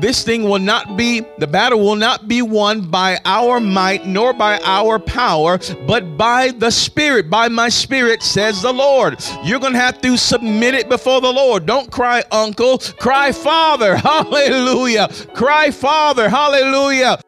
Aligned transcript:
this 0.00 0.24
thing 0.24 0.42
will 0.42 0.58
not 0.58 0.96
be, 0.96 1.22
the 1.38 1.46
battle 1.46 1.78
will 1.78 1.96
not 1.96 2.26
be 2.26 2.42
won 2.42 2.82
by 2.82 3.18
our 3.24 3.60
might 3.60 4.06
nor 4.06 4.32
by 4.32 4.58
our 4.64 4.98
power, 4.98 5.58
but 5.86 6.16
by 6.16 6.50
the 6.50 6.70
Spirit, 6.70 7.30
by 7.30 7.48
my 7.48 7.68
Spirit, 7.68 8.22
says 8.22 8.60
the 8.60 8.72
Lord. 8.72 9.24
You're 9.44 9.60
going 9.60 9.72
to 9.72 9.78
have 9.78 10.00
to 10.02 10.16
submit 10.16 10.74
it 10.74 10.88
before 10.88 11.20
the 11.20 11.32
Lord. 11.32 11.64
Don't 11.64 11.90
cry, 11.90 12.24
uncle. 12.32 12.78
Cry, 12.98 13.32
Father. 13.32 13.96
Hallelujah. 14.04 15.08
Cry, 15.32 15.70
Father. 15.70 16.28
Hallelujah. 16.28 17.20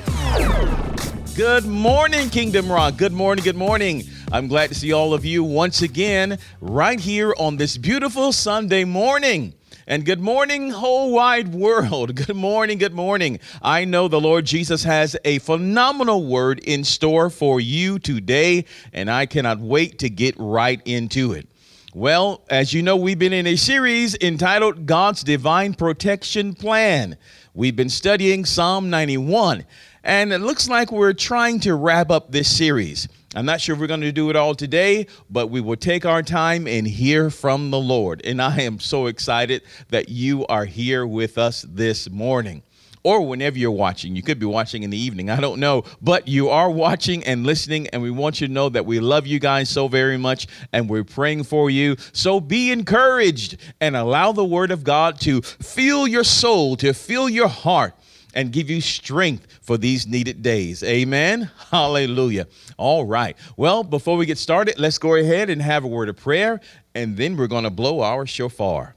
Good 1.35 1.65
morning, 1.65 2.29
Kingdom 2.29 2.71
Rock. 2.71 2.97
Good 2.97 3.13
morning, 3.13 3.43
good 3.43 3.55
morning. 3.55 4.03
I'm 4.33 4.47
glad 4.47 4.69
to 4.69 4.75
see 4.75 4.91
all 4.91 5.13
of 5.13 5.23
you 5.25 5.43
once 5.43 5.81
again 5.81 6.37
right 6.59 6.99
here 6.99 7.33
on 7.37 7.57
this 7.57 7.77
beautiful 7.77 8.33
Sunday 8.33 8.83
morning. 8.83 9.53
And 9.91 10.05
good 10.05 10.21
morning, 10.21 10.69
whole 10.69 11.11
wide 11.11 11.53
world. 11.53 12.15
Good 12.25 12.33
morning, 12.33 12.77
good 12.77 12.93
morning. 12.93 13.41
I 13.61 13.83
know 13.83 14.07
the 14.07 14.21
Lord 14.21 14.45
Jesus 14.45 14.85
has 14.85 15.17
a 15.25 15.39
phenomenal 15.39 16.25
word 16.25 16.59
in 16.59 16.85
store 16.85 17.29
for 17.29 17.59
you 17.59 17.99
today, 17.99 18.63
and 18.93 19.11
I 19.11 19.25
cannot 19.25 19.59
wait 19.59 19.99
to 19.99 20.09
get 20.09 20.35
right 20.37 20.81
into 20.85 21.33
it. 21.33 21.49
Well, 21.93 22.45
as 22.49 22.73
you 22.73 22.81
know, 22.81 22.95
we've 22.95 23.19
been 23.19 23.33
in 23.33 23.45
a 23.45 23.57
series 23.57 24.15
entitled 24.21 24.85
God's 24.85 25.25
Divine 25.25 25.73
Protection 25.73 26.53
Plan. 26.53 27.17
We've 27.53 27.75
been 27.75 27.89
studying 27.89 28.45
Psalm 28.45 28.89
91, 28.89 29.65
and 30.05 30.31
it 30.31 30.39
looks 30.39 30.69
like 30.69 30.89
we're 30.93 31.11
trying 31.11 31.59
to 31.59 31.75
wrap 31.75 32.11
up 32.11 32.31
this 32.31 32.47
series. 32.47 33.09
I'm 33.33 33.45
not 33.45 33.61
sure 33.61 33.75
if 33.75 33.79
we're 33.79 33.87
going 33.87 34.01
to 34.01 34.11
do 34.11 34.29
it 34.29 34.35
all 34.35 34.53
today, 34.53 35.07
but 35.29 35.47
we 35.47 35.61
will 35.61 35.77
take 35.77 36.05
our 36.05 36.21
time 36.21 36.67
and 36.67 36.85
hear 36.85 37.29
from 37.29 37.71
the 37.71 37.79
Lord. 37.79 38.21
And 38.25 38.41
I 38.41 38.61
am 38.61 38.77
so 38.77 39.05
excited 39.05 39.61
that 39.87 40.09
you 40.09 40.45
are 40.47 40.65
here 40.65 41.07
with 41.07 41.37
us 41.37 41.65
this 41.69 42.09
morning. 42.09 42.61
Or 43.03 43.25
whenever 43.25 43.57
you're 43.57 43.71
watching, 43.71 44.17
you 44.17 44.21
could 44.21 44.37
be 44.37 44.45
watching 44.45 44.83
in 44.83 44.89
the 44.89 44.97
evening, 44.97 45.29
I 45.29 45.39
don't 45.39 45.61
know, 45.61 45.85
but 46.01 46.27
you 46.27 46.49
are 46.49 46.69
watching 46.69 47.23
and 47.23 47.45
listening, 47.45 47.87
and 47.87 48.01
we 48.01 48.11
want 48.11 48.41
you 48.41 48.47
to 48.47 48.53
know 48.53 48.67
that 48.67 48.85
we 48.85 48.99
love 48.99 49.25
you 49.25 49.39
guys 49.39 49.69
so 49.69 49.87
very 49.87 50.17
much 50.17 50.45
and 50.73 50.89
we're 50.89 51.05
praying 51.05 51.45
for 51.45 51.69
you. 51.69 51.95
So 52.11 52.41
be 52.41 52.69
encouraged 52.71 53.57
and 53.79 53.95
allow 53.95 54.33
the 54.33 54.45
Word 54.45 54.71
of 54.71 54.83
God 54.83 55.19
to 55.21 55.41
fill 55.41 56.05
your 56.05 56.25
soul, 56.25 56.75
to 56.75 56.93
fill 56.93 57.29
your 57.29 57.47
heart 57.47 57.95
and 58.33 58.51
give 58.51 58.69
you 58.69 58.81
strength 58.81 59.47
for 59.61 59.77
these 59.77 60.07
needed 60.07 60.41
days. 60.41 60.83
Amen. 60.83 61.49
Hallelujah. 61.69 62.47
All 62.77 63.05
right. 63.05 63.37
Well, 63.55 63.83
before 63.83 64.17
we 64.17 64.25
get 64.25 64.37
started, 64.37 64.79
let's 64.79 64.97
go 64.97 65.15
ahead 65.15 65.49
and 65.49 65.61
have 65.61 65.83
a 65.83 65.87
word 65.87 66.09
of 66.09 66.17
prayer, 66.17 66.59
and 66.95 67.15
then 67.15 67.37
we're 67.37 67.47
going 67.47 67.63
to 67.63 67.69
blow 67.69 68.01
our 68.01 68.25
shofar. 68.25 68.95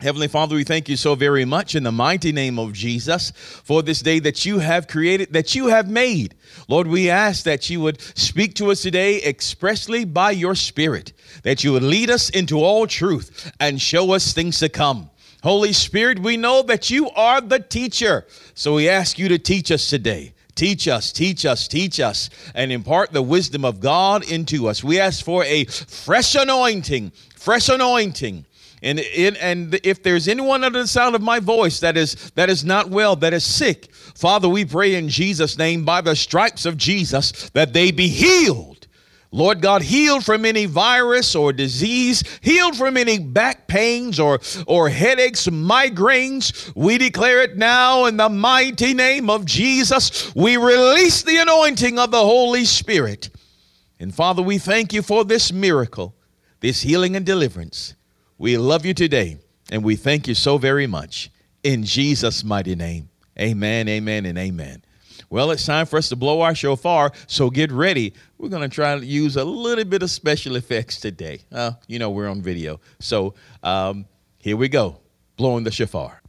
Heavenly 0.00 0.26
Father, 0.26 0.56
we 0.56 0.64
thank 0.64 0.88
you 0.88 0.96
so 0.96 1.14
very 1.14 1.44
much 1.44 1.76
in 1.76 1.84
the 1.84 1.92
mighty 1.92 2.32
name 2.32 2.58
of 2.58 2.72
Jesus 2.72 3.30
for 3.30 3.80
this 3.80 4.02
day 4.02 4.18
that 4.18 4.44
you 4.44 4.58
have 4.58 4.88
created, 4.88 5.32
that 5.32 5.54
you 5.54 5.68
have 5.68 5.88
made. 5.88 6.34
Lord, 6.66 6.88
we 6.88 7.08
ask 7.08 7.44
that 7.44 7.70
you 7.70 7.80
would 7.80 8.00
speak 8.00 8.54
to 8.56 8.72
us 8.72 8.82
today 8.82 9.22
expressly 9.22 10.04
by 10.04 10.32
your 10.32 10.56
Spirit, 10.56 11.12
that 11.44 11.62
you 11.62 11.72
would 11.72 11.84
lead 11.84 12.10
us 12.10 12.28
into 12.28 12.58
all 12.58 12.88
truth 12.88 13.52
and 13.60 13.80
show 13.80 14.12
us 14.12 14.32
things 14.32 14.58
to 14.58 14.68
come. 14.68 15.10
Holy 15.44 15.74
Spirit, 15.74 16.20
we 16.20 16.38
know 16.38 16.62
that 16.62 16.88
you 16.88 17.10
are 17.10 17.38
the 17.38 17.60
teacher. 17.60 18.24
So 18.54 18.76
we 18.76 18.88
ask 18.88 19.18
you 19.18 19.28
to 19.28 19.38
teach 19.38 19.70
us 19.70 19.90
today. 19.90 20.32
Teach 20.54 20.88
us, 20.88 21.12
teach 21.12 21.44
us, 21.44 21.68
teach 21.68 22.00
us, 22.00 22.30
and 22.54 22.72
impart 22.72 23.12
the 23.12 23.20
wisdom 23.20 23.62
of 23.62 23.78
God 23.78 24.24
into 24.30 24.68
us. 24.68 24.82
We 24.82 24.98
ask 24.98 25.22
for 25.22 25.44
a 25.44 25.64
fresh 25.64 26.34
anointing, 26.34 27.12
fresh 27.36 27.68
anointing. 27.68 28.46
And, 28.82 29.00
and 29.00 29.78
if 29.84 30.02
there's 30.02 30.28
anyone 30.28 30.64
under 30.64 30.80
the 30.80 30.88
sound 30.88 31.14
of 31.14 31.20
my 31.20 31.40
voice 31.40 31.78
that 31.80 31.98
is 31.98 32.30
that 32.36 32.48
is 32.48 32.64
not 32.64 32.88
well, 32.88 33.14
that 33.16 33.34
is 33.34 33.44
sick, 33.44 33.92
Father, 33.92 34.48
we 34.48 34.64
pray 34.64 34.94
in 34.94 35.10
Jesus' 35.10 35.58
name, 35.58 35.84
by 35.84 36.00
the 36.00 36.16
stripes 36.16 36.64
of 36.64 36.78
Jesus, 36.78 37.50
that 37.50 37.74
they 37.74 37.90
be 37.90 38.08
healed 38.08 38.73
Lord 39.34 39.60
God, 39.60 39.82
healed 39.82 40.24
from 40.24 40.44
any 40.44 40.66
virus 40.66 41.34
or 41.34 41.52
disease, 41.52 42.22
healed 42.40 42.76
from 42.76 42.96
any 42.96 43.18
back 43.18 43.66
pains 43.66 44.20
or, 44.20 44.38
or 44.68 44.88
headaches, 44.88 45.48
migraines. 45.48 46.72
We 46.76 46.98
declare 46.98 47.42
it 47.42 47.56
now 47.56 48.04
in 48.04 48.16
the 48.16 48.28
mighty 48.28 48.94
name 48.94 49.28
of 49.28 49.44
Jesus. 49.44 50.32
We 50.36 50.56
release 50.56 51.24
the 51.24 51.38
anointing 51.38 51.98
of 51.98 52.12
the 52.12 52.20
Holy 52.20 52.64
Spirit. 52.64 53.30
And 53.98 54.14
Father, 54.14 54.40
we 54.40 54.58
thank 54.58 54.92
you 54.92 55.02
for 55.02 55.24
this 55.24 55.52
miracle, 55.52 56.14
this 56.60 56.82
healing 56.82 57.16
and 57.16 57.26
deliverance. 57.26 57.96
We 58.38 58.56
love 58.56 58.86
you 58.86 58.94
today, 58.94 59.38
and 59.68 59.82
we 59.82 59.96
thank 59.96 60.28
you 60.28 60.36
so 60.36 60.58
very 60.58 60.86
much. 60.86 61.28
In 61.64 61.82
Jesus' 61.82 62.44
mighty 62.44 62.76
name, 62.76 63.08
amen, 63.36 63.88
amen, 63.88 64.26
and 64.26 64.38
amen. 64.38 64.84
Well, 65.34 65.50
it's 65.50 65.66
time 65.66 65.86
for 65.86 65.96
us 65.96 66.10
to 66.10 66.16
blow 66.16 66.42
our 66.42 66.54
shofar, 66.54 67.10
so 67.26 67.50
get 67.50 67.72
ready. 67.72 68.14
We're 68.38 68.50
going 68.50 68.62
to 68.62 68.72
try 68.72 68.96
to 68.96 69.04
use 69.04 69.34
a 69.34 69.42
little 69.42 69.84
bit 69.84 70.04
of 70.04 70.10
special 70.10 70.54
effects 70.54 71.00
today. 71.00 71.40
Uh, 71.50 71.72
you 71.88 71.98
know, 71.98 72.10
we're 72.10 72.28
on 72.28 72.40
video. 72.40 72.78
So 73.00 73.34
um, 73.64 74.06
here 74.38 74.56
we 74.56 74.68
go, 74.68 75.00
blowing 75.36 75.64
the 75.64 75.72
shofar. 75.72 76.22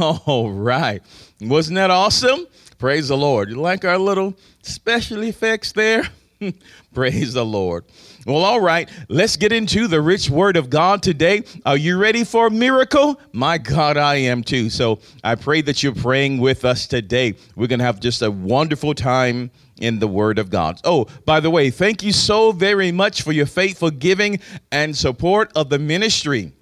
All 0.26 0.50
right. 0.50 1.02
Wasn't 1.42 1.74
that 1.74 1.90
awesome? 1.90 2.46
Praise 2.78 3.08
the 3.08 3.16
Lord. 3.16 3.50
You 3.50 3.56
like 3.56 3.84
our 3.84 3.98
little 3.98 4.34
special 4.62 5.22
effects 5.22 5.72
there? 5.72 6.04
Praise 6.94 7.34
the 7.34 7.44
Lord. 7.44 7.84
Well, 8.26 8.42
all 8.42 8.60
right, 8.60 8.88
let's 9.08 9.36
get 9.36 9.52
into 9.52 9.88
the 9.88 10.00
rich 10.00 10.30
word 10.30 10.56
of 10.56 10.70
God 10.70 11.02
today. 11.02 11.42
Are 11.66 11.76
you 11.76 11.98
ready 11.98 12.24
for 12.24 12.46
a 12.46 12.50
miracle? 12.50 13.20
My 13.32 13.58
God, 13.58 13.98
I 13.98 14.16
am 14.16 14.42
too. 14.42 14.70
So 14.70 15.00
I 15.22 15.34
pray 15.34 15.60
that 15.62 15.82
you're 15.82 15.94
praying 15.94 16.38
with 16.38 16.64
us 16.64 16.86
today. 16.86 17.34
We're 17.54 17.66
going 17.66 17.80
to 17.80 17.84
have 17.84 18.00
just 18.00 18.22
a 18.22 18.30
wonderful 18.30 18.94
time 18.94 19.50
in 19.80 19.98
the 19.98 20.08
word 20.08 20.38
of 20.38 20.48
God. 20.48 20.80
Oh, 20.84 21.06
by 21.26 21.40
the 21.40 21.50
way, 21.50 21.70
thank 21.70 22.02
you 22.02 22.12
so 22.12 22.52
very 22.52 22.90
much 22.90 23.20
for 23.20 23.32
your 23.32 23.46
faithful 23.46 23.90
giving 23.90 24.40
and 24.72 24.96
support 24.96 25.52
of 25.54 25.68
the 25.68 25.78
ministry 25.78 26.52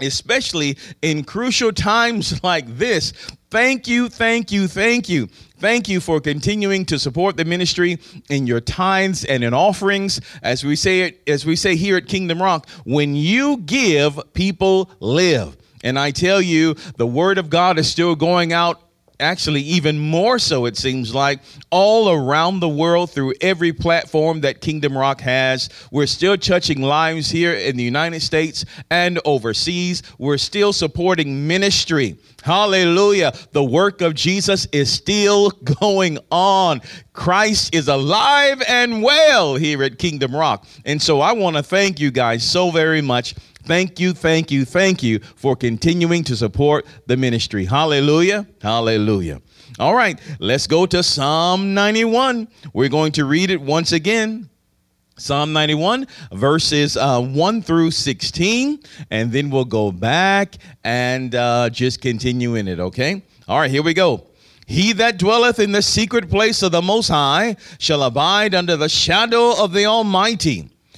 especially 0.00 0.76
in 1.02 1.24
crucial 1.24 1.72
times 1.72 2.42
like 2.44 2.78
this. 2.78 3.12
Thank 3.50 3.86
you, 3.86 4.08
thank 4.08 4.50
you, 4.50 4.66
thank 4.66 5.08
you. 5.08 5.28
Thank 5.58 5.88
you 5.88 6.00
for 6.00 6.20
continuing 6.20 6.84
to 6.86 6.98
support 6.98 7.36
the 7.36 7.44
ministry 7.44 7.98
in 8.28 8.46
your 8.46 8.60
tithes 8.60 9.24
and 9.24 9.44
in 9.44 9.54
offerings. 9.54 10.20
As 10.42 10.64
we 10.64 10.76
say 10.76 11.02
it, 11.02 11.22
as 11.28 11.46
we 11.46 11.56
say 11.56 11.76
here 11.76 11.96
at 11.96 12.06
Kingdom 12.06 12.42
Rock, 12.42 12.68
when 12.84 13.14
you 13.14 13.58
give, 13.58 14.20
people 14.34 14.90
live. 15.00 15.56
And 15.84 15.98
I 15.98 16.10
tell 16.10 16.40
you, 16.40 16.74
the 16.96 17.06
word 17.06 17.38
of 17.38 17.50
God 17.50 17.78
is 17.78 17.88
still 17.88 18.16
going 18.16 18.52
out 18.52 18.80
actually 19.20 19.62
even 19.62 19.98
more 19.98 20.38
so 20.38 20.66
it 20.66 20.76
seems 20.76 21.14
like 21.14 21.40
all 21.70 22.10
around 22.10 22.60
the 22.60 22.68
world 22.68 23.10
through 23.10 23.34
every 23.40 23.72
platform 23.72 24.40
that 24.42 24.60
kingdom 24.60 24.96
rock 24.96 25.20
has. 25.20 25.68
We're 25.90 26.06
still 26.06 26.36
touching 26.36 26.82
lives 26.82 27.30
here 27.30 27.54
in 27.54 27.76
the 27.76 27.82
united 27.82 28.20
states 28.20 28.64
and 28.90 29.20
overseas. 29.24 30.02
We're 30.18 30.38
still 30.38 30.72
supporting 30.72 31.46
ministry. 31.46 32.18
Hallelujah. 32.42 33.32
The 33.52 33.64
work 33.64 34.00
of 34.00 34.14
jesus 34.14 34.66
is 34.72 34.90
still 34.90 35.50
going 35.80 36.18
on. 36.30 36.82
Christ 37.12 37.74
is 37.74 37.88
alive 37.88 38.62
and 38.68 39.02
well 39.02 39.56
here 39.56 39.82
at 39.82 39.98
kingdom 39.98 40.34
rock. 40.34 40.66
And 40.84 41.00
so 41.00 41.20
i 41.20 41.32
want 41.32 41.56
to 41.56 41.62
thank 41.62 42.00
you 42.00 42.10
guys 42.10 42.42
so 42.48 42.70
very 42.70 43.00
much 43.00 43.34
Thank 43.64 43.98
you, 43.98 44.12
thank 44.12 44.50
you, 44.50 44.64
thank 44.64 45.02
you 45.02 45.20
for 45.36 45.56
continuing 45.56 46.22
to 46.24 46.36
support 46.36 46.84
the 47.06 47.16
ministry. 47.16 47.64
Hallelujah. 47.64 48.46
Hallelujah. 48.60 49.40
All 49.78 49.94
right, 49.94 50.20
let's 50.38 50.66
go 50.66 50.86
to 50.86 51.02
Psalm 51.02 51.72
91. 51.74 52.46
We're 52.72 52.90
going 52.90 53.12
to 53.12 53.24
read 53.24 53.50
it 53.50 53.60
once 53.60 53.92
again. 53.92 54.50
Psalm 55.16 55.52
91, 55.52 56.08
verses 56.32 56.96
uh, 56.96 57.20
1 57.20 57.62
through 57.62 57.92
16, 57.92 58.80
and 59.10 59.30
then 59.30 59.48
we'll 59.48 59.64
go 59.64 59.92
back 59.92 60.56
and 60.82 61.34
uh, 61.34 61.70
just 61.70 62.00
continue 62.00 62.56
in 62.56 62.66
it, 62.66 62.80
okay? 62.80 63.22
All 63.46 63.60
right, 63.60 63.70
here 63.70 63.82
we 63.82 63.94
go. 63.94 64.26
He 64.66 64.92
that 64.94 65.18
dwelleth 65.18 65.60
in 65.60 65.72
the 65.72 65.82
secret 65.82 66.28
place 66.28 66.62
of 66.62 66.72
the 66.72 66.82
Most 66.82 67.08
High 67.08 67.56
shall 67.78 68.02
abide 68.02 68.54
under 68.54 68.76
the 68.76 68.88
shadow 68.88 69.62
of 69.62 69.72
the 69.72 69.86
Almighty. 69.86 70.73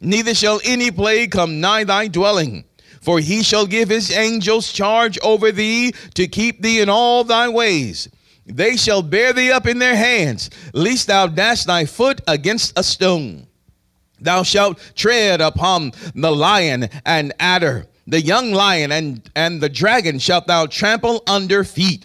neither 0.00 0.34
shall 0.34 0.60
any 0.64 0.90
plague 0.90 1.30
come 1.30 1.60
nigh 1.60 1.84
thy 1.84 2.08
dwelling. 2.08 2.64
For 3.00 3.18
he 3.18 3.42
shall 3.42 3.66
give 3.66 3.88
his 3.88 4.10
angels 4.10 4.72
charge 4.72 5.18
over 5.22 5.52
thee 5.52 5.92
to 6.14 6.28
keep 6.28 6.60
thee 6.60 6.80
in 6.80 6.88
all 6.90 7.24
thy 7.24 7.48
ways. 7.48 8.08
They 8.46 8.76
shall 8.76 9.02
bear 9.02 9.32
thee 9.32 9.50
up 9.50 9.66
in 9.66 9.78
their 9.78 9.96
hands, 9.96 10.50
lest 10.74 11.06
thou 11.06 11.26
dash 11.26 11.64
thy 11.64 11.86
foot 11.86 12.20
against 12.26 12.78
a 12.78 12.82
stone. 12.82 13.46
Thou 14.20 14.42
shalt 14.42 14.78
tread 14.94 15.40
upon 15.40 15.92
the 16.14 16.30
lion 16.30 16.88
and 17.06 17.32
adder, 17.40 17.86
the 18.06 18.20
young 18.20 18.52
lion 18.52 18.92
and, 18.92 19.30
and 19.34 19.60
the 19.60 19.68
dragon 19.68 20.18
shalt 20.18 20.46
thou 20.46 20.66
trample 20.66 21.22
under 21.26 21.64
feet. 21.64 22.04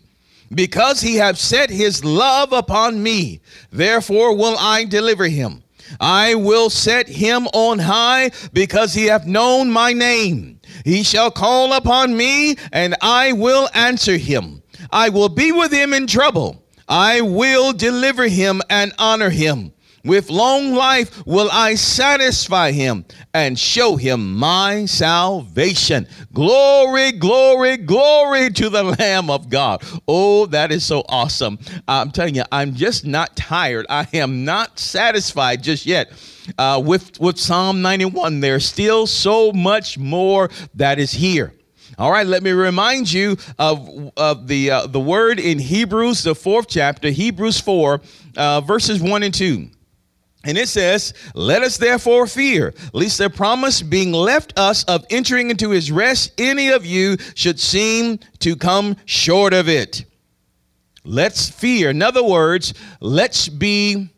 Because 0.54 1.02
he 1.02 1.16
hath 1.16 1.38
set 1.38 1.70
his 1.70 2.06
love 2.06 2.54
upon 2.54 3.02
me, 3.02 3.42
therefore 3.72 4.36
will 4.36 4.56
I 4.58 4.86
deliver 4.86 5.26
him. 5.26 5.64
I 6.00 6.36
will 6.36 6.70
set 6.70 7.08
him 7.08 7.48
on 7.54 7.80
high 7.80 8.32
because 8.54 8.94
he 8.94 9.06
hath 9.06 9.26
known 9.26 9.72
my 9.72 9.94
name. 9.94 10.60
He 10.84 11.04
shall 11.04 11.32
call 11.32 11.74
upon 11.74 12.16
me, 12.18 12.58
and 12.72 12.96
I 13.02 13.34
will 13.34 13.70
answer 13.74 14.18
him. 14.18 14.64
I 14.92 15.10
will 15.10 15.30
be 15.30 15.52
with 15.52 15.72
him 15.72 15.94
in 15.94 16.08
trouble. 16.08 16.64
I 16.88 17.22
will 17.22 17.74
deliver 17.74 18.28
him 18.28 18.62
and 18.70 18.94
honor 19.00 19.30
him. 19.30 19.74
With 20.06 20.30
long 20.30 20.74
life 20.74 21.26
will 21.26 21.50
I 21.52 21.74
satisfy 21.76 22.72
him 22.72 23.06
and 23.34 23.58
show 23.58 23.96
him 23.96 24.36
my 24.36 24.86
salvation. 24.86 26.08
Glory, 26.32 27.12
glory, 27.12 27.78
glory 27.78 28.52
to 28.52 28.70
the 28.70 28.84
Lamb 29.00 29.32
of 29.32 29.50
God. 29.50 29.84
Oh, 30.08 30.46
that 30.48 30.72
is 30.72 30.86
so 30.86 31.04
awesome. 31.10 31.58
I'm 31.88 32.12
telling 32.12 32.36
you, 32.36 32.44
I'm 32.52 32.76
just 32.76 33.06
not 33.06 33.36
tired. 33.36 33.88
I 33.90 34.08
am 34.14 34.46
not 34.46 34.78
satisfied 34.78 35.64
just 35.64 35.88
yet. 35.88 36.12
Uh, 36.60 36.82
with 36.86 37.20
with 37.20 37.40
Psalm 37.40 37.82
91, 37.82 38.40
there's 38.40 38.66
still 38.66 39.08
so 39.08 39.52
much 39.52 39.98
more 39.98 40.52
that 40.76 41.00
is 41.00 41.12
here. 41.12 41.52
All 41.98 42.12
right, 42.12 42.28
let 42.28 42.44
me 42.44 42.52
remind 42.52 43.12
you 43.12 43.38
of, 43.58 44.12
of 44.18 44.48
the 44.48 44.70
uh, 44.70 44.88
the 44.88 45.00
word 45.00 45.40
in 45.40 45.58
Hebrews, 45.58 46.24
the 46.24 46.36
fourth 46.36 46.68
chapter, 46.68 47.10
Hebrews 47.10 47.60
4, 47.60 48.02
uh, 48.38 48.62
verses 48.62 49.02
1 49.02 49.24
and 49.24 49.34
2. 49.34 49.70
And 50.46 50.58
it 50.58 50.70
says, 50.70 51.14
Let 51.34 51.64
us 51.64 51.78
therefore 51.78 52.28
fear, 52.28 52.74
lest 52.94 53.18
the 53.18 53.30
promise 53.30 53.82
being 53.82 54.12
left 54.12 54.58
us 54.58 54.84
of 54.86 55.06
entering 55.10 55.50
into 55.50 55.72
his 55.72 55.92
rest, 55.92 56.32
any 56.38 56.70
of 56.70 56.86
you 56.86 57.18
should 57.34 57.60
seem 57.60 58.20
to 58.40 58.56
come 58.56 58.96
short 59.06 59.54
of 59.54 59.68
it. 59.68 60.06
Let's 61.04 61.50
fear. 61.50 61.90
In 61.90 62.02
other 62.02 62.24
words, 62.24 62.74
let's 63.00 63.50
be 63.50 64.10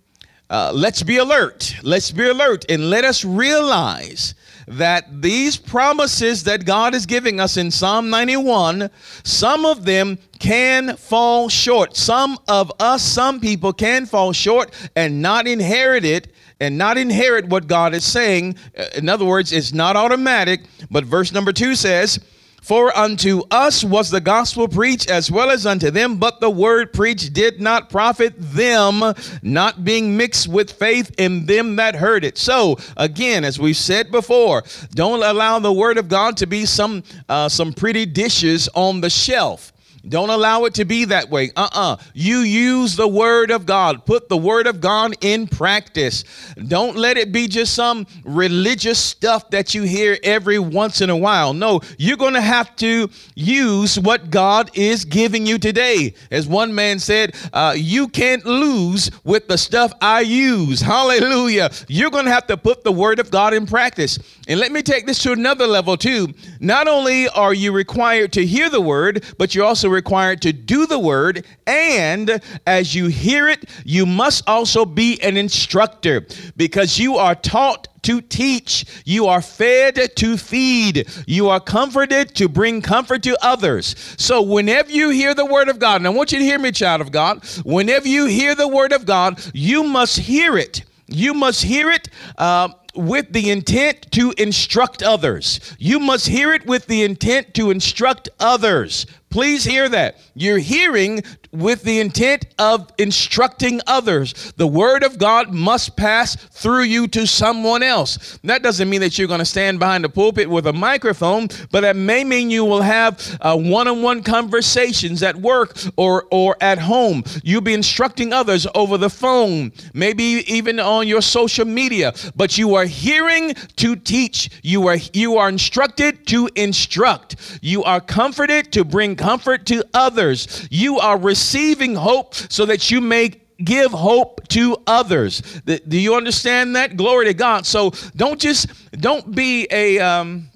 uh, 0.49 0.71
let's 0.73 1.03
be 1.03 1.17
alert. 1.17 1.75
Let's 1.83 2.11
be 2.11 2.27
alert 2.27 2.65
and 2.69 2.89
let 2.89 3.03
us 3.03 3.25
realize 3.25 4.33
that 4.67 5.21
these 5.21 5.55
promises 5.55 6.43
that 6.43 6.65
God 6.65 6.93
is 6.93 7.05
giving 7.05 7.39
us 7.39 7.55
in 7.55 7.71
Psalm 7.71 8.09
91, 8.09 8.89
some 9.23 9.65
of 9.65 9.85
them 9.85 10.17
can 10.39 10.97
fall 10.97 11.47
short. 11.47 11.95
Some 11.95 12.37
of 12.47 12.71
us, 12.79 13.01
some 13.01 13.39
people 13.39 13.71
can 13.71 14.05
fall 14.05 14.33
short 14.33 14.73
and 14.95 15.21
not 15.21 15.47
inherit 15.47 16.03
it 16.03 16.33
and 16.59 16.77
not 16.77 16.97
inherit 16.97 17.47
what 17.47 17.67
God 17.67 17.93
is 17.93 18.03
saying. 18.03 18.55
Uh, 18.77 18.85
in 18.95 19.07
other 19.07 19.25
words, 19.25 19.51
it's 19.53 19.73
not 19.73 19.95
automatic, 19.95 20.61
but 20.91 21.05
verse 21.05 21.31
number 21.31 21.53
two 21.53 21.75
says, 21.75 22.19
for 22.67 22.95
unto 22.97 23.43
us 23.49 23.81
was 23.81 24.09
the 24.09 24.19
gospel 24.19 24.67
preached 24.67 25.09
as 25.09 25.31
well 25.31 25.49
as 25.49 25.65
unto 25.65 25.89
them, 25.89 26.17
but 26.17 26.41
the 26.41 26.49
word 26.49 26.91
preached 26.91 27.31
did 27.31 27.61
not 27.61 27.89
profit 27.89 28.33
them, 28.37 29.01
not 29.41 29.85
being 29.85 30.17
mixed 30.17 30.49
with 30.49 30.73
faith 30.73 31.15
in 31.17 31.45
them 31.45 31.77
that 31.77 31.95
heard 31.95 32.25
it. 32.25 32.37
So, 32.37 32.77
again, 32.97 33.45
as 33.45 33.57
we've 33.57 33.77
said 33.77 34.11
before, 34.11 34.65
don't 34.93 35.23
allow 35.23 35.59
the 35.59 35.71
word 35.71 35.97
of 35.97 36.09
God 36.09 36.35
to 36.37 36.45
be 36.45 36.65
some 36.65 37.03
uh, 37.29 37.47
some 37.47 37.71
pretty 37.71 38.05
dishes 38.05 38.67
on 38.75 38.99
the 38.99 39.09
shelf. 39.09 39.71
Don't 40.09 40.29
allow 40.29 40.65
it 40.65 40.73
to 40.75 40.85
be 40.85 41.05
that 41.05 41.29
way. 41.29 41.51
Uh 41.55 41.69
uh-uh. 41.73 41.93
uh 41.93 41.97
You 42.13 42.39
use 42.39 42.95
the 42.95 43.07
word 43.07 43.51
of 43.51 43.65
God. 43.65 44.05
Put 44.05 44.29
the 44.29 44.37
word 44.37 44.67
of 44.67 44.81
God 44.81 45.15
in 45.21 45.47
practice. 45.47 46.23
Don't 46.67 46.95
let 46.95 47.17
it 47.17 47.31
be 47.31 47.47
just 47.47 47.73
some 47.73 48.07
religious 48.23 48.99
stuff 48.99 49.49
that 49.49 49.73
you 49.73 49.83
hear 49.83 50.17
every 50.23 50.59
once 50.59 51.01
in 51.01 51.09
a 51.09 51.17
while. 51.17 51.53
No, 51.53 51.81
you're 51.97 52.17
going 52.17 52.33
to 52.33 52.41
have 52.41 52.75
to 52.77 53.09
use 53.35 53.99
what 53.99 54.29
God 54.29 54.71
is 54.73 55.05
giving 55.05 55.45
you 55.45 55.57
today. 55.57 56.13
As 56.31 56.47
one 56.47 56.73
man 56.73 56.99
said, 56.99 57.35
uh, 57.53 57.73
you 57.77 58.07
can't 58.07 58.45
lose 58.45 59.11
with 59.23 59.47
the 59.47 59.57
stuff 59.57 59.91
I 60.01 60.21
use. 60.21 60.81
Hallelujah. 60.81 61.69
You're 61.87 62.11
going 62.11 62.25
to 62.25 62.31
have 62.31 62.47
to 62.47 62.57
put 62.57 62.83
the 62.83 62.91
word 62.91 63.19
of 63.19 63.31
God 63.31 63.53
in 63.53 63.65
practice. 63.65 64.19
And 64.47 64.59
let 64.59 64.71
me 64.71 64.81
take 64.81 65.05
this 65.05 65.19
to 65.23 65.31
another 65.33 65.67
level 65.67 65.97
too. 65.97 66.33
Not 66.59 66.87
only 66.87 67.27
are 67.29 67.53
you 67.53 67.71
required 67.71 68.31
to 68.33 68.45
hear 68.45 68.69
the 68.69 68.81
word, 68.81 69.25
but 69.37 69.53
you're 69.53 69.65
also 69.65 69.89
required 69.97 70.41
to 70.43 70.53
do 70.53 70.85
the 70.85 70.99
word. 70.99 71.45
And 71.65 72.39
as 72.65 72.93
you 72.93 73.07
hear 73.07 73.49
it, 73.49 73.65
you 73.83 74.05
must 74.05 74.47
also 74.47 74.85
be 74.85 75.19
an 75.21 75.35
instructor 75.35 76.25
because 76.55 76.99
you 76.99 77.15
are 77.17 77.33
taught 77.35 77.87
to 78.03 78.21
teach. 78.21 78.85
You 79.05 79.25
are 79.25 79.41
fed 79.41 80.15
to 80.15 80.37
feed. 80.37 81.09
You 81.25 81.49
are 81.49 81.59
comforted 81.59 82.35
to 82.35 82.47
bring 82.47 82.81
comfort 82.81 83.23
to 83.23 83.35
others. 83.41 83.95
So, 84.17 84.41
whenever 84.41 84.91
you 84.91 85.09
hear 85.09 85.33
the 85.33 85.45
word 85.45 85.67
of 85.67 85.79
God, 85.79 85.97
and 85.97 86.07
I 86.07 86.11
want 86.11 86.31
you 86.31 86.37
to 86.37 86.45
hear 86.45 86.59
me, 86.59 86.71
child 86.71 87.01
of 87.01 87.11
God, 87.11 87.43
whenever 87.65 88.07
you 88.07 88.27
hear 88.27 88.55
the 88.55 88.67
word 88.67 88.93
of 88.93 89.05
God, 89.05 89.41
you 89.53 89.83
must 89.83 90.19
hear 90.19 90.57
it. 90.57 90.83
You 91.07 91.33
must 91.33 91.63
hear 91.63 91.89
it. 91.89 92.07
Uh, 92.37 92.69
with 92.97 93.31
the 93.31 93.51
intent 93.51 94.11
to 94.11 94.33
instruct 94.37 95.03
others. 95.03 95.59
You 95.77 95.99
must 95.99 96.27
hear 96.27 96.51
it 96.53 96.65
with 96.65 96.87
the 96.87 97.03
intent 97.03 97.53
to 97.53 97.69
instruct 97.69 98.27
others. 98.39 99.05
Please 99.37 99.63
hear 99.63 99.87
that. 99.87 100.17
You're 100.33 100.57
hearing 100.57 101.21
with 101.57 101.83
the 101.83 101.99
intent 101.99 102.45
of 102.59 102.91
instructing 102.97 103.81
others. 103.87 104.53
The 104.57 104.67
word 104.67 105.03
of 105.03 105.17
God 105.17 105.53
must 105.53 105.97
pass 105.97 106.35
through 106.35 106.83
you 106.83 107.07
to 107.09 107.25
someone 107.25 107.83
else. 107.83 108.39
That 108.43 108.63
doesn't 108.63 108.89
mean 108.89 109.01
that 109.01 109.17
you're 109.17 109.27
going 109.27 109.39
to 109.39 109.45
stand 109.45 109.79
behind 109.79 110.03
the 110.03 110.09
pulpit 110.09 110.49
with 110.49 110.67
a 110.67 110.73
microphone, 110.73 111.47
but 111.71 111.81
that 111.81 111.95
may 111.95 112.23
mean 112.23 112.51
you 112.51 112.63
will 112.63 112.81
have 112.81 113.39
one 113.41 113.87
on 113.87 114.01
one 114.01 114.23
conversations 114.23 115.23
at 115.23 115.35
work 115.35 115.77
or, 115.95 116.25
or 116.31 116.55
at 116.61 116.77
home. 116.77 117.23
You'll 117.43 117.61
be 117.61 117.73
instructing 117.73 118.33
others 118.33 118.67
over 118.75 118.97
the 118.97 119.09
phone, 119.09 119.71
maybe 119.93 120.43
even 120.47 120.79
on 120.79 121.07
your 121.07 121.21
social 121.21 121.65
media, 121.65 122.13
but 122.35 122.57
you 122.57 122.75
are 122.75 122.85
hearing 122.85 123.53
to 123.77 123.95
teach. 123.95 124.49
You 124.61 124.87
are, 124.87 124.97
you 125.13 125.37
are 125.37 125.49
instructed 125.49 126.27
to 126.27 126.49
instruct. 126.55 127.59
You 127.61 127.83
are 127.83 127.99
comforted 127.99 128.71
to 128.73 128.83
bring 128.83 129.15
comfort 129.15 129.65
to 129.67 129.83
others. 129.93 130.67
You 130.69 130.99
are 130.99 131.17
receiving 131.17 131.46
hope 131.95 132.35
so 132.35 132.65
that 132.65 132.91
you 132.91 133.01
may 133.01 133.31
give 133.63 133.91
hope 133.91 134.47
to 134.49 134.77
others. 134.85 135.41
Do 135.65 135.99
you 135.99 136.15
understand 136.15 136.75
that? 136.75 136.95
Glory 136.95 137.25
to 137.25 137.33
God. 137.33 137.65
So 137.65 137.91
don't 138.15 138.39
just 138.39 138.67
don't 138.91 139.33
be 139.35 139.67
a 139.71 139.99
um, 139.99 140.49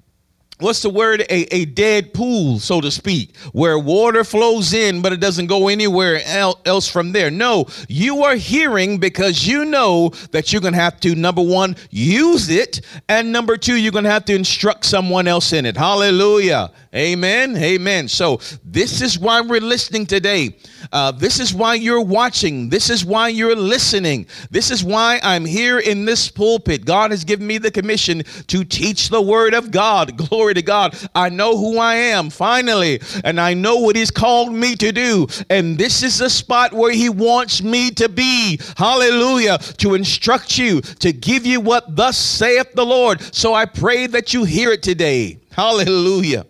what's 0.62 0.82
the 0.82 0.90
word? 0.90 1.20
A, 1.22 1.54
a 1.54 1.64
dead 1.66 2.14
pool 2.14 2.58
so 2.58 2.80
to 2.80 2.90
speak 2.90 3.36
where 3.52 3.78
water 3.78 4.24
flows 4.24 4.72
in 4.72 5.02
but 5.02 5.12
it 5.12 5.20
doesn't 5.20 5.46
go 5.46 5.68
anywhere 5.68 6.20
else 6.24 6.88
from 6.88 7.12
there. 7.12 7.30
No 7.30 7.66
you 7.88 8.22
are 8.24 8.36
hearing 8.36 8.98
because 8.98 9.46
you 9.46 9.64
know 9.64 10.10
that 10.30 10.52
you're 10.52 10.62
going 10.62 10.74
to 10.74 10.80
have 10.80 11.00
to 11.00 11.14
number 11.14 11.42
one 11.42 11.76
use 11.90 12.48
it 12.48 12.80
and 13.08 13.32
number 13.32 13.56
two 13.56 13.76
you're 13.76 13.92
going 13.92 14.04
to 14.04 14.10
have 14.10 14.24
to 14.26 14.34
instruct 14.34 14.84
someone 14.84 15.28
else 15.28 15.52
in 15.52 15.66
it. 15.66 15.76
Hallelujah. 15.76 16.70
Amen. 16.94 17.56
Amen. 17.56 18.06
So 18.06 18.40
this 18.64 19.00
is 19.00 19.18
why 19.18 19.40
we're 19.40 19.60
listening 19.60 20.04
today. 20.04 20.56
Uh, 20.92 21.10
this 21.10 21.40
is 21.40 21.54
why 21.54 21.74
you're 21.74 22.02
watching. 22.02 22.68
This 22.68 22.90
is 22.90 23.04
why 23.04 23.28
you're 23.28 23.56
listening. 23.56 24.26
This 24.50 24.70
is 24.70 24.84
why 24.84 25.20
i'm 25.22 25.44
here 25.44 25.78
in 25.78 26.04
this 26.04 26.30
pulpit. 26.30 26.84
God 26.84 27.10
has 27.10 27.24
given 27.24 27.46
me 27.46 27.58
the 27.58 27.70
commission 27.70 28.22
to 28.48 28.64
teach 28.64 29.08
the 29.08 29.22
word 29.22 29.54
of 29.54 29.70
god. 29.70 30.16
Glory 30.28 30.51
Glory 30.52 30.62
to 30.62 30.66
God. 30.66 31.08
I 31.14 31.30
know 31.30 31.56
who 31.56 31.78
I 31.78 31.94
am 31.94 32.28
finally, 32.28 33.00
and 33.24 33.40
I 33.40 33.54
know 33.54 33.78
what 33.78 33.96
He's 33.96 34.10
called 34.10 34.52
me 34.52 34.76
to 34.76 34.92
do. 34.92 35.26
And 35.48 35.78
this 35.78 36.02
is 36.02 36.18
the 36.18 36.28
spot 36.28 36.74
where 36.74 36.92
He 36.92 37.08
wants 37.08 37.62
me 37.62 37.90
to 37.92 38.08
be. 38.08 38.60
Hallelujah. 38.76 39.56
To 39.78 39.94
instruct 39.94 40.58
you, 40.58 40.82
to 40.82 41.12
give 41.12 41.46
you 41.46 41.60
what 41.60 41.96
thus 41.96 42.18
saith 42.18 42.74
the 42.74 42.84
Lord. 42.84 43.22
So 43.34 43.54
I 43.54 43.64
pray 43.64 44.06
that 44.08 44.34
you 44.34 44.44
hear 44.44 44.72
it 44.72 44.82
today. 44.82 45.38
Hallelujah. 45.52 46.44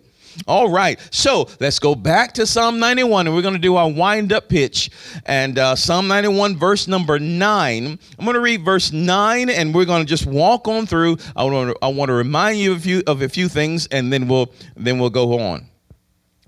All 0.47 0.69
right, 0.69 0.99
so 1.11 1.47
let's 1.59 1.79
go 1.79 1.95
back 1.95 2.33
to 2.33 2.45
Psalm 2.45 2.79
91 2.79 3.27
and 3.27 3.35
we're 3.35 3.41
going 3.41 3.53
to 3.53 3.59
do 3.59 3.75
our 3.75 3.89
wind 3.89 4.33
up 4.33 4.49
pitch. 4.49 4.89
And 5.25 5.57
uh, 5.57 5.75
Psalm 5.75 6.07
91, 6.07 6.57
verse 6.57 6.87
number 6.87 7.19
9. 7.19 7.85
I'm 7.85 8.25
going 8.25 8.33
to 8.33 8.39
read 8.39 8.63
verse 8.65 8.91
9 8.91 9.49
and 9.49 9.73
we're 9.73 9.85
going 9.85 10.03
to 10.03 10.09
just 10.09 10.25
walk 10.25 10.67
on 10.67 10.85
through. 10.85 11.17
I 11.35 11.43
want 11.43 11.71
to, 11.71 11.77
I 11.81 11.87
want 11.89 12.09
to 12.09 12.13
remind 12.13 12.59
you 12.59 12.73
of 12.73 12.77
a 12.79 12.81
few, 12.81 13.03
of 13.07 13.21
a 13.21 13.29
few 13.29 13.47
things 13.47 13.87
and 13.87 14.11
then 14.11 14.27
we'll, 14.27 14.51
then 14.75 14.99
we'll 14.99 15.09
go 15.09 15.39
on. 15.39 15.67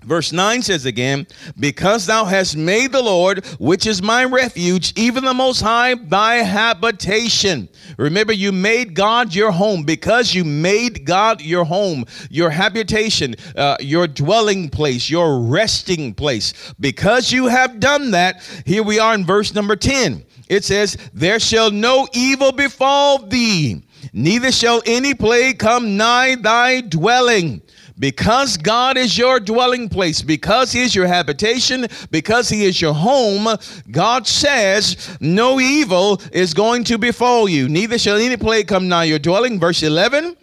Verse 0.06 0.32
9 0.32 0.62
says 0.62 0.86
again, 0.86 1.26
Because 1.58 2.06
thou 2.06 2.24
hast 2.24 2.56
made 2.56 2.92
the 2.92 3.02
Lord, 3.02 3.44
which 3.58 3.86
is 3.86 4.00
my 4.00 4.24
refuge, 4.24 4.92
even 4.96 5.24
the 5.24 5.34
Most 5.34 5.60
High, 5.60 5.94
thy 5.94 6.36
habitation. 6.36 7.68
Remember, 7.98 8.32
you 8.32 8.52
made 8.52 8.94
God 8.94 9.34
your 9.34 9.50
home. 9.50 9.82
Because 9.82 10.32
you 10.32 10.44
made 10.44 11.04
God 11.04 11.42
your 11.42 11.64
home, 11.64 12.04
your 12.30 12.50
habitation, 12.50 13.34
uh, 13.56 13.76
your 13.80 14.06
dwelling 14.06 14.68
place, 14.68 15.10
your 15.10 15.40
resting 15.40 16.14
place. 16.14 16.52
Because 16.78 17.32
you 17.32 17.48
have 17.48 17.80
done 17.80 18.12
that, 18.12 18.42
here 18.64 18.84
we 18.84 19.00
are 19.00 19.14
in 19.14 19.26
verse 19.26 19.54
number 19.54 19.74
10. 19.74 20.24
It 20.48 20.64
says, 20.64 20.96
There 21.12 21.40
shall 21.40 21.72
no 21.72 22.06
evil 22.12 22.52
befall 22.52 23.26
thee, 23.26 23.82
neither 24.12 24.52
shall 24.52 24.82
any 24.86 25.14
plague 25.14 25.58
come 25.58 25.96
nigh 25.96 26.36
thy 26.36 26.82
dwelling. 26.82 27.62
Because 27.98 28.58
God 28.58 28.98
is 28.98 29.16
your 29.16 29.40
dwelling 29.40 29.88
place, 29.88 30.20
because 30.20 30.72
He 30.72 30.82
is 30.82 30.94
your 30.94 31.06
habitation, 31.06 31.86
because 32.10 32.48
He 32.48 32.64
is 32.64 32.80
your 32.80 32.92
home, 32.92 33.48
God 33.90 34.26
says 34.26 35.16
no 35.20 35.60
evil 35.60 36.20
is 36.32 36.52
going 36.52 36.84
to 36.84 36.98
befall 36.98 37.48
you, 37.48 37.68
neither 37.68 37.98
shall 37.98 38.16
any 38.16 38.36
plague 38.36 38.68
come 38.68 38.88
nigh 38.88 39.04
your 39.04 39.18
dwelling. 39.18 39.58
Verse 39.58 39.82
11. 39.82 40.36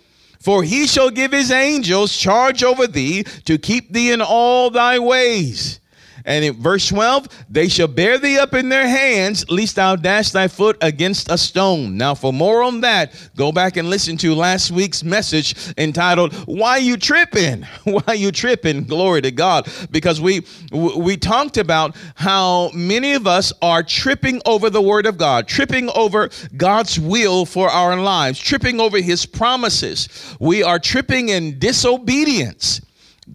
For 0.44 0.62
he 0.62 0.88
shall 0.88 1.10
give 1.10 1.32
his 1.32 1.52
angels 1.52 2.18
charge 2.18 2.64
over 2.66 2.86
thee 2.86 3.24
to 3.46 3.58
keep 3.58 3.94
thee 3.94 4.12
in 4.12 4.22
all 4.22 4.70
thy 4.70 5.00
ways. 5.00 5.80
And 6.26 6.46
in 6.46 6.62
verse 6.62 6.88
12, 6.88 7.28
they 7.50 7.68
shall 7.68 7.88
bear 7.88 8.18
thee 8.18 8.38
up 8.38 8.54
in 8.54 8.70
their 8.70 8.88
hands, 8.88 9.50
lest 9.50 9.76
thou 9.76 9.96
dash 9.96 10.32
thy 10.32 10.48
foot 10.48 10.78
against 10.82 11.30
a 11.30 11.38
stone. 11.38 11.98
Now, 11.98 12.16
for 12.16 12.32
more 12.32 12.64
on 12.64 12.82
that, 12.82 13.14
go 13.36 13.52
back 13.52 13.78
and 13.78 13.90
listen 13.90 14.18
to 14.18 14.34
last 14.34 14.72
week's 14.72 15.04
message 15.04 15.56
entitled, 15.78 16.34
Why 16.46 16.78
You 16.78 16.98
Tripping? 16.98 17.64
Why 17.84 18.14
You 18.14 18.32
Tripping? 18.32 18.84
Glory 18.86 19.22
to 19.22 19.32
God. 19.32 19.68
Because 19.92 20.22
we 20.22 20.46
we 20.72 21.18
talked 21.18 21.58
about 21.58 21.96
how 22.16 22.70
many 22.74 23.14
of 23.14 23.28
us 23.28 23.52
are 23.62 23.84
tripping 23.84 24.42
over 24.46 24.70
the 24.70 24.82
word 24.82 25.06
of 25.06 25.18
God, 25.18 25.48
tripping 25.48 25.90
over 25.90 26.30
God's 26.56 27.00
will 27.00 27.46
for 27.46 27.70
our 27.70 28.00
lives, 28.00 28.40
tripping 28.40 28.80
over 28.80 29.00
his 29.00 29.26
promises. 29.26 30.08
We 30.40 30.64
are 30.64 30.80
tripping 30.80 31.30
in 31.30 31.60
disobedience 31.60 32.82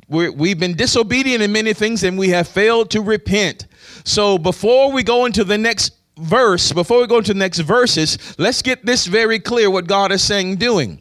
we 0.09 0.51
have 0.51 0.59
been 0.59 0.75
disobedient 0.75 1.43
in 1.43 1.53
many 1.53 1.73
things 1.73 2.05
and 2.05 2.19
we 2.19 2.29
have 2.31 2.49
failed 2.49 2.91
to 2.91 3.01
repent. 3.01 3.67
So 4.05 4.39
before 4.39 4.93
we 4.93 5.03
go 5.03 5.25
into 5.25 5.45
the 5.45 5.59
next 5.59 5.93
verse, 6.19 6.73
before 6.73 7.01
we 7.01 7.07
go 7.07 7.19
into 7.19 7.33
the 7.33 7.39
next 7.39 7.61
verses, 7.61 8.19
let's 8.39 8.63
get 8.63 8.85
this 8.85 9.07
very 9.07 9.39
clear 9.39 9.71
what 9.71 9.87
God 9.87 10.13
is 10.13 10.23
saying 10.23 10.57
doing. 10.57 11.01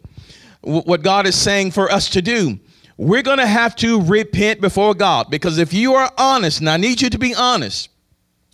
What 0.62 1.01
God 1.01 1.27
is 1.27 1.36
saying 1.36 1.72
for 1.72 1.91
us 1.91 2.10
to 2.10 2.22
do. 2.22 2.60
We're 2.98 3.22
going 3.22 3.38
to 3.38 3.48
have 3.48 3.75
to 3.77 4.01
repent 4.01 4.60
before 4.60 4.96
God 4.96 5.29
because 5.29 5.60
if 5.60 5.72
you 5.74 5.94
are 5.94 6.12
honest, 6.17 6.60
and 6.60 6.70
I 6.70 6.77
need 6.77 7.01
you 7.01 7.10
to 7.10 7.20
be 7.20 7.36
honest, 7.36 7.89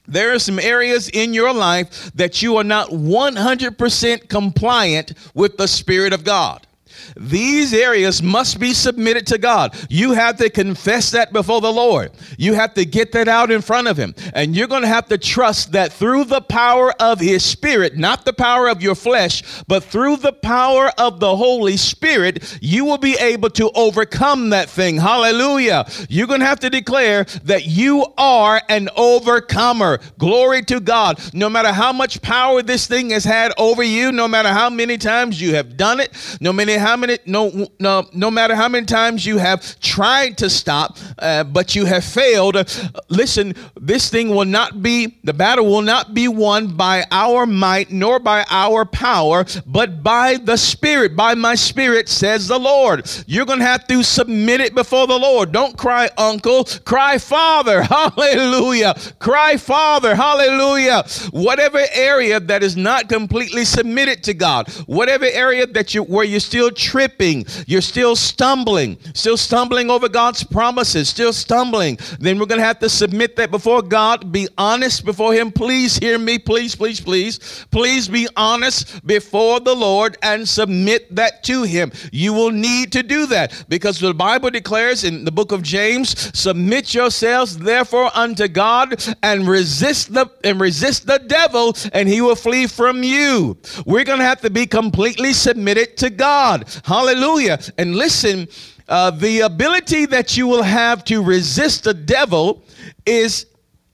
there 0.05 0.33
are 0.33 0.39
some 0.39 0.59
areas 0.59 1.09
in 1.09 1.33
your 1.33 1.53
life 1.53 2.11
that 2.15 2.41
you 2.41 2.57
are 2.57 2.63
not 2.63 2.89
100% 2.89 4.27
compliant 4.27 5.13
with 5.33 5.55
the 5.57 5.67
Spirit 5.67 6.11
of 6.11 6.25
God. 6.25 6.67
These 7.17 7.73
areas 7.73 8.21
must 8.21 8.59
be 8.59 8.73
submitted 8.73 9.27
to 9.27 9.37
God. 9.37 9.75
You 9.89 10.13
have 10.13 10.37
to 10.37 10.49
confess 10.49 11.11
that 11.11 11.33
before 11.33 11.61
the 11.61 11.71
Lord. 11.71 12.11
You 12.37 12.53
have 12.53 12.73
to 12.75 12.85
get 12.85 13.11
that 13.13 13.27
out 13.27 13.51
in 13.51 13.61
front 13.61 13.87
of 13.87 13.97
Him. 13.97 14.15
And 14.33 14.55
you're 14.55 14.67
going 14.67 14.81
to 14.81 14.87
have 14.87 15.07
to 15.07 15.17
trust 15.17 15.71
that 15.73 15.93
through 15.93 16.25
the 16.25 16.41
power 16.41 16.93
of 17.01 17.19
His 17.19 17.43
Spirit, 17.43 17.97
not 17.97 18.25
the 18.25 18.33
power 18.33 18.67
of 18.67 18.81
your 18.81 18.95
flesh, 18.95 19.63
but 19.67 19.83
through 19.83 20.17
the 20.17 20.33
power 20.33 20.91
of 20.97 21.19
the 21.19 21.35
Holy 21.35 21.77
Spirit, 21.77 22.57
you 22.61 22.85
will 22.85 22.97
be 22.97 23.15
able 23.19 23.49
to 23.51 23.71
overcome 23.75 24.49
that 24.49 24.69
thing. 24.69 24.97
Hallelujah. 24.97 25.85
You're 26.09 26.27
going 26.27 26.39
to 26.39 26.45
have 26.45 26.59
to 26.61 26.69
declare 26.69 27.25
that 27.43 27.65
you 27.65 28.05
are 28.17 28.61
an 28.69 28.89
overcomer. 28.95 29.99
Glory 30.17 30.63
to 30.63 30.79
God. 30.79 31.19
No 31.33 31.49
matter 31.49 31.71
how 31.71 31.93
much 31.93 32.21
power 32.21 32.61
this 32.61 32.87
thing 32.87 33.11
has 33.11 33.23
had 33.23 33.51
over 33.57 33.83
you, 33.83 34.11
no 34.11 34.27
matter 34.27 34.49
how 34.49 34.69
many 34.69 34.97
times 34.97 35.41
you 35.41 35.55
have 35.55 35.77
done 35.77 35.99
it, 35.99 36.11
no 36.39 36.53
matter 36.53 36.79
how 36.79 36.92
many 36.95 37.17
no 37.25 37.67
no 37.79 38.05
no 38.13 38.31
matter 38.31 38.55
how 38.55 38.69
many 38.69 38.85
times 38.85 39.25
you 39.25 39.37
have 39.37 39.79
tried 39.79 40.37
to 40.39 40.49
stop, 40.49 40.97
uh, 41.19 41.43
but 41.43 41.75
you 41.75 41.85
have 41.85 42.03
failed. 42.03 42.55
Uh, 42.55 42.63
listen, 43.09 43.53
this 43.79 44.09
thing 44.09 44.29
will 44.29 44.45
not 44.45 44.81
be 44.81 45.19
the 45.23 45.33
battle 45.33 45.65
will 45.65 45.81
not 45.81 46.13
be 46.13 46.27
won 46.27 46.75
by 46.75 47.05
our 47.11 47.45
might 47.45 47.91
nor 47.91 48.19
by 48.19 48.45
our 48.49 48.85
power, 48.85 49.45
but 49.65 50.03
by 50.03 50.37
the 50.37 50.57
Spirit. 50.57 51.15
By 51.15 51.35
my 51.35 51.55
Spirit, 51.55 52.09
says 52.09 52.47
the 52.47 52.59
Lord. 52.59 53.09
You're 53.27 53.45
gonna 53.45 53.65
have 53.65 53.87
to 53.87 54.03
submit 54.03 54.61
it 54.61 54.75
before 54.75 55.07
the 55.07 55.17
Lord. 55.17 55.51
Don't 55.51 55.77
cry, 55.77 56.09
Uncle. 56.17 56.65
Cry, 56.85 57.17
Father. 57.17 57.81
Hallelujah. 57.93 58.95
Cry, 59.19 59.57
Father. 59.57 60.15
Hallelujah. 60.15 61.03
Whatever 61.31 61.81
area 61.93 62.39
that 62.39 62.63
is 62.63 62.75
not 62.75 63.09
completely 63.09 63.65
submitted 63.65 64.23
to 64.23 64.33
God, 64.33 64.69
whatever 64.85 65.25
area 65.25 65.65
that 65.67 65.93
you 65.93 66.03
where 66.03 66.25
you're 66.25 66.39
still 66.39 66.71
tripping, 66.83 67.45
you're 67.65 67.81
still 67.81 68.15
stumbling, 68.15 68.97
still 69.13 69.37
stumbling 69.37 69.89
over 69.89 70.09
God's 70.09 70.43
promises, 70.43 71.07
still 71.07 71.31
stumbling, 71.31 71.97
then 72.19 72.37
we're 72.37 72.45
going 72.45 72.59
to 72.59 72.65
have 72.65 72.79
to 72.79 72.89
submit 72.89 73.37
that 73.37 73.51
before 73.51 73.81
God, 73.81 74.31
be 74.31 74.47
honest 74.57 75.05
before 75.05 75.33
Him. 75.33 75.51
Please 75.51 75.97
hear 75.97 76.19
me, 76.19 76.37
please, 76.37 76.75
please, 76.75 76.99
please. 76.99 77.65
Please 77.71 78.07
be 78.07 78.27
honest 78.35 79.05
before 79.07 79.59
the 79.59 79.73
Lord 79.73 80.17
and 80.21 80.47
submit 80.47 81.15
that 81.15 81.43
to 81.45 81.63
Him. 81.63 81.91
You 82.11 82.33
will 82.33 82.51
need 82.51 82.91
to 82.91 83.03
do 83.03 83.25
that 83.27 83.65
because 83.69 83.99
the 83.99 84.13
Bible 84.13 84.49
declares 84.49 85.03
in 85.03 85.23
the 85.23 85.31
book 85.31 85.51
of 85.51 85.63
James, 85.63 86.37
submit 86.37 86.93
yourselves 86.93 87.57
therefore 87.57 88.11
unto 88.13 88.47
God 88.47 89.03
and 89.23 89.47
resist 89.47 90.13
the 90.13 90.29
and 90.43 90.59
resist 90.59 91.07
the 91.07 91.19
devil 91.19 91.75
and 91.93 92.09
he 92.09 92.21
will 92.21 92.35
flee 92.35 92.67
from 92.67 93.03
you. 93.03 93.57
We're 93.85 94.03
going 94.03 94.19
to 94.19 94.25
have 94.25 94.41
to 94.41 94.49
be 94.49 94.65
completely 94.65 95.33
submitted 95.33 95.97
to 95.97 96.09
God. 96.09 96.62
Hallelujah. 96.83 97.59
And 97.77 97.95
listen, 97.95 98.47
uh, 98.87 99.11
the 99.11 99.41
ability 99.41 100.05
that 100.07 100.37
you 100.37 100.47
will 100.47 100.63
have 100.63 101.03
to 101.05 101.23
resist 101.23 101.83
the 101.83 101.93
devil 101.93 102.63
is 103.05 103.45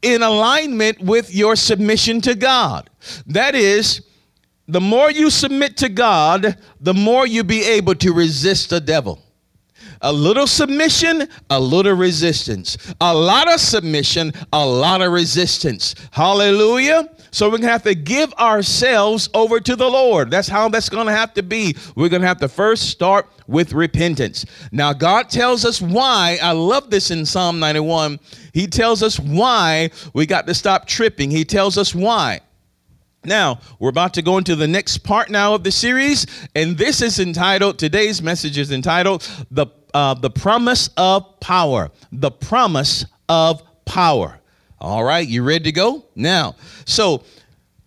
in 0.01 0.23
alignment 0.23 0.99
with 1.01 1.33
your 1.33 1.55
submission 1.55 2.21
to 2.21 2.35
God. 2.35 2.89
That 3.27 3.55
is, 3.55 4.01
the 4.67 4.81
more 4.81 5.11
you 5.11 5.29
submit 5.29 5.77
to 5.77 5.89
God, 5.89 6.57
the 6.79 6.93
more 6.93 7.25
you 7.25 7.43
be 7.43 7.63
able 7.63 7.95
to 7.95 8.13
resist 8.13 8.69
the 8.69 8.79
devil. 8.79 9.19
A 10.01 10.13
little 10.13 10.47
submission, 10.47 11.27
a 11.49 11.59
little 11.59 11.93
resistance. 11.93 12.77
A 13.01 13.13
lot 13.13 13.51
of 13.51 13.59
submission, 13.59 14.31
a 14.53 14.65
lot 14.65 15.01
of 15.01 15.11
resistance. 15.11 15.95
Hallelujah. 16.11 17.09
So 17.31 17.47
we're 17.47 17.57
going 17.57 17.63
to 17.63 17.69
have 17.69 17.83
to 17.83 17.95
give 17.95 18.33
ourselves 18.33 19.29
over 19.33 19.59
to 19.59 19.75
the 19.75 19.89
Lord. 19.89 20.31
That's 20.31 20.47
how 20.47 20.69
that's 20.69 20.89
going 20.89 21.07
to 21.07 21.13
have 21.13 21.33
to 21.35 21.43
be. 21.43 21.75
We're 21.95 22.09
going 22.09 22.21
to 22.21 22.27
have 22.27 22.39
to 22.39 22.47
first 22.47 22.89
start 22.89 23.29
with 23.47 23.73
repentance. 23.73 24.45
Now, 24.71 24.93
God 24.93 25.29
tells 25.29 25.65
us 25.65 25.81
why. 25.81 26.39
I 26.41 26.51
love 26.51 26.89
this 26.89 27.11
in 27.11 27.25
Psalm 27.25 27.59
91. 27.59 28.19
He 28.53 28.67
tells 28.67 29.03
us 29.03 29.19
why 29.19 29.91
we 30.13 30.25
got 30.25 30.47
to 30.47 30.53
stop 30.53 30.87
tripping. 30.87 31.31
He 31.31 31.45
tells 31.45 31.77
us 31.77 31.93
why. 31.93 32.41
Now, 33.25 33.59
we're 33.79 33.89
about 33.89 34.13
to 34.13 34.21
go 34.21 34.37
into 34.37 34.55
the 34.55 34.67
next 34.67 34.99
part 34.99 35.29
now 35.29 35.53
of 35.53 35.63
the 35.63 35.71
series, 35.71 36.25
and 36.55 36.77
this 36.77 37.01
is 37.01 37.19
entitled, 37.19 37.77
today's 37.77 38.21
message 38.21 38.57
is 38.57 38.71
entitled, 38.71 39.29
The, 39.51 39.67
uh, 39.93 40.13
the 40.13 40.29
Promise 40.29 40.89
of 40.95 41.39
Power. 41.41 41.91
The 42.13 42.31
Promise 42.31 43.05
of 43.27 43.61
Power. 43.85 44.38
All 44.81 45.03
right, 45.03 45.27
you 45.27 45.43
ready 45.43 45.65
to 45.65 45.71
go? 45.73 46.05
Now, 46.15 46.55
so 46.85 47.23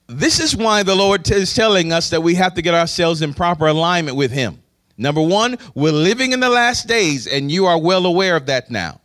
this 0.09 0.41
is 0.41 0.55
why 0.55 0.83
the 0.83 0.95
Lord 0.95 1.29
is 1.31 1.55
telling 1.55 1.93
us 1.93 2.11
that 2.11 2.23
we 2.23 2.35
have 2.35 2.55
to 2.55 2.63
get 2.63 2.75
ourselves 2.75 3.23
in 3.23 3.33
proper 3.33 3.67
alignment 3.67 4.17
with 4.17 4.31
Him. 4.31 4.63
Number 4.99 5.23
one, 5.23 5.57
we're 5.75 5.93
living 5.93 6.33
in 6.33 6.41
the 6.41 6.51
last 6.51 6.87
days, 6.87 7.27
and 7.27 7.51
you 7.51 7.65
are 7.65 7.79
well 7.79 8.05
aware 8.05 8.37
of 8.37 8.47
that 8.47 8.71
now. 8.71 9.01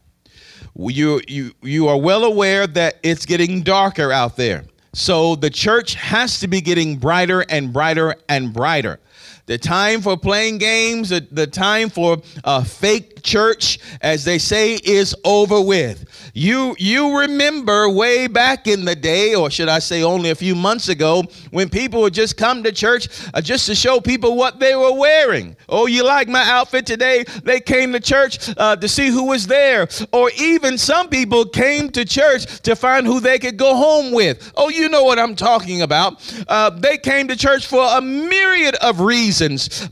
You, 0.78 1.22
you, 1.28 1.54
you 1.62 1.88
are 1.88 1.98
well 1.98 2.26
aware 2.26 2.68
that 2.68 2.98
it's 3.04 3.26
getting 3.26 3.64
darker 3.64 4.12
out 4.12 4.36
there. 4.36 4.66
So 4.94 5.36
the 5.36 5.50
church 5.50 5.96
has 5.96 6.40
to 6.42 6.48
be 6.48 6.60
getting 6.60 6.98
brighter 6.98 7.46
and 7.50 7.72
brighter 7.72 8.16
and 8.28 8.54
brighter. 8.54 9.00
The 9.48 9.58
time 9.58 10.02
for 10.02 10.18
playing 10.18 10.58
games, 10.58 11.08
the, 11.08 11.26
the 11.32 11.48
time 11.48 11.90
for 11.90 12.18
a 12.44 12.66
fake 12.66 13.24
church, 13.24 13.80
as 14.02 14.26
they 14.26 14.40
say, 14.40 14.76
is 14.76 15.16
over 15.24 15.62
with. 15.62 16.04
You 16.34 16.76
you 16.78 17.20
remember 17.22 17.90
way 17.90 18.28
back 18.28 18.68
in 18.68 18.84
the 18.84 18.96
day, 18.96 19.36
or 19.36 19.50
should 19.50 19.70
I 19.70 19.80
say 19.80 20.04
only 20.04 20.32
a 20.32 20.36
few 20.36 20.54
months 20.54 20.90
ago, 20.90 21.24
when 21.52 21.70
people 21.70 22.02
would 22.02 22.14
just 22.14 22.36
come 22.36 22.62
to 22.64 22.74
church 22.74 23.08
uh, 23.34 23.40
just 23.40 23.66
to 23.68 23.76
show 23.76 24.02
people 24.02 24.36
what 24.36 24.60
they 24.60 24.76
were 24.76 24.94
wearing. 24.94 25.56
Oh, 25.70 25.88
you 25.88 26.04
like 26.04 26.28
my 26.28 26.44
outfit 26.44 26.86
today? 26.86 27.24
They 27.44 27.62
came 27.62 27.94
to 27.94 28.02
church 28.02 28.54
uh, 28.58 28.76
to 28.76 28.88
see 28.90 29.08
who 29.08 29.28
was 29.28 29.48
there. 29.48 29.88
Or 30.12 30.30
even 30.38 30.78
some 30.78 31.08
people 31.08 31.46
came 31.46 31.90
to 31.92 32.04
church 32.04 32.60
to 32.64 32.76
find 32.76 33.08
who 33.08 33.22
they 33.22 33.40
could 33.40 33.56
go 33.56 33.76
home 33.76 34.12
with. 34.12 34.52
Oh, 34.56 34.68
you 34.68 34.90
know 34.90 35.04
what 35.04 35.18
I'm 35.18 35.36
talking 35.36 35.84
about. 35.84 36.22
Uh, 36.50 36.70
they 36.70 36.98
came 36.98 37.30
to 37.30 37.36
church 37.38 37.66
for 37.66 37.84
a 37.98 38.02
myriad 38.02 38.76
of 38.76 39.00
reasons, 39.00 39.37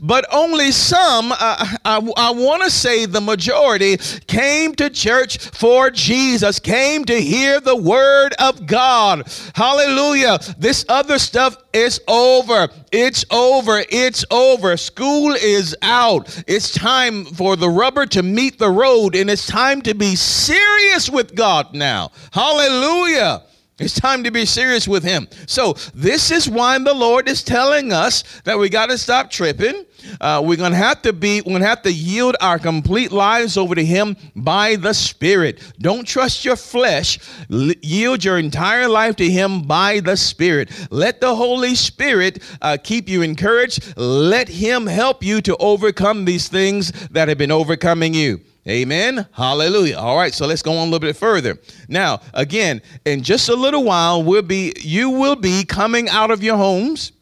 but 0.00 0.26
only 0.32 0.72
some, 0.72 1.32
uh, 1.32 1.36
I, 1.84 2.12
I 2.16 2.30
want 2.30 2.62
to 2.62 2.70
say 2.70 3.06
the 3.06 3.20
majority, 3.20 3.96
came 4.26 4.74
to 4.76 4.90
church 4.90 5.38
for. 5.38 5.90
Jesus 5.90 6.58
came 6.58 7.04
to 7.04 7.20
hear 7.20 7.60
the 7.60 7.76
word 7.76 8.34
of 8.38 8.66
God. 8.66 9.28
Hallelujah. 9.54 10.38
This 10.58 10.84
other 10.88 11.18
stuff 11.18 11.56
is 11.72 12.00
over. 12.08 12.68
It's 12.92 13.24
over. 13.30 13.82
It's 13.88 14.24
over. 14.30 14.76
School 14.76 15.32
is 15.34 15.76
out. 15.82 16.42
It's 16.46 16.72
time 16.72 17.24
for 17.24 17.56
the 17.56 17.68
rubber 17.68 18.06
to 18.06 18.22
meet 18.22 18.58
the 18.58 18.70
road, 18.70 19.14
and 19.14 19.30
it's 19.30 19.46
time 19.46 19.82
to 19.82 19.94
be 19.94 20.16
serious 20.16 21.08
with 21.10 21.34
God 21.34 21.74
now. 21.74 22.10
Hallelujah. 22.32 23.42
It's 23.78 24.00
time 24.00 24.24
to 24.24 24.30
be 24.30 24.46
serious 24.46 24.88
with 24.88 25.04
Him. 25.04 25.28
So, 25.46 25.74
this 25.94 26.30
is 26.30 26.48
why 26.48 26.78
the 26.78 26.94
Lord 26.94 27.28
is 27.28 27.42
telling 27.42 27.92
us 27.92 28.24
that 28.44 28.58
we 28.58 28.70
got 28.70 28.86
to 28.86 28.96
stop 28.96 29.30
tripping. 29.30 29.84
Uh, 30.18 30.42
we're 30.42 30.56
going 30.56 30.72
to 30.72 30.78
have 30.78 31.02
to 31.02 31.12
be, 31.12 31.42
we're 31.42 31.50
going 31.50 31.60
to 31.60 31.68
have 31.68 31.82
to 31.82 31.92
yield 31.92 32.36
our 32.40 32.58
complete 32.58 33.12
lives 33.12 33.58
over 33.58 33.74
to 33.74 33.84
Him 33.84 34.16
by 34.34 34.76
the 34.76 34.94
Spirit. 34.94 35.60
Don't 35.78 36.08
trust 36.08 36.42
your 36.42 36.56
flesh. 36.56 37.18
L- 37.52 37.72
yield 37.82 38.24
your 38.24 38.38
entire 38.38 38.88
life 38.88 39.16
to 39.16 39.28
Him 39.28 39.60
by 39.64 40.00
the 40.00 40.16
Spirit. 40.16 40.70
Let 40.90 41.20
the 41.20 41.34
Holy 41.36 41.74
Spirit 41.74 42.42
uh, 42.62 42.78
keep 42.82 43.10
you 43.10 43.20
encouraged. 43.20 43.94
Let 43.98 44.48
Him 44.48 44.86
help 44.86 45.22
you 45.22 45.42
to 45.42 45.56
overcome 45.58 46.24
these 46.24 46.48
things 46.48 46.92
that 47.08 47.28
have 47.28 47.36
been 47.36 47.52
overcoming 47.52 48.14
you. 48.14 48.40
Amen. 48.68 49.28
Hallelujah. 49.32 49.96
All 49.96 50.16
right, 50.16 50.34
so 50.34 50.46
let's 50.46 50.62
go 50.62 50.72
on 50.72 50.78
a 50.78 50.84
little 50.84 50.98
bit 50.98 51.16
further. 51.16 51.56
Now, 51.88 52.20
again, 52.34 52.82
in 53.04 53.22
just 53.22 53.48
a 53.48 53.54
little 53.54 53.84
while, 53.84 54.24
we'll 54.24 54.42
be 54.42 54.72
you 54.80 55.10
will 55.10 55.36
be 55.36 55.64
coming 55.64 56.08
out 56.08 56.32
of 56.32 56.42
your 56.42 56.56
homes. 56.56 57.12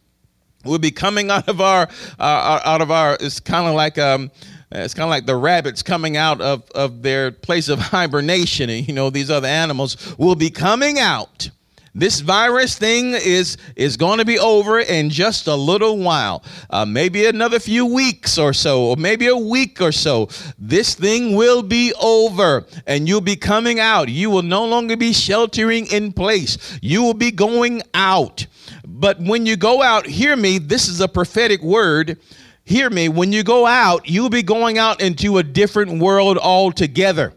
We'll 0.65 0.79
be 0.79 0.91
coming 0.91 1.31
out 1.31 1.47
of 1.49 1.61
our 1.61 1.87
uh, 2.19 2.61
out 2.65 2.81
of 2.81 2.91
our. 2.91 3.19
It's 3.21 3.41
kind 3.41 3.69
of 3.69 3.75
like 3.75 3.99
um, 3.99 4.31
it's 4.73 4.95
kind 4.95 5.05
of 5.05 5.11
like 5.11 5.27
the 5.27 5.37
rabbits 5.37 5.83
coming 5.83 6.17
out 6.17 6.41
of 6.41 6.69
of 6.71 7.03
their 7.03 7.31
place 7.31 7.69
of 7.69 7.79
hibernation, 7.93 8.71
and 8.71 8.89
you 8.89 8.95
know 8.95 9.11
these 9.11 9.31
other 9.31 9.49
animals 9.49 10.17
will 10.17 10.37
be 10.37 10.49
coming 10.49 10.99
out 10.99 11.51
this 11.95 12.21
virus 12.21 12.77
thing 12.77 13.13
is 13.13 13.57
is 13.77 13.97
going 13.97 14.19
to 14.19 14.25
be 14.25 14.39
over 14.39 14.81
in 14.81 15.11
just 15.11 15.47
a 15.47 15.55
little 15.55 15.99
while, 15.99 16.43
uh, 16.71 16.85
maybe 16.85 17.27
another 17.27 17.61
few 17.61 17.87
weeks 17.87 18.37
or 18.37 18.53
so, 18.53 18.87
or 18.87 18.97
maybe 18.97 19.29
a 19.29 19.37
week 19.37 19.81
or 19.81 19.93
so. 19.93 20.29
This 20.59 20.95
thing 20.95 21.37
will 21.37 21.63
be 21.63 21.93
over, 22.01 22.67
and 22.87 23.09
you'll 23.09 23.21
be 23.21 23.37
coming 23.37 23.79
out. 23.79 24.09
You 24.09 24.29
will 24.31 24.43
no 24.43 24.65
longer 24.65 24.97
be 24.97 25.13
sheltering 25.13 25.87
in 25.87 26.13
place. 26.13 26.79
You 26.83 27.03
will 27.03 27.15
be 27.15 27.31
going 27.31 27.83
out. 27.95 28.47
But 28.87 29.21
when 29.21 29.47
you 29.47 29.57
go 29.57 29.83
out, 29.83 30.07
hear 30.07 30.35
me. 30.35 30.59
This 30.59 30.89
is 30.89 31.01
a 31.01 31.09
prophetic 31.09 31.63
word 31.63 32.19
hear 32.67 32.89
me 32.89 33.11
when 33.11 33.31
you 33.31 33.43
go 33.43 33.67
out 33.67 34.09
you'll 34.09 34.31
be 34.31 34.43
going 34.43 34.79
out 34.79 35.03
into 35.03 35.37
a 35.37 35.43
different 35.43 36.01
world 36.01 36.39
altogether 36.39 37.35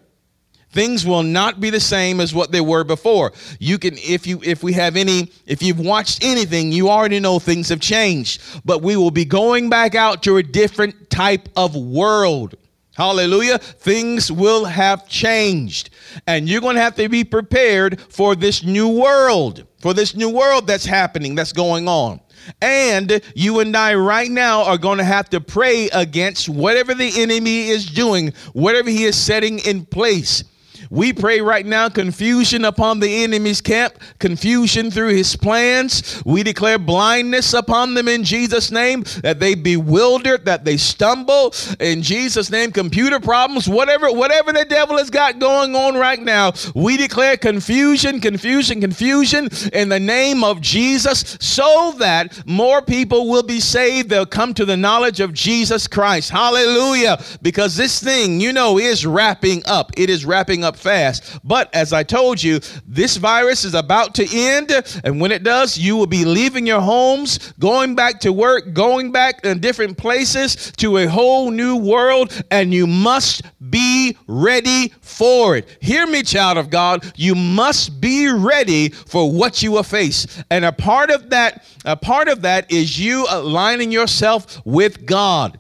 things 0.78 1.08
will 1.08 1.24
not 1.24 1.60
be 1.60 1.72
the 1.72 1.80
same 1.80 2.20
as 2.20 2.36
what 2.36 2.52
they 2.52 2.62
were 2.62 2.84
before 2.84 3.34
you 3.60 3.80
can 3.80 3.96
if 3.98 4.28
you 4.28 4.40
if 4.44 4.62
we 4.62 4.74
have 4.74 4.96
any 4.96 5.32
if 5.48 5.64
you've 5.64 5.80
watched 5.80 6.24
anything 6.24 6.72
you 6.72 6.88
already 6.88 7.20
know 7.20 7.40
things 7.40 7.70
have 7.70 7.80
changed 7.80 8.40
but 8.64 8.84
we 8.84 8.96
will 8.96 9.10
be 9.10 9.26
going 9.26 9.72
back 9.72 9.96
out 9.96 10.22
to 10.22 10.38
a 10.38 10.44
different 10.44 11.10
type 11.10 11.50
of 11.56 11.76
world 11.76 12.56
Hallelujah. 12.96 13.60
Things 13.60 14.32
will 14.32 14.66
have 14.66 15.08
changed. 15.08 15.92
And 16.26 16.50
you're 16.50 16.62
going 16.62 16.78
to 16.78 16.82
have 16.82 16.96
to 16.96 17.08
be 17.08 17.24
prepared 17.24 18.02
for 18.02 18.36
this 18.36 18.64
new 18.64 18.90
world, 18.90 19.68
for 19.80 19.94
this 19.94 20.16
new 20.16 20.32
world 20.32 20.66
that's 20.66 20.84
happening, 20.86 21.36
that's 21.36 21.54
going 21.54 21.88
on. 21.88 22.20
And 22.60 23.22
you 23.36 23.60
and 23.60 23.78
I 23.78 23.94
right 23.94 24.32
now 24.32 24.64
are 24.64 24.80
going 24.80 24.98
to 24.98 25.04
have 25.04 25.30
to 25.30 25.40
pray 25.40 25.90
against 25.90 26.50
whatever 26.50 26.96
the 26.96 27.22
enemy 27.22 27.68
is 27.68 27.86
doing, 27.86 28.34
whatever 28.54 28.90
he 28.90 29.04
is 29.04 29.16
setting 29.16 29.60
in 29.60 29.86
place. 29.86 30.44
We 30.90 31.14
pray 31.14 31.42
right 31.42 31.66
now 31.66 31.90
confusion 31.90 32.66
upon 32.66 33.00
the 33.00 33.24
enemy's 33.24 33.62
camp, 33.62 33.96
confusion 34.20 34.92
through 34.92 35.16
his 35.16 35.36
plans. 35.36 36.22
We 36.26 36.44
declare 36.44 36.78
blindness 36.80 37.54
upon 37.54 37.94
them 37.94 38.08
in 38.08 38.24
Jesus' 38.24 38.72
name, 38.72 39.04
that 39.24 39.40
they 39.40 39.56
bewildered, 39.56 40.46
that 40.46 40.66
they 40.66 40.78
stumble 40.78 41.54
in 41.80 42.02
Jesus' 42.02 42.50
name. 42.50 42.72
Computer 42.72 43.20
problems, 43.20 43.68
whatever, 43.68 44.12
whatever 44.12 44.54
the 44.54 44.66
devil 44.66 44.98
has 44.98 45.10
got 45.10 45.40
going 45.40 45.76
on 45.76 45.96
right 45.96 46.22
now, 46.22 46.54
we 46.76 46.98
declare 46.98 47.38
confusion, 47.38 48.20
confusion, 48.20 48.82
confusion 48.82 49.50
in 49.74 49.90
the 49.90 50.00
name 50.00 50.44
of 50.44 50.62
Jesus, 50.62 51.38
so 51.40 51.94
that 52.00 52.48
more 52.48 52.82
people 52.82 53.30
will 53.30 53.44
be 53.44 53.60
saved. 53.60 54.10
They'll 54.10 54.26
come 54.26 54.54
to 54.54 54.66
the 54.66 54.78
knowledge 54.78 55.20
of 55.20 55.34
Jesus 55.34 55.88
Christ. 55.88 56.30
Hallelujah. 56.30 57.22
Because 57.42 57.76
this 57.76 58.02
thing, 58.02 58.40
you 58.40 58.54
know, 58.54 58.78
is 58.78 59.06
wrapping 59.06 59.64
up. 59.66 59.92
It 59.98 60.10
is 60.10 60.26
wrapping 60.26 60.64
up 60.64 60.77
fast. 60.78 61.40
But 61.44 61.74
as 61.74 61.94
I 61.94 62.04
told 62.04 62.42
you, 62.42 62.60
this 62.86 63.18
virus 63.18 63.66
is 63.66 63.74
about 63.74 64.16
to 64.16 64.28
end. 64.32 64.72
And 65.04 65.20
when 65.20 65.32
it 65.32 65.44
does, 65.44 65.78
you 65.78 65.98
will 65.98 66.08
be 66.08 66.26
leaving 66.26 66.66
your 66.66 66.82
homes, 66.82 67.54
going 67.60 67.96
back 67.96 68.20
to 68.22 68.32
work, 68.32 68.74
going 68.74 69.12
back 69.12 69.44
in 69.46 69.60
different 69.60 69.98
places 69.98 70.72
to 70.78 70.98
a 70.98 71.06
whole 71.08 71.52
new 71.52 71.76
world. 71.76 72.32
And 72.52 72.74
you 72.74 72.88
must 72.88 73.42
be 73.70 74.18
ready 74.28 74.94
for 75.02 75.58
it. 75.58 75.78
Hear 75.82 76.08
me, 76.08 76.24
child 76.24 76.58
of 76.58 76.70
God. 76.70 77.12
You 77.16 77.36
must 77.36 78.00
be 78.00 78.32
ready 78.32 78.90
for 78.90 79.32
what 79.32 79.62
you 79.62 79.72
will 79.74 79.84
face. 79.84 80.44
And 80.50 80.64
a 80.64 80.72
part 80.72 81.10
of 81.10 81.30
that, 81.32 81.66
a 81.86 81.96
part 81.96 82.28
of 82.28 82.42
that 82.44 82.72
is 82.72 83.00
you 83.00 83.26
aligning 83.30 83.92
yourself 83.92 84.66
with 84.66 85.06
God. 85.06 85.60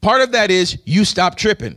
Part 0.00 0.22
of 0.22 0.32
that 0.32 0.50
is 0.50 0.78
you 0.84 1.04
stop 1.04 1.36
tripping. 1.36 1.76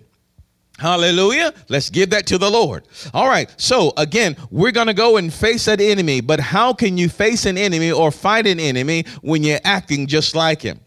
Hallelujah. 0.81 1.53
Let's 1.69 1.91
give 1.91 2.09
that 2.09 2.25
to 2.25 2.39
the 2.39 2.49
Lord. 2.49 2.87
All 3.13 3.27
right. 3.27 3.53
So, 3.57 3.93
again, 3.97 4.35
we're 4.49 4.71
going 4.71 4.87
to 4.87 4.95
go 4.95 5.17
and 5.17 5.31
face 5.31 5.65
that 5.65 5.79
enemy. 5.79 6.21
But 6.21 6.39
how 6.39 6.73
can 6.73 6.97
you 6.97 7.07
face 7.07 7.45
an 7.45 7.55
enemy 7.55 7.91
or 7.91 8.09
fight 8.09 8.47
an 8.47 8.59
enemy 8.59 9.05
when 9.21 9.43
you're 9.43 9.59
acting 9.63 10.07
just 10.07 10.33
like 10.33 10.59
him? 10.59 10.79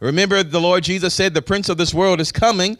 Remember, 0.00 0.42
the 0.42 0.62
Lord 0.62 0.82
Jesus 0.82 1.12
said, 1.12 1.34
The 1.34 1.42
prince 1.42 1.68
of 1.68 1.76
this 1.76 1.92
world 1.92 2.22
is 2.22 2.32
coming, 2.32 2.78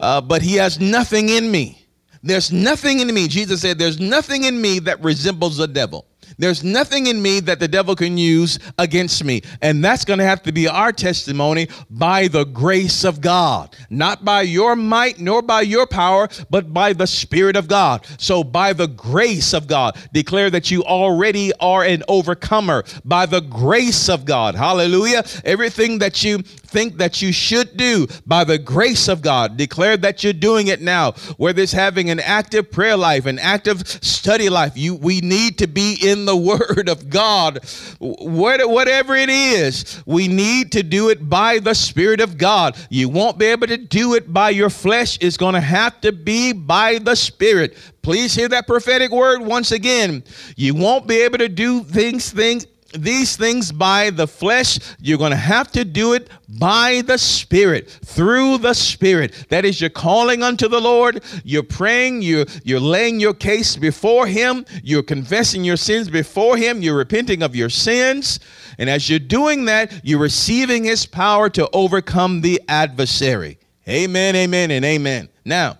uh, 0.00 0.20
but 0.20 0.42
he 0.42 0.56
has 0.56 0.80
nothing 0.80 1.28
in 1.28 1.48
me. 1.48 1.86
There's 2.24 2.50
nothing 2.50 2.98
in 2.98 3.14
me. 3.14 3.28
Jesus 3.28 3.60
said, 3.60 3.78
There's 3.78 4.00
nothing 4.00 4.42
in 4.42 4.60
me 4.60 4.80
that 4.80 5.00
resembles 5.04 5.56
the 5.56 5.68
devil. 5.68 6.04
There's 6.38 6.64
nothing 6.64 7.06
in 7.06 7.20
me 7.20 7.40
that 7.40 7.60
the 7.60 7.68
devil 7.68 7.94
can 7.94 8.18
use 8.18 8.58
against 8.78 9.24
me. 9.24 9.42
And 9.60 9.84
that's 9.84 10.04
going 10.04 10.18
to 10.18 10.24
have 10.24 10.42
to 10.44 10.52
be 10.52 10.68
our 10.68 10.92
testimony 10.92 11.68
by 11.90 12.28
the 12.28 12.44
grace 12.44 13.04
of 13.04 13.20
God, 13.20 13.76
not 13.90 14.24
by 14.24 14.42
your 14.42 14.76
might 14.76 15.18
nor 15.18 15.42
by 15.42 15.62
your 15.62 15.86
power, 15.86 16.28
but 16.50 16.72
by 16.72 16.92
the 16.92 17.06
Spirit 17.06 17.56
of 17.56 17.68
God. 17.68 18.06
So, 18.18 18.44
by 18.44 18.72
the 18.72 18.88
grace 18.88 19.52
of 19.52 19.66
God, 19.66 19.96
declare 20.12 20.50
that 20.50 20.70
you 20.70 20.82
already 20.84 21.52
are 21.60 21.84
an 21.84 22.02
overcomer 22.08 22.84
by 23.04 23.26
the 23.26 23.40
grace 23.40 24.08
of 24.08 24.24
God. 24.24 24.54
Hallelujah. 24.54 25.24
Everything 25.44 25.98
that 25.98 26.24
you 26.24 26.38
think 26.72 26.96
that 26.96 27.20
you 27.20 27.32
should 27.32 27.76
do 27.76 28.06
by 28.26 28.44
the 28.44 28.58
grace 28.58 29.08
of 29.08 29.22
God, 29.22 29.56
declare 29.56 29.96
that 29.98 30.24
you're 30.24 30.32
doing 30.32 30.68
it 30.68 30.80
now. 30.80 31.12
Whether 31.36 31.62
it's 31.62 31.72
having 31.72 32.10
an 32.10 32.20
active 32.20 32.70
prayer 32.70 32.96
life, 32.96 33.26
an 33.26 33.38
active 33.38 33.86
study 33.86 34.48
life, 34.48 34.76
you 34.76 34.94
we 34.94 35.20
need 35.20 35.58
to 35.58 35.66
be 35.66 35.98
in 36.02 36.21
the 36.24 36.36
Word 36.36 36.88
of 36.88 37.08
God. 37.08 37.60
Whatever 37.98 39.14
it 39.16 39.28
is, 39.28 40.02
we 40.06 40.28
need 40.28 40.72
to 40.72 40.82
do 40.82 41.08
it 41.10 41.28
by 41.28 41.58
the 41.58 41.74
Spirit 41.74 42.20
of 42.20 42.38
God. 42.38 42.76
You 42.90 43.08
won't 43.08 43.38
be 43.38 43.46
able 43.46 43.66
to 43.66 43.76
do 43.76 44.14
it 44.14 44.32
by 44.32 44.50
your 44.50 44.70
flesh, 44.70 45.18
it's 45.20 45.36
going 45.36 45.54
to 45.54 45.60
have 45.60 46.00
to 46.02 46.12
be 46.12 46.52
by 46.52 46.98
the 46.98 47.14
Spirit. 47.14 47.76
Please 48.02 48.34
hear 48.34 48.48
that 48.48 48.66
prophetic 48.66 49.12
word 49.12 49.42
once 49.42 49.70
again. 49.70 50.24
You 50.56 50.74
won't 50.74 51.06
be 51.06 51.20
able 51.22 51.38
to 51.38 51.48
do 51.48 51.84
things, 51.84 52.32
things 52.32 52.66
these 52.92 53.36
things 53.36 53.72
by 53.72 54.10
the 54.10 54.26
flesh. 54.26 54.78
You're 55.00 55.18
going 55.18 55.30
to 55.30 55.36
have 55.36 55.70
to 55.72 55.84
do 55.84 56.14
it 56.14 56.28
by 56.48 57.02
the 57.06 57.18
Spirit, 57.18 57.90
through 57.90 58.58
the 58.58 58.74
Spirit. 58.74 59.46
That 59.48 59.64
is, 59.64 59.80
you're 59.80 59.90
calling 59.90 60.42
unto 60.42 60.68
the 60.68 60.80
Lord, 60.80 61.22
you're 61.44 61.62
praying, 61.62 62.22
you're, 62.22 62.46
you're 62.64 62.80
laying 62.80 63.20
your 63.20 63.34
case 63.34 63.76
before 63.76 64.26
Him, 64.26 64.64
you're 64.82 65.02
confessing 65.02 65.64
your 65.64 65.76
sins 65.76 66.08
before 66.08 66.56
Him, 66.56 66.82
you're 66.82 66.96
repenting 66.96 67.42
of 67.42 67.56
your 67.56 67.70
sins. 67.70 68.40
And 68.78 68.88
as 68.88 69.08
you're 69.08 69.18
doing 69.18 69.66
that, 69.66 70.04
you're 70.04 70.20
receiving 70.20 70.84
His 70.84 71.06
power 71.06 71.48
to 71.50 71.68
overcome 71.72 72.40
the 72.40 72.60
adversary. 72.68 73.58
Amen, 73.88 74.36
amen, 74.36 74.70
and 74.70 74.84
amen. 74.84 75.28
Now, 75.44 75.78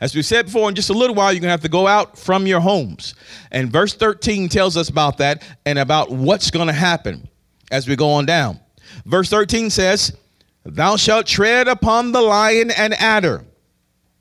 as 0.00 0.14
we 0.14 0.22
said 0.22 0.46
before, 0.46 0.68
in 0.68 0.74
just 0.74 0.90
a 0.90 0.94
little 0.94 1.14
while, 1.14 1.32
you're 1.32 1.40
going 1.40 1.48
to 1.48 1.52
have 1.52 1.62
to 1.62 1.68
go 1.68 1.86
out 1.86 2.18
from 2.18 2.46
your 2.46 2.60
homes. 2.60 3.14
And 3.50 3.70
verse 3.70 3.94
13 3.94 4.48
tells 4.48 4.76
us 4.76 4.88
about 4.88 5.18
that 5.18 5.42
and 5.64 5.78
about 5.78 6.10
what's 6.10 6.50
going 6.50 6.66
to 6.66 6.72
happen 6.72 7.28
as 7.70 7.88
we 7.88 7.96
go 7.96 8.10
on 8.10 8.26
down. 8.26 8.60
Verse 9.04 9.30
13 9.30 9.70
says, 9.70 10.16
Thou 10.64 10.96
shalt 10.96 11.26
tread 11.26 11.68
upon 11.68 12.12
the 12.12 12.20
lion 12.20 12.70
and 12.70 12.94
adder, 12.94 13.44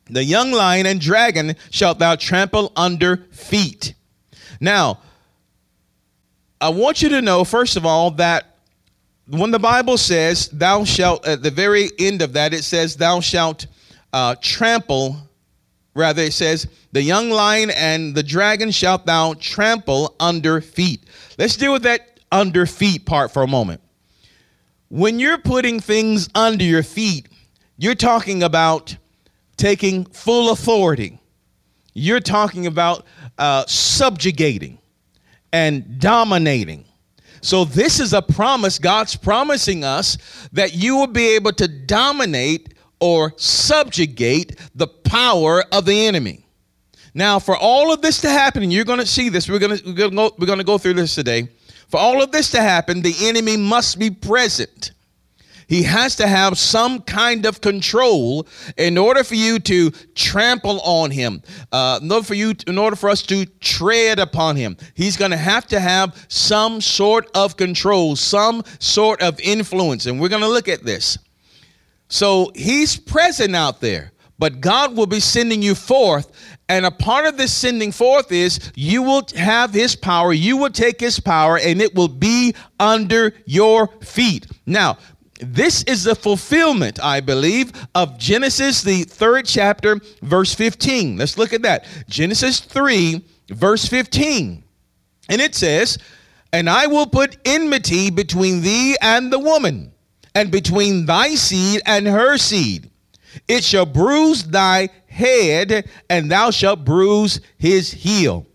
the 0.09 0.23
young 0.23 0.51
lion 0.51 0.85
and 0.85 1.01
dragon 1.01 1.55
shalt 1.71 1.99
thou 1.99 2.15
trample 2.15 2.71
under 2.75 3.17
feet. 3.31 3.95
Now, 4.59 4.99
I 6.61 6.69
want 6.69 7.01
you 7.01 7.09
to 7.09 7.21
know, 7.21 7.43
first 7.43 7.75
of 7.75 7.85
all, 7.85 8.11
that 8.11 8.57
when 9.27 9.51
the 9.51 9.59
Bible 9.59 9.97
says, 9.97 10.47
Thou 10.49 10.83
shalt, 10.83 11.27
at 11.27 11.41
the 11.41 11.51
very 11.51 11.89
end 11.99 12.21
of 12.21 12.33
that, 12.33 12.53
it 12.53 12.63
says, 12.63 12.95
Thou 12.95 13.19
shalt 13.19 13.65
uh, 14.13 14.35
trample 14.39 15.17
Rather, 15.95 16.23
it 16.23 16.33
says, 16.33 16.67
The 16.91 17.01
young 17.01 17.29
lion 17.29 17.71
and 17.71 18.13
the 18.13 18.21
dragon 18.21 18.69
shalt 18.69 19.05
thou 19.05 19.33
trample 19.39 20.13
under 20.19 20.59
feet. 20.61 21.01
Let's 21.39 21.55
deal 21.55 21.71
with 21.71 21.83
that 21.83 22.19
under 22.31 22.65
feet 22.65 23.05
part 23.05 23.31
for 23.31 23.43
a 23.43 23.47
moment. 23.47 23.81
When 24.89 25.19
you're 25.19 25.37
putting 25.37 25.79
things 25.79 26.29
under 26.35 26.63
your 26.63 26.83
feet, 26.83 27.29
you're 27.77 27.95
talking 27.95 28.43
about 28.43 28.95
taking 29.57 30.05
full 30.05 30.51
authority. 30.51 31.19
You're 31.93 32.19
talking 32.19 32.67
about 32.67 33.05
uh, 33.37 33.65
subjugating 33.65 34.79
and 35.53 35.99
dominating. 35.99 36.83
So, 37.41 37.63
this 37.63 37.99
is 37.99 38.13
a 38.13 38.21
promise 38.21 38.79
God's 38.79 39.15
promising 39.15 39.83
us 39.83 40.17
that 40.51 40.73
you 40.73 40.97
will 40.97 41.07
be 41.07 41.35
able 41.35 41.53
to 41.53 41.67
dominate 41.67 42.74
or 42.99 43.33
subjugate 43.37 44.59
the 44.75 44.87
power 44.87 45.63
of 45.71 45.85
the 45.85 46.07
enemy. 46.07 46.45
Now, 47.13 47.39
for 47.39 47.55
all 47.55 47.93
of 47.93 48.01
this 48.01 48.21
to 48.21 48.29
happen, 48.29 48.61
and 48.63 48.73
you're 48.73 48.83
going 48.83 48.99
to 48.99 49.05
see 49.05 49.29
this, 49.29 49.49
we're 49.49 49.59
going 49.59 49.77
to, 49.77 49.85
we're 49.85 49.93
going 49.93 50.11
to 50.11 50.45
go, 50.45 50.55
to 50.57 50.63
go 50.63 50.77
through 50.77 50.95
this 50.95 51.15
today. 51.15 51.47
For 51.87 51.97
all 51.97 52.21
of 52.21 52.31
this 52.31 52.51
to 52.51 52.61
happen, 52.61 53.01
the 53.01 53.15
enemy 53.21 53.55
must 53.55 53.99
be 53.99 54.09
present. 54.09 54.91
He 55.67 55.83
has 55.83 56.15
to 56.17 56.27
have 56.27 56.57
some 56.57 57.01
kind 57.01 57.45
of 57.45 57.61
control 57.61 58.47
in 58.77 58.97
order 58.97 59.23
for 59.23 59.35
you 59.35 59.59
to 59.59 59.91
trample 60.13 60.79
on 60.81 61.11
him. 61.11 61.41
Uh, 61.71 61.99
in 62.01 62.11
order 62.11 62.25
for 62.25 62.35
you, 62.35 62.53
in 62.67 62.77
order 62.77 62.95
for 62.95 63.09
us 63.09 63.23
to 63.23 63.45
tread 63.45 64.19
upon 64.19 64.55
him, 64.55 64.77
he's 64.93 65.17
going 65.17 65.31
to 65.31 65.37
have 65.37 65.65
to 65.67 65.79
have 65.79 66.25
some 66.27 66.81
sort 66.81 67.29
of 67.33 67.57
control, 67.57 68.15
some 68.15 68.63
sort 68.79 69.21
of 69.21 69.39
influence, 69.39 70.05
and 70.05 70.19
we're 70.19 70.29
going 70.29 70.41
to 70.41 70.49
look 70.49 70.67
at 70.67 70.83
this. 70.83 71.17
So 72.07 72.51
he's 72.55 72.97
present 72.97 73.55
out 73.55 73.81
there, 73.81 74.11
but 74.37 74.61
God 74.61 74.95
will 74.95 75.07
be 75.07 75.19
sending 75.19 75.61
you 75.61 75.75
forth. 75.75 76.31
And 76.67 76.85
a 76.85 76.91
part 76.91 77.25
of 77.25 77.37
this 77.37 77.53
sending 77.53 77.91
forth 77.91 78.31
is 78.31 78.71
you 78.75 79.03
will 79.03 79.23
have 79.35 79.73
his 79.73 79.95
power, 79.95 80.33
you 80.33 80.57
will 80.57 80.71
take 80.71 80.99
his 80.99 81.19
power, 81.19 81.57
and 81.57 81.81
it 81.81 81.93
will 81.95 82.07
be 82.07 82.55
under 82.79 83.33
your 83.45 83.87
feet. 84.01 84.47
Now, 84.65 84.97
this 85.41 85.83
is 85.83 86.03
the 86.03 86.15
fulfillment, 86.15 87.03
I 87.03 87.19
believe, 87.19 87.73
of 87.93 88.17
Genesis, 88.17 88.81
the 88.81 89.03
third 89.03 89.45
chapter, 89.45 89.99
verse 90.21 90.55
15. 90.55 91.17
Let's 91.17 91.37
look 91.37 91.53
at 91.53 91.61
that. 91.63 91.85
Genesis 92.07 92.61
3, 92.61 93.23
verse 93.49 93.85
15. 93.85 94.63
And 95.29 95.41
it 95.41 95.53
says, 95.55 95.97
And 96.53 96.69
I 96.69 96.87
will 96.87 97.07
put 97.07 97.37
enmity 97.45 98.11
between 98.11 98.61
thee 98.61 98.95
and 99.01 99.31
the 99.31 99.39
woman 99.39 99.91
and 100.35 100.51
between 100.51 101.05
thy 101.05 101.33
seed 101.35 101.81
and 101.85 102.05
her 102.05 102.37
seed. 102.37 102.91
It 103.47 103.63
shall 103.63 103.85
bruise 103.85 104.43
thy 104.43 104.89
head, 105.07 105.89
and 106.09 106.29
thou 106.29 106.51
shalt 106.51 106.85
bruise 106.85 107.39
his 107.57 107.91
heel. 107.91 108.45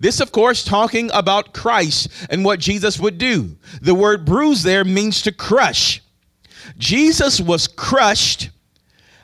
This, 0.00 0.20
of 0.20 0.32
course, 0.32 0.64
talking 0.64 1.10
about 1.12 1.52
Christ 1.52 2.08
and 2.30 2.44
what 2.44 2.58
Jesus 2.58 2.98
would 2.98 3.18
do. 3.18 3.56
The 3.80 3.94
word 3.94 4.24
bruise 4.24 4.62
there 4.62 4.84
means 4.84 5.22
to 5.22 5.32
crush. 5.32 6.02
Jesus 6.78 7.40
was 7.40 7.68
crushed 7.68 8.50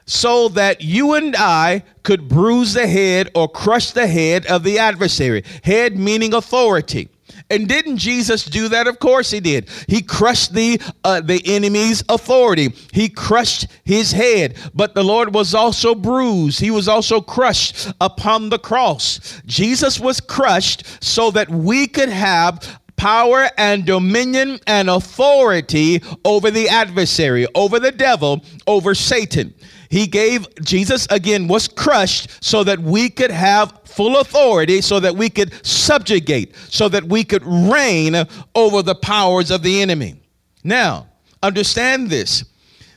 so 0.04 0.48
that 0.50 0.82
you 0.82 1.14
and 1.14 1.34
I 1.36 1.82
could 2.02 2.28
bruise 2.28 2.74
the 2.74 2.86
head 2.86 3.30
or 3.34 3.48
crush 3.48 3.90
the 3.90 4.06
head 4.06 4.46
of 4.46 4.62
the 4.62 4.78
adversary. 4.78 5.44
Head 5.64 5.98
meaning 5.98 6.34
authority. 6.34 7.08
And 7.48 7.68
didn't 7.68 7.98
Jesus 7.98 8.44
do 8.44 8.68
that? 8.70 8.88
Of 8.88 8.98
course 8.98 9.30
he 9.30 9.38
did. 9.38 9.68
He 9.86 10.02
crushed 10.02 10.52
the 10.52 10.80
uh, 11.04 11.20
the 11.20 11.40
enemy's 11.44 12.02
authority. 12.08 12.74
He 12.92 13.08
crushed 13.08 13.68
his 13.84 14.10
head. 14.10 14.56
But 14.74 14.94
the 14.94 15.04
Lord 15.04 15.32
was 15.32 15.54
also 15.54 15.94
bruised. 15.94 16.58
He 16.58 16.72
was 16.72 16.88
also 16.88 17.20
crushed 17.20 17.92
upon 18.00 18.48
the 18.48 18.58
cross. 18.58 19.40
Jesus 19.46 20.00
was 20.00 20.20
crushed 20.20 20.84
so 21.02 21.30
that 21.30 21.48
we 21.48 21.86
could 21.86 22.08
have 22.08 22.80
power 22.96 23.48
and 23.56 23.84
dominion 23.84 24.58
and 24.66 24.90
authority 24.90 26.02
over 26.24 26.50
the 26.50 26.68
adversary, 26.68 27.46
over 27.54 27.78
the 27.78 27.92
devil, 27.92 28.42
over 28.66 28.94
Satan. 28.94 29.54
He 29.96 30.06
gave, 30.06 30.46
Jesus 30.62 31.06
again 31.08 31.48
was 31.48 31.68
crushed 31.68 32.44
so 32.44 32.62
that 32.64 32.78
we 32.78 33.08
could 33.08 33.30
have 33.30 33.80
full 33.86 34.18
authority, 34.18 34.82
so 34.82 35.00
that 35.00 35.16
we 35.16 35.30
could 35.30 35.54
subjugate, 35.64 36.54
so 36.68 36.86
that 36.90 37.04
we 37.04 37.24
could 37.24 37.42
reign 37.46 38.14
over 38.54 38.82
the 38.82 38.94
powers 38.94 39.50
of 39.50 39.62
the 39.62 39.80
enemy. 39.80 40.20
Now, 40.62 41.06
understand 41.42 42.10
this 42.10 42.44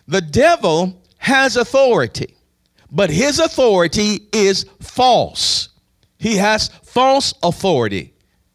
the 0.09 0.19
devil 0.19 1.01
has 1.19 1.55
authority, 1.55 2.35
but 2.91 3.09
his 3.09 3.39
authority 3.39 4.27
is 4.33 4.65
false. 4.81 5.69
He 6.17 6.35
has 6.35 6.67
false 6.83 7.33
authority. 7.41 8.13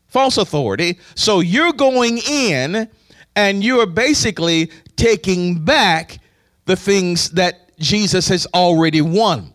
False 0.08 0.36
authority. 0.36 0.98
So 1.14 1.40
you're 1.40 1.72
going 1.72 2.18
in 2.18 2.90
and 3.36 3.64
you're 3.64 3.86
basically 3.86 4.70
taking 4.96 5.64
back 5.64 6.18
the 6.66 6.76
things 6.76 7.30
that 7.30 7.63
Jesus 7.78 8.28
has 8.28 8.46
already 8.54 9.00
won. 9.00 9.52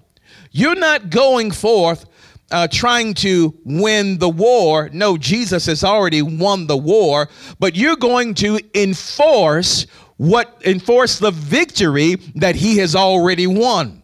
You're 0.51 0.75
not 0.75 1.09
going 1.09 1.51
forth 1.51 2.05
uh, 2.51 2.67
trying 2.67 3.13
to 3.13 3.55
win 3.63 4.17
the 4.17 4.29
war. 4.29 4.89
No, 4.91 5.17
Jesus 5.17 5.65
has 5.67 5.83
already 5.83 6.21
won 6.21 6.67
the 6.67 6.77
war, 6.77 7.29
but 7.59 7.75
you're 7.75 7.95
going 7.95 8.33
to 8.35 8.59
enforce 8.73 9.85
what 10.17 10.61
enforce 10.65 11.17
the 11.19 11.31
victory 11.31 12.15
that 12.35 12.55
he 12.55 12.77
has 12.77 12.95
already 12.95 13.47
won. 13.47 13.98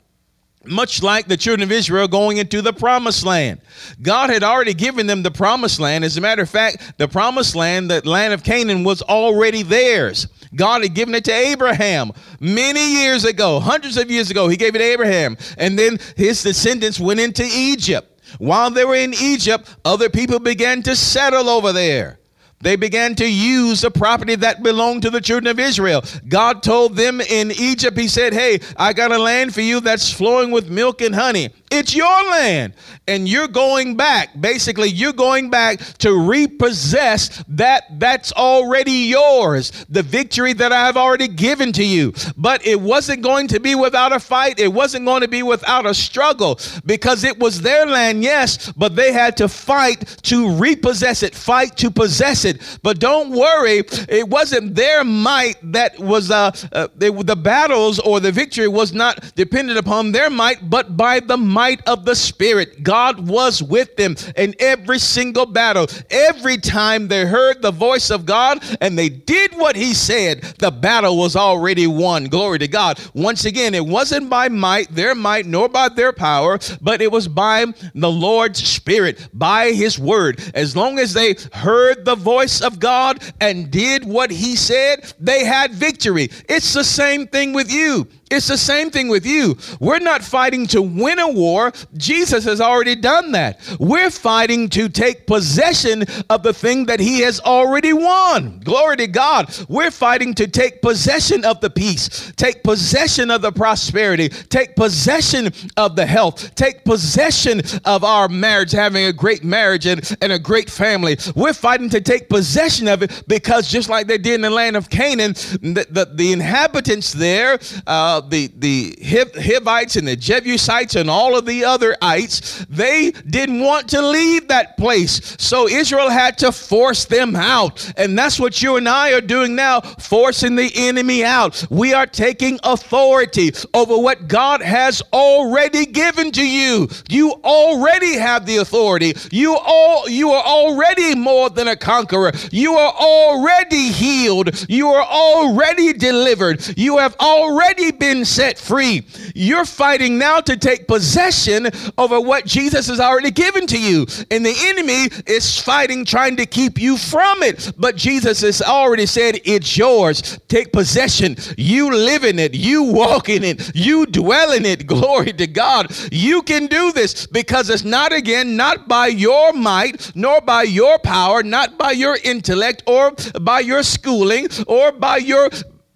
Much 0.67 1.03
like 1.03 1.27
the 1.27 1.37
children 1.37 1.63
of 1.63 1.71
Israel 1.71 2.07
going 2.07 2.37
into 2.37 2.61
the 2.61 2.73
promised 2.73 3.25
land. 3.25 3.61
God 4.01 4.29
had 4.29 4.43
already 4.43 4.73
given 4.73 5.07
them 5.07 5.23
the 5.23 5.31
promised 5.31 5.79
land. 5.79 6.03
As 6.03 6.17
a 6.17 6.21
matter 6.21 6.41
of 6.41 6.49
fact, 6.49 6.97
the 6.97 7.07
promised 7.07 7.55
land, 7.55 7.89
the 7.89 8.07
land 8.07 8.33
of 8.33 8.43
Canaan, 8.43 8.83
was 8.83 9.01
already 9.01 9.63
theirs. 9.63 10.27
God 10.55 10.83
had 10.83 10.93
given 10.93 11.15
it 11.15 11.25
to 11.25 11.33
Abraham 11.33 12.11
many 12.39 13.01
years 13.01 13.25
ago, 13.25 13.59
hundreds 13.59 13.97
of 13.97 14.09
years 14.09 14.31
ago. 14.31 14.47
He 14.47 14.57
gave 14.57 14.75
it 14.75 14.79
to 14.79 14.83
Abraham. 14.83 15.37
And 15.57 15.77
then 15.77 15.99
his 16.15 16.43
descendants 16.43 16.99
went 16.99 17.19
into 17.19 17.43
Egypt. 17.45 18.11
While 18.37 18.71
they 18.71 18.85
were 18.85 18.95
in 18.95 19.13
Egypt, 19.13 19.75
other 19.85 20.09
people 20.09 20.39
began 20.39 20.81
to 20.83 20.95
settle 20.95 21.49
over 21.49 21.71
there. 21.71 22.19
They 22.65 22.75
began 22.75 23.13
to 23.17 23.31
use 23.31 23.81
the 23.81 23.91
property 23.91 24.33
that 24.37 24.63
belonged 24.63 25.03
to 25.03 25.11
the 25.11 25.21
children 25.21 25.45
of 25.51 25.59
Israel. 25.59 26.03
God 26.27 26.63
told 26.63 26.95
them 26.95 27.21
in 27.21 27.51
Egypt, 27.51 27.95
He 27.95 28.07
said, 28.07 28.33
Hey, 28.33 28.59
I 28.75 28.91
got 28.91 29.11
a 29.11 29.19
land 29.19 29.53
for 29.53 29.61
you 29.61 29.81
that's 29.81 30.11
flowing 30.11 30.49
with 30.49 30.67
milk 30.67 30.99
and 31.01 31.13
honey. 31.13 31.49
It's 31.71 31.95
your 31.95 32.29
land. 32.29 32.73
And 33.07 33.27
you're 33.27 33.47
going 33.47 33.95
back. 33.95 34.39
Basically, 34.39 34.89
you're 34.89 35.13
going 35.13 35.49
back 35.49 35.79
to 35.99 36.27
repossess 36.27 37.43
that 37.49 37.99
that's 37.99 38.31
already 38.33 38.91
yours. 38.91 39.71
The 39.89 40.01
victory 40.01 40.53
that 40.53 40.71
I've 40.71 40.97
already 40.97 41.27
given 41.27 41.71
to 41.73 41.83
you. 41.83 42.13
But 42.35 42.65
it 42.65 42.79
wasn't 42.79 43.21
going 43.21 43.47
to 43.49 43.59
be 43.59 43.75
without 43.75 44.11
a 44.11 44.19
fight. 44.19 44.59
It 44.59 44.73
wasn't 44.73 45.05
going 45.05 45.21
to 45.21 45.27
be 45.27 45.43
without 45.43 45.85
a 45.85 45.93
struggle 45.93 46.59
because 46.85 47.23
it 47.23 47.37
was 47.39 47.61
their 47.61 47.85
land, 47.85 48.23
yes, 48.23 48.71
but 48.71 48.95
they 48.95 49.11
had 49.11 49.37
to 49.37 49.47
fight 49.47 50.05
to 50.23 50.51
repossess 50.55 51.23
it, 51.23 51.35
fight 51.35 51.77
to 51.77 51.91
possess 51.91 52.45
it. 52.45 52.79
But 52.81 52.99
don't 52.99 53.31
worry, 53.31 53.83
it 54.09 54.27
wasn't 54.27 54.75
their 54.75 55.03
might 55.03 55.55
that 55.73 55.99
was 55.99 56.31
uh, 56.31 56.51
uh 56.71 56.87
they, 56.95 57.09
the 57.09 57.35
battles 57.35 57.99
or 57.99 58.19
the 58.19 58.31
victory 58.31 58.67
was 58.67 58.93
not 58.93 59.35
dependent 59.35 59.77
upon 59.77 60.11
their 60.11 60.29
might, 60.29 60.69
but 60.69 60.97
by 60.97 61.19
the 61.19 61.37
might 61.65 61.87
of 61.87 62.05
the 62.05 62.15
Spirit. 62.15 62.83
God 62.83 63.27
was 63.27 63.63
with 63.63 63.95
them 63.95 64.15
in 64.35 64.53
every 64.59 64.99
single 64.99 65.47
battle. 65.47 65.87
Every 66.11 66.57
time 66.57 67.07
they 67.07 67.25
heard 67.25 67.63
the 67.63 67.71
voice 67.71 68.11
of 68.11 68.27
God 68.27 68.63
and 68.81 68.95
they 68.95 69.09
did 69.09 69.55
what 69.55 69.75
He 69.75 69.95
said, 69.95 70.43
the 70.59 70.69
battle 70.69 71.17
was 71.17 71.35
already 71.35 71.87
won. 71.87 72.25
Glory 72.25 72.59
to 72.59 72.67
God. 72.67 72.99
Once 73.15 73.45
again, 73.45 73.73
it 73.73 73.83
wasn't 73.83 74.29
by 74.29 74.47
might, 74.47 74.93
their 74.93 75.15
might, 75.15 75.47
nor 75.47 75.67
by 75.67 75.89
their 75.89 76.13
power, 76.13 76.59
but 76.81 77.01
it 77.01 77.11
was 77.11 77.27
by 77.27 77.65
the 77.95 78.11
Lord's 78.11 78.63
Spirit, 78.63 79.27
by 79.33 79.71
His 79.71 79.97
word. 79.97 80.39
As 80.53 80.75
long 80.75 80.99
as 80.99 81.13
they 81.15 81.35
heard 81.51 82.05
the 82.05 82.15
voice 82.15 82.61
of 82.61 82.79
God 82.79 83.23
and 83.41 83.71
did 83.71 84.05
what 84.05 84.29
He 84.29 84.55
said, 84.55 85.11
they 85.19 85.43
had 85.43 85.73
victory. 85.73 86.29
It's 86.47 86.73
the 86.73 86.83
same 86.83 87.25
thing 87.25 87.53
with 87.53 87.71
you. 87.71 88.07
It's 88.31 88.47
the 88.47 88.57
same 88.57 88.89
thing 88.89 89.07
with 89.07 89.23
you. 89.25 89.55
We're 89.79 89.99
not 89.99 90.23
fighting 90.23 90.65
to 90.67 90.81
win 90.81 91.19
a 91.19 91.29
war. 91.29 91.71
Jesus 91.95 92.43
has 92.45 92.59
already 92.59 92.95
done 92.95 93.33
that. 93.33 93.59
We're 93.79 94.09
fighting 94.09 94.67
to 94.69 94.89
take 94.89 95.27
possession 95.27 96.05
of 96.29 96.41
the 96.41 96.53
thing 96.53 96.87
that 96.87 96.99
he 96.99 97.19
has 97.19 97.39
already 97.39 97.93
won. 97.93 98.61
Glory 98.63 98.97
to 98.97 99.07
God. 99.07 99.55
We're 99.69 99.91
fighting 99.91 100.33
to 100.35 100.47
take 100.47 100.81
possession 100.81 101.45
of 101.45 101.61
the 101.61 101.69
peace, 101.69 102.33
take 102.35 102.63
possession 102.63 103.29
of 103.29 103.43
the 103.43 103.51
prosperity, 103.51 104.29
take 104.29 104.75
possession 104.75 105.51
of 105.77 105.95
the 105.95 106.05
health, 106.05 106.55
take 106.55 106.83
possession 106.83 107.61
of 107.85 108.03
our 108.03 108.27
marriage, 108.27 108.71
having 108.71 109.05
a 109.05 109.13
great 109.13 109.43
marriage 109.43 109.85
and, 109.85 110.17
and 110.21 110.31
a 110.31 110.39
great 110.39 110.69
family. 110.69 111.17
We're 111.35 111.53
fighting 111.53 111.91
to 111.91 112.01
take 112.01 112.27
possession 112.27 112.87
of 112.87 113.03
it 113.03 113.23
because 113.27 113.69
just 113.69 113.87
like 113.87 114.07
they 114.07 114.17
did 114.17 114.33
in 114.33 114.41
the 114.41 114.49
land 114.49 114.75
of 114.75 114.89
Canaan, 114.89 115.33
the, 115.33 115.85
the, 115.89 116.09
the 116.11 116.31
inhabitants 116.31 117.13
there, 117.13 117.59
uh, 117.85 118.14
uh, 118.15 118.21
the 118.21 118.47
the 118.57 118.95
Hivites 119.01 119.95
and 119.95 120.07
the 120.07 120.15
Jebusites 120.15 120.95
and 120.95 121.09
all 121.09 121.37
of 121.37 121.45
the 121.45 121.65
other 121.65 121.95
ites, 122.01 122.65
they 122.69 123.11
didn't 123.11 123.59
want 123.61 123.89
to 123.89 124.01
leave 124.01 124.47
that 124.47 124.77
place. 124.77 125.35
So 125.37 125.67
Israel 125.67 126.09
had 126.09 126.37
to 126.39 126.51
force 126.51 127.05
them 127.05 127.35
out. 127.35 127.93
And 127.97 128.17
that's 128.17 128.39
what 128.39 128.61
you 128.61 128.77
and 128.77 128.87
I 128.87 129.11
are 129.13 129.21
doing 129.21 129.55
now, 129.55 129.81
forcing 129.81 130.55
the 130.55 130.71
enemy 130.75 131.23
out. 131.23 131.65
We 131.69 131.93
are 131.93 132.07
taking 132.07 132.59
authority 132.63 133.51
over 133.73 133.97
what 133.97 134.27
God 134.27 134.61
has 134.61 135.01
already 135.11 135.85
given 135.85 136.31
to 136.31 136.47
you. 136.47 136.87
You 137.09 137.31
already 137.43 138.13
have 138.17 138.45
the 138.45 138.57
authority. 138.57 139.13
You 139.31 139.57
all 139.57 140.07
you 140.07 140.31
are 140.31 140.43
already 140.43 141.15
more 141.15 141.49
than 141.49 141.67
a 141.67 141.75
conqueror. 141.75 142.31
You 142.51 142.75
are 142.75 142.93
already 142.93 143.91
healed. 143.91 144.65
You 144.69 144.89
are 144.89 145.05
already 145.05 145.91
delivered. 145.93 146.77
You 146.77 146.97
have 146.97 147.15
already 147.19 147.91
been 147.91 148.04
been 148.05 148.23
set 148.23 148.59
free. 148.59 149.03
You're 149.33 149.65
fighting 149.65 150.19
now 150.19 150.39
to 150.41 150.55
take 150.55 150.87
possession 150.87 151.69
over 151.97 152.21
what 152.21 152.45
Jesus 152.45 152.87
has 152.87 152.99
already 152.99 153.31
given 153.31 153.65
to 153.67 153.79
you. 153.79 154.05
And 154.29 154.45
the 154.45 154.53
enemy 154.67 155.09
is 155.25 155.59
fighting, 155.59 156.05
trying 156.05 156.35
to 156.35 156.45
keep 156.45 156.79
you 156.79 156.97
from 156.97 157.41
it. 157.41 157.73
But 157.79 157.95
Jesus 157.95 158.41
has 158.41 158.61
already 158.61 159.07
said, 159.07 159.41
It's 159.43 159.75
yours. 159.75 160.39
Take 160.47 160.71
possession. 160.71 161.35
You 161.57 161.91
live 161.95 162.23
in 162.23 162.37
it. 162.37 162.53
You 162.53 162.83
walk 162.83 163.27
in 163.27 163.43
it. 163.43 163.75
You 163.75 164.05
dwell 164.05 164.51
in 164.51 164.65
it. 164.65 164.85
Glory 164.95 165.33
to 165.33 165.47
God. 165.47 165.91
You 166.11 166.43
can 166.43 166.67
do 166.67 166.91
this 166.91 167.25
because 167.25 167.71
it's 167.71 167.83
not, 167.83 168.13
again, 168.13 168.55
not 168.55 168.87
by 168.87 169.07
your 169.07 169.51
might, 169.51 170.11
nor 170.15 170.41
by 170.41 170.61
your 170.63 170.99
power, 170.99 171.41
not 171.41 171.79
by 171.79 171.91
your 171.91 172.17
intellect, 172.23 172.83
or 172.85 173.13
by 173.41 173.61
your 173.61 173.81
schooling, 173.81 174.47
or 174.67 174.91
by 174.91 175.17
your 175.17 175.49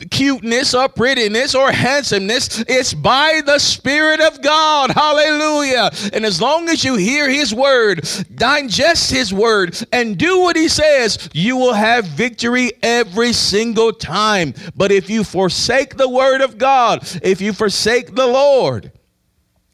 cuteness 0.09 0.73
or 0.73 0.89
prettiness 0.89 1.55
or 1.55 1.71
handsomeness. 1.71 2.63
It's 2.67 2.93
by 2.93 3.41
the 3.45 3.59
Spirit 3.59 4.19
of 4.19 4.41
God. 4.41 4.91
Hallelujah. 4.91 5.91
And 6.13 6.25
as 6.25 6.41
long 6.41 6.69
as 6.69 6.83
you 6.83 6.95
hear 6.95 7.29
His 7.29 7.53
word, 7.53 8.07
digest 8.35 9.11
His 9.11 9.33
word, 9.33 9.77
and 9.91 10.17
do 10.17 10.39
what 10.39 10.55
He 10.55 10.67
says, 10.67 11.29
you 11.33 11.57
will 11.57 11.73
have 11.73 12.05
victory 12.05 12.71
every 12.81 13.33
single 13.33 13.93
time. 13.93 14.53
But 14.75 14.91
if 14.91 15.09
you 15.09 15.23
forsake 15.23 15.97
the 15.97 16.09
word 16.09 16.41
of 16.41 16.57
God, 16.57 17.07
if 17.23 17.41
you 17.41 17.53
forsake 17.53 18.15
the 18.15 18.27
Lord, 18.27 18.91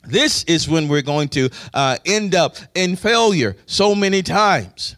this 0.03 0.43
is 0.43 0.69
when 0.69 0.87
we're 0.87 1.01
going 1.01 1.29
to 1.29 1.49
uh, 1.73 1.97
end 2.05 2.35
up 2.35 2.57
in 2.75 2.95
failure 2.95 3.55
so 3.65 3.95
many 3.95 4.21
times. 4.21 4.95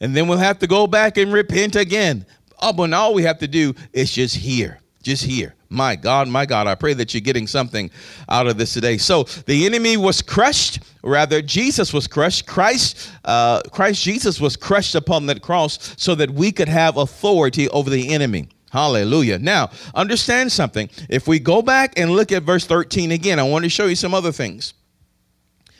And 0.00 0.16
then 0.16 0.28
we'll 0.28 0.38
have 0.38 0.58
to 0.60 0.66
go 0.66 0.86
back 0.86 1.18
and 1.18 1.32
repent 1.32 1.76
again. 1.76 2.24
Oh, 2.60 2.72
but 2.72 2.92
all 2.92 3.14
we 3.14 3.22
have 3.22 3.38
to 3.38 3.48
do 3.48 3.74
is 3.92 4.12
just 4.12 4.36
hear, 4.36 4.80
just 5.02 5.24
hear. 5.24 5.54
My 5.72 5.94
God, 5.94 6.26
my 6.26 6.46
God, 6.46 6.66
I 6.66 6.74
pray 6.74 6.94
that 6.94 7.14
you're 7.14 7.20
getting 7.20 7.46
something 7.46 7.90
out 8.28 8.48
of 8.48 8.58
this 8.58 8.74
today. 8.74 8.98
So 8.98 9.22
the 9.22 9.66
enemy 9.66 9.96
was 9.96 10.20
crushed, 10.20 10.80
rather 11.04 11.40
Jesus 11.40 11.92
was 11.92 12.08
crushed. 12.08 12.46
Christ, 12.46 13.12
uh, 13.24 13.62
Christ 13.70 14.02
Jesus 14.02 14.40
was 14.40 14.56
crushed 14.56 14.96
upon 14.96 15.26
that 15.26 15.42
cross 15.42 15.94
so 15.96 16.16
that 16.16 16.30
we 16.30 16.50
could 16.50 16.68
have 16.68 16.96
authority 16.96 17.68
over 17.68 17.88
the 17.88 18.12
enemy. 18.12 18.48
Hallelujah. 18.72 19.38
Now, 19.38 19.70
understand 19.94 20.50
something. 20.50 20.90
If 21.08 21.28
we 21.28 21.38
go 21.38 21.62
back 21.62 21.96
and 21.96 22.10
look 22.10 22.32
at 22.32 22.42
verse 22.42 22.66
13 22.66 23.12
again, 23.12 23.38
I 23.38 23.44
want 23.44 23.64
to 23.64 23.68
show 23.68 23.86
you 23.86 23.96
some 23.96 24.12
other 24.12 24.32
things. 24.32 24.74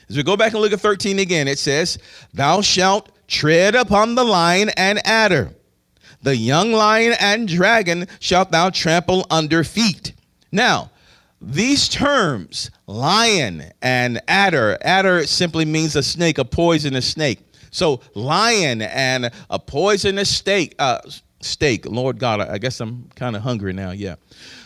As 0.08 0.16
we 0.16 0.22
go 0.22 0.36
back 0.36 0.52
and 0.52 0.62
look 0.62 0.72
at 0.72 0.80
13 0.80 1.18
again, 1.18 1.48
it 1.48 1.58
says, 1.58 1.98
Thou 2.32 2.60
shalt 2.60 3.10
tread 3.26 3.74
upon 3.74 4.14
the 4.14 4.24
lion 4.24 4.70
and 4.76 5.04
adder 5.04 5.52
the 6.22 6.36
young 6.36 6.72
lion 6.72 7.14
and 7.18 7.48
dragon 7.48 8.06
shalt 8.18 8.50
thou 8.50 8.70
trample 8.70 9.26
under 9.30 9.64
feet. 9.64 10.12
Now, 10.52 10.90
these 11.40 11.88
terms, 11.88 12.70
lion 12.86 13.64
and 13.80 14.20
adder, 14.28 14.76
adder 14.82 15.26
simply 15.26 15.64
means 15.64 15.96
a 15.96 16.02
snake, 16.02 16.38
a 16.38 16.44
poisonous 16.44 17.06
snake. 17.06 17.40
So, 17.70 18.00
lion 18.14 18.82
and 18.82 19.30
a 19.48 19.58
poisonous 19.58 20.36
snake, 20.36 20.74
uh, 20.78 21.00
steak. 21.40 21.86
Lord 21.86 22.18
God, 22.18 22.40
I 22.40 22.58
guess 22.58 22.80
I'm 22.80 23.08
kind 23.14 23.36
of 23.36 23.42
hungry 23.42 23.72
now. 23.72 23.92
Yeah. 23.92 24.16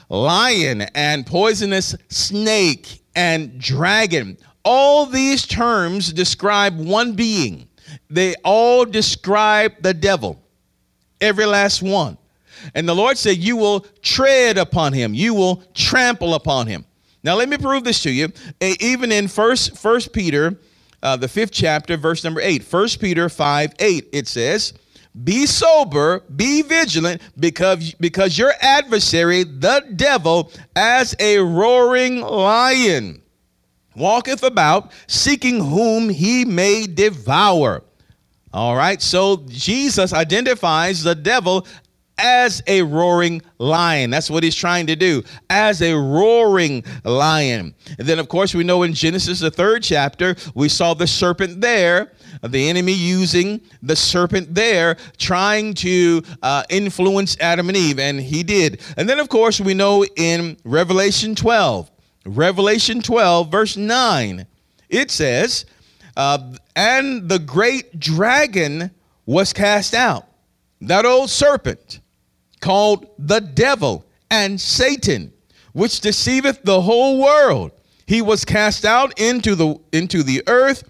Lion 0.09 0.83
and 0.95 1.25
poisonous 1.25 1.95
snake 2.09 3.03
and 3.14 3.59
dragon. 3.61 4.37
All 4.64 5.07
these 5.07 5.47
terms 5.47 6.12
describe 6.12 6.77
one 6.79 7.12
being. 7.12 7.69
They 8.11 8.35
all 8.43 8.85
describe 8.85 9.75
the 9.81 9.95
devil 9.95 10.44
every 11.20 11.46
last 11.46 11.83
one. 11.83 12.18
And 12.74 12.88
the 12.88 12.94
Lord 12.94 13.18
said, 13.18 13.38
You 13.38 13.57
will 13.57 13.81
tread 14.03 14.59
upon 14.59 14.92
him, 14.92 15.14
you 15.14 15.35
will 15.35 15.62
trample 15.74 16.35
upon 16.35 16.66
him. 16.66 16.85
Now, 17.22 17.37
let 17.37 17.48
me 17.48 17.57
prove 17.57 17.85
this 17.85 18.03
to 18.03 18.11
you. 18.11 18.31
Even 18.61 19.11
in 19.11 19.29
First, 19.29 19.79
First 19.79 20.12
Peter, 20.12 20.59
uh, 21.03 21.16
the 21.16 21.29
fifth 21.29 21.53
chapter, 21.53 21.96
verse 21.96 22.22
number 22.22 22.40
eight, 22.40 22.62
First 22.62 23.00
Peter 23.00 23.29
5 23.29 23.72
8, 23.79 24.09
it 24.12 24.29
says, 24.29 24.74
Be 25.24 25.46
sober, 25.46 26.20
be 26.37 26.62
vigilant, 26.62 27.22
because, 27.38 27.94
because 27.94 28.38
your 28.38 28.53
adversary, 28.61 29.44
the 29.44 29.85
devil, 29.96 30.53
as 30.77 31.14
a 31.18 31.38
roaring 31.38 32.20
lion, 32.20 33.22
walketh 33.96 34.42
about, 34.42 34.92
seeking 35.07 35.64
whom 35.64 36.11
he 36.11 36.44
may 36.44 36.87
devour. 36.87 37.83
All 38.55 38.77
right, 38.77 39.03
so 39.03 39.45
Jesus 39.49 40.12
identifies 40.12 41.03
the 41.03 41.17
devil 41.17 41.67
as 42.17 42.62
a 42.69 42.83
roaring 42.83 43.43
lion. 43.59 44.11
That's 44.11 44.31
what 44.31 44.45
he's 44.45 44.55
trying 44.55 44.87
to 44.87 44.95
do, 44.95 45.25
as 45.51 45.83
a 45.83 45.93
roaring 45.93 46.85
lion. 47.03 47.75
And 47.99 48.07
then, 48.07 48.21
of 48.21 48.29
course, 48.29 48.55
we 48.55 48.62
know 48.62 48.85
in 48.85 48.95
Genesis, 48.95 49.40
the 49.40 49.51
third 49.51 49.83
chapter, 49.83 50.37
we 50.55 50.69
saw 50.69 50.95
the 50.95 51.09
serpent 51.09 51.61
there, 51.61 52.12
the 52.45 52.69
enemy 52.69 52.93
using 52.93 53.61
the 53.83 53.97
serpent 53.97 54.55
there, 54.55 54.99
trying 55.19 55.75
to 55.75 56.23
uh, 56.40 56.62
influence 56.71 57.37
Adam 57.40 57.69
and 57.71 57.77
Eve, 57.77 57.99
and 57.99 58.21
he 58.21 58.45
did. 58.45 58.81
And 58.97 59.09
then, 59.09 59.19
of 59.19 59.29
course, 59.29 59.61
we 59.61 59.75
know 59.75 60.05
in 60.14 60.57
Revelation 60.62 61.35
12, 61.35 61.90
Revelation 62.25 63.03
12, 63.03 63.51
verse 63.51 63.77
9, 63.77 64.47
it 64.88 65.11
says, 65.11 65.67
uh, 66.16 66.55
and 66.77 67.29
the 67.29 67.38
great 67.38 67.98
dragon 67.98 68.90
was 69.27 69.53
cast 69.53 69.94
out, 69.94 70.27
that 70.81 71.05
old 71.05 71.31
serpent 71.31 72.00
called 72.61 73.07
the 73.18 73.40
devil 73.40 74.05
and 74.31 74.61
Satan, 74.61 75.33
which 75.72 76.00
deceiveth 76.00 76.62
the 76.62 76.81
whole 76.81 77.22
world. 77.22 77.72
He 78.07 78.22
was 78.22 78.44
cast 78.44 78.85
out 78.85 79.18
into 79.18 79.55
the 79.55 79.77
into 79.92 80.22
the 80.22 80.42
earth, 80.46 80.85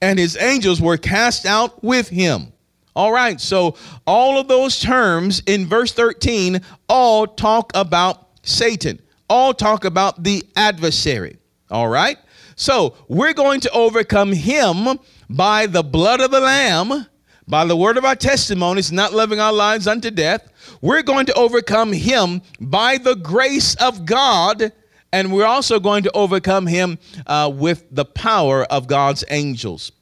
and 0.00 0.18
his 0.18 0.36
angels 0.36 0.80
were 0.80 0.96
cast 0.96 1.46
out 1.46 1.82
with 1.84 2.08
him. 2.08 2.52
All 2.96 3.12
right, 3.12 3.40
so 3.40 3.76
all 4.06 4.38
of 4.38 4.46
those 4.48 4.78
terms 4.78 5.42
in 5.46 5.66
verse 5.66 5.92
13 5.92 6.60
all 6.88 7.26
talk 7.26 7.72
about 7.74 8.28
Satan, 8.44 9.00
all 9.28 9.52
talk 9.52 9.84
about 9.84 10.22
the 10.22 10.44
adversary. 10.56 11.38
All 11.70 11.88
right, 11.88 12.18
so 12.56 12.96
we're 13.08 13.32
going 13.32 13.60
to 13.60 13.70
overcome 13.70 14.32
him 14.32 14.98
by 15.28 15.66
the 15.66 15.82
blood 15.82 16.20
of 16.20 16.30
the 16.30 16.40
Lamb, 16.40 17.06
by 17.46 17.64
the 17.64 17.76
word 17.76 17.96
of 17.96 18.04
our 18.04 18.16
testimonies, 18.16 18.92
not 18.92 19.12
loving 19.12 19.40
our 19.40 19.52
lives 19.52 19.86
unto 19.86 20.10
death. 20.10 20.48
We're 20.80 21.02
going 21.02 21.26
to 21.26 21.34
overcome 21.34 21.92
him 21.92 22.42
by 22.60 22.98
the 22.98 23.16
grace 23.16 23.74
of 23.76 24.06
God, 24.06 24.72
and 25.12 25.32
we're 25.32 25.46
also 25.46 25.80
going 25.80 26.04
to 26.04 26.12
overcome 26.12 26.66
him 26.66 26.98
uh, 27.26 27.50
with 27.54 27.84
the 27.90 28.04
power 28.04 28.64
of 28.64 28.86
God's 28.86 29.24
angels. 29.30 29.92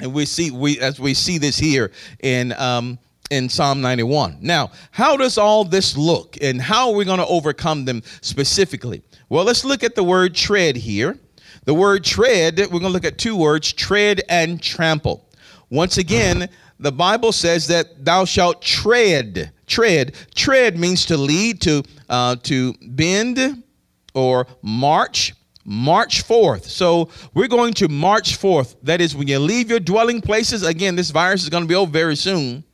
And 0.00 0.12
we 0.12 0.24
see 0.24 0.50
we 0.50 0.80
as 0.80 0.98
we 0.98 1.14
see 1.14 1.38
this 1.38 1.58
here 1.58 1.92
in 2.20 2.52
um, 2.54 2.98
in 3.30 3.48
Psalm 3.48 3.80
91. 3.80 4.38
Now, 4.40 4.72
how 4.90 5.16
does 5.16 5.38
all 5.38 5.64
this 5.64 5.96
look, 5.96 6.36
and 6.42 6.60
how 6.60 6.90
are 6.90 6.94
we 6.94 7.04
going 7.04 7.18
to 7.18 7.26
overcome 7.26 7.84
them 7.84 8.02
specifically? 8.20 9.02
Well, 9.28 9.44
let's 9.44 9.64
look 9.64 9.82
at 9.84 9.94
the 9.94 10.02
word 10.04 10.34
tread 10.34 10.76
here. 10.76 11.18
The 11.64 11.74
word 11.74 12.04
tread, 12.04 12.58
we're 12.58 12.66
going 12.66 12.82
to 12.82 12.88
look 12.88 13.04
at 13.04 13.18
two 13.18 13.36
words 13.36 13.72
tread 13.72 14.22
and 14.28 14.60
trample. 14.60 15.28
Once 15.70 15.96
again, 15.96 16.48
the 16.80 16.90
Bible 16.92 17.30
says 17.30 17.68
that 17.68 18.04
thou 18.04 18.24
shalt 18.24 18.60
tread. 18.60 19.52
Tread. 19.66 20.14
Tread 20.34 20.76
means 20.76 21.06
to 21.06 21.16
lead, 21.16 21.60
to, 21.62 21.84
uh, 22.08 22.36
to 22.42 22.74
bend, 22.82 23.62
or 24.14 24.46
march. 24.60 25.34
March 25.64 26.22
forth. 26.22 26.64
So 26.64 27.08
we're 27.34 27.46
going 27.46 27.74
to 27.74 27.88
march 27.88 28.34
forth. 28.34 28.74
That 28.82 29.00
is, 29.00 29.14
when 29.14 29.28
you 29.28 29.38
leave 29.38 29.70
your 29.70 29.78
dwelling 29.78 30.20
places, 30.20 30.64
again, 30.64 30.96
this 30.96 31.10
virus 31.10 31.44
is 31.44 31.48
going 31.48 31.62
to 31.62 31.68
be 31.68 31.76
over 31.76 31.90
very 31.90 32.16
soon. 32.16 32.64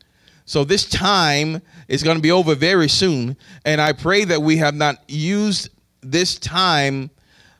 So 0.47 0.65
this 0.65 0.89
time 0.89 1.61
is 1.89 2.03
going 2.03 2.17
to 2.17 2.23
be 2.23 2.33
over 2.33 2.55
very 2.55 2.89
soon. 2.89 3.37
And 3.67 3.83
I 3.83 3.93
pray 3.93 4.25
that 4.25 4.41
we 4.41 4.57
have 4.57 4.75
not 4.75 4.97
used 5.07 5.69
this 6.01 6.39
time 6.39 7.11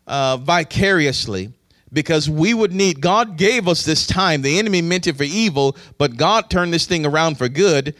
uh, 0.09 0.39
vicariously 0.39 1.53
because 1.93 2.29
we 2.29 2.55
would 2.55 2.73
need, 2.73 3.01
God 3.01 3.37
gave 3.37 3.69
us 3.69 3.85
this 3.85 4.07
time. 4.07 4.43
The 4.43 4.59
enemy 4.59 4.83
meant 4.83 5.07
it 5.07 5.17
for 5.17 5.25
evil, 5.25 5.77
but 5.97 6.17
God 6.17 6.51
turned 6.51 6.73
this 6.73 6.87
thing 6.87 7.07
around 7.07 7.39
for 7.39 7.49
good. 7.49 7.95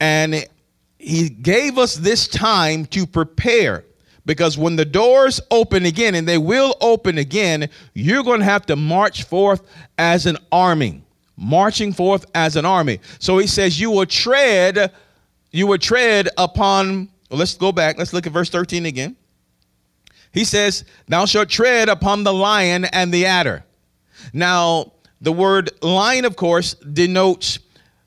And 0.00 0.46
He 0.98 1.28
gave 1.28 1.78
us 1.78 1.94
this 1.94 2.28
time 2.28 2.86
to 2.86 3.06
prepare. 3.06 3.84
Because 4.26 4.56
when 4.56 4.76
the 4.76 4.86
doors 4.86 5.40
open 5.50 5.84
again, 5.84 6.14
and 6.14 6.26
they 6.26 6.38
will 6.38 6.76
open 6.80 7.18
again, 7.18 7.68
you're 7.92 8.22
going 8.22 8.38
to 8.38 8.44
have 8.44 8.64
to 8.66 8.76
march 8.76 9.24
forth 9.24 9.62
as 9.98 10.24
an 10.24 10.38
army. 10.50 11.02
Marching 11.36 11.92
forth 11.92 12.24
as 12.34 12.56
an 12.56 12.64
army. 12.64 13.00
So 13.18 13.38
he 13.38 13.46
says, 13.46 13.78
You 13.78 13.90
will 13.90 14.06
tread, 14.06 14.92
you 15.50 15.66
will 15.66 15.78
tread 15.78 16.28
upon. 16.38 17.10
Well, 17.28 17.38
let's 17.38 17.54
go 17.54 17.72
back. 17.72 17.98
Let's 17.98 18.12
look 18.12 18.26
at 18.26 18.32
verse 18.32 18.48
13 18.48 18.86
again. 18.86 19.16
He 20.34 20.44
says, 20.44 20.84
Thou 21.06 21.24
shalt 21.24 21.48
tread 21.48 21.88
upon 21.88 22.24
the 22.24 22.34
lion 22.34 22.84
and 22.86 23.14
the 23.14 23.24
adder. 23.24 23.64
Now, 24.32 24.92
the 25.20 25.32
word 25.32 25.70
lion, 25.80 26.24
of 26.24 26.34
course, 26.34 26.74
denotes 26.74 27.60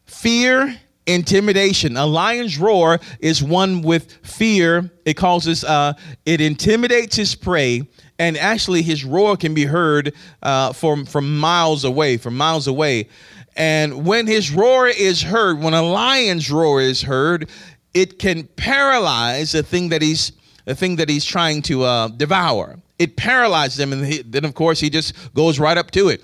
fear, 0.06 0.78
intimidation. 1.06 1.96
A 1.96 2.06
lion's 2.06 2.58
roar 2.58 3.00
is 3.22 3.42
one 3.42 3.82
with 3.82 4.12
fear. 4.24 4.92
It 5.06 5.14
causes, 5.16 5.64
uh, 5.64 5.94
it 6.26 6.42
intimidates 6.42 7.16
his 7.16 7.34
prey. 7.34 7.88
And 8.20 8.36
actually, 8.38 8.82
his 8.82 9.06
roar 9.06 9.38
can 9.38 9.54
be 9.54 9.64
heard 9.64 10.14
uh, 10.44 10.74
from, 10.74 11.06
from 11.06 11.40
miles 11.40 11.86
away, 11.86 12.18
from 12.18 12.36
miles 12.36 12.68
away. 12.68 13.08
And 13.56 14.06
when 14.06 14.28
his 14.28 14.52
roar 14.52 14.88
is 14.88 15.22
heard, 15.22 15.62
when 15.62 15.74
a 15.74 15.82
lion's 15.82 16.52
roar 16.52 16.82
is 16.82 17.02
heard, 17.02 17.50
it 17.94 18.20
can 18.20 18.44
paralyze 18.44 19.54
the 19.54 19.64
thing 19.64 19.90
that 19.90 20.02
he's 20.02 20.34
the 20.68 20.76
thing 20.76 20.98
that 20.98 21.08
he's 21.08 21.24
trying 21.24 21.62
to 21.62 21.84
uh, 21.84 22.10
devour. 22.10 22.78
It 23.00 23.16
paralyzes 23.16 23.80
him, 23.80 23.94
and 23.94 24.06
he, 24.06 24.22
then 24.22 24.44
of 24.44 24.54
course 24.54 24.82
he 24.82 24.90
just 24.90 25.14
goes 25.34 25.60
right 25.60 25.78
up 25.78 25.92
to 25.92 26.10
it 26.10 26.22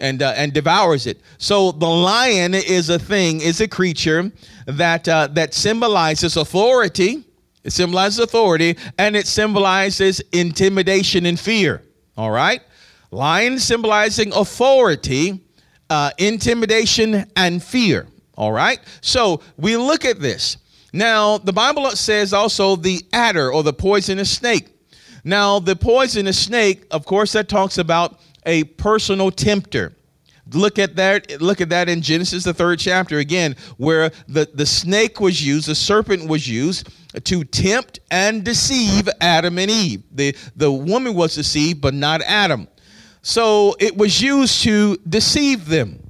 and 0.00 0.22
uh, 0.22 0.34
and 0.36 0.52
devours 0.52 1.06
it. 1.06 1.18
So 1.38 1.72
the 1.72 1.88
lion 1.88 2.52
is 2.54 2.90
a 2.90 2.98
thing, 2.98 3.40
is 3.40 3.62
a 3.62 3.66
creature 3.66 4.30
that 4.66 5.08
uh, 5.08 5.28
that 5.28 5.54
symbolizes 5.54 6.36
authority. 6.36 7.24
It 7.64 7.72
symbolizes 7.72 8.18
authority, 8.18 8.76
and 8.98 9.16
it 9.16 9.26
symbolizes 9.26 10.20
intimidation 10.30 11.24
and 11.24 11.40
fear. 11.40 11.82
All 12.18 12.30
right, 12.30 12.60
lion 13.10 13.58
symbolizing 13.58 14.30
authority, 14.34 15.40
uh, 15.88 16.10
intimidation, 16.18 17.24
and 17.34 17.62
fear. 17.62 18.08
All 18.36 18.52
right, 18.52 18.78
so 19.00 19.40
we 19.56 19.78
look 19.78 20.04
at 20.04 20.20
this. 20.20 20.58
Now, 20.96 21.36
the 21.36 21.52
Bible 21.52 21.90
says 21.90 22.32
also 22.32 22.74
the 22.74 23.02
adder 23.12 23.52
or 23.52 23.62
the 23.62 23.74
poisonous 23.74 24.30
snake. 24.30 24.68
Now, 25.24 25.58
the 25.58 25.76
poisonous 25.76 26.38
snake, 26.42 26.86
of 26.90 27.04
course, 27.04 27.32
that 27.32 27.50
talks 27.50 27.76
about 27.76 28.18
a 28.46 28.64
personal 28.64 29.30
tempter. 29.30 29.94
Look 30.54 30.78
at 30.78 30.96
that. 30.96 31.38
Look 31.42 31.60
at 31.60 31.68
that 31.68 31.90
in 31.90 32.00
Genesis, 32.00 32.44
the 32.44 32.54
third 32.54 32.78
chapter 32.78 33.18
again, 33.18 33.56
where 33.76 34.10
the, 34.26 34.48
the 34.54 34.64
snake 34.64 35.20
was 35.20 35.46
used, 35.46 35.68
the 35.68 35.74
serpent 35.74 36.28
was 36.28 36.48
used 36.48 36.88
to 37.24 37.44
tempt 37.44 38.00
and 38.10 38.42
deceive 38.42 39.06
Adam 39.20 39.58
and 39.58 39.70
Eve. 39.70 40.02
The, 40.12 40.34
the 40.56 40.72
woman 40.72 41.12
was 41.12 41.34
deceived, 41.34 41.82
but 41.82 41.92
not 41.92 42.22
Adam. 42.22 42.68
So 43.20 43.76
it 43.80 43.98
was 43.98 44.22
used 44.22 44.62
to 44.62 44.96
deceive 45.06 45.66
them. 45.66 46.05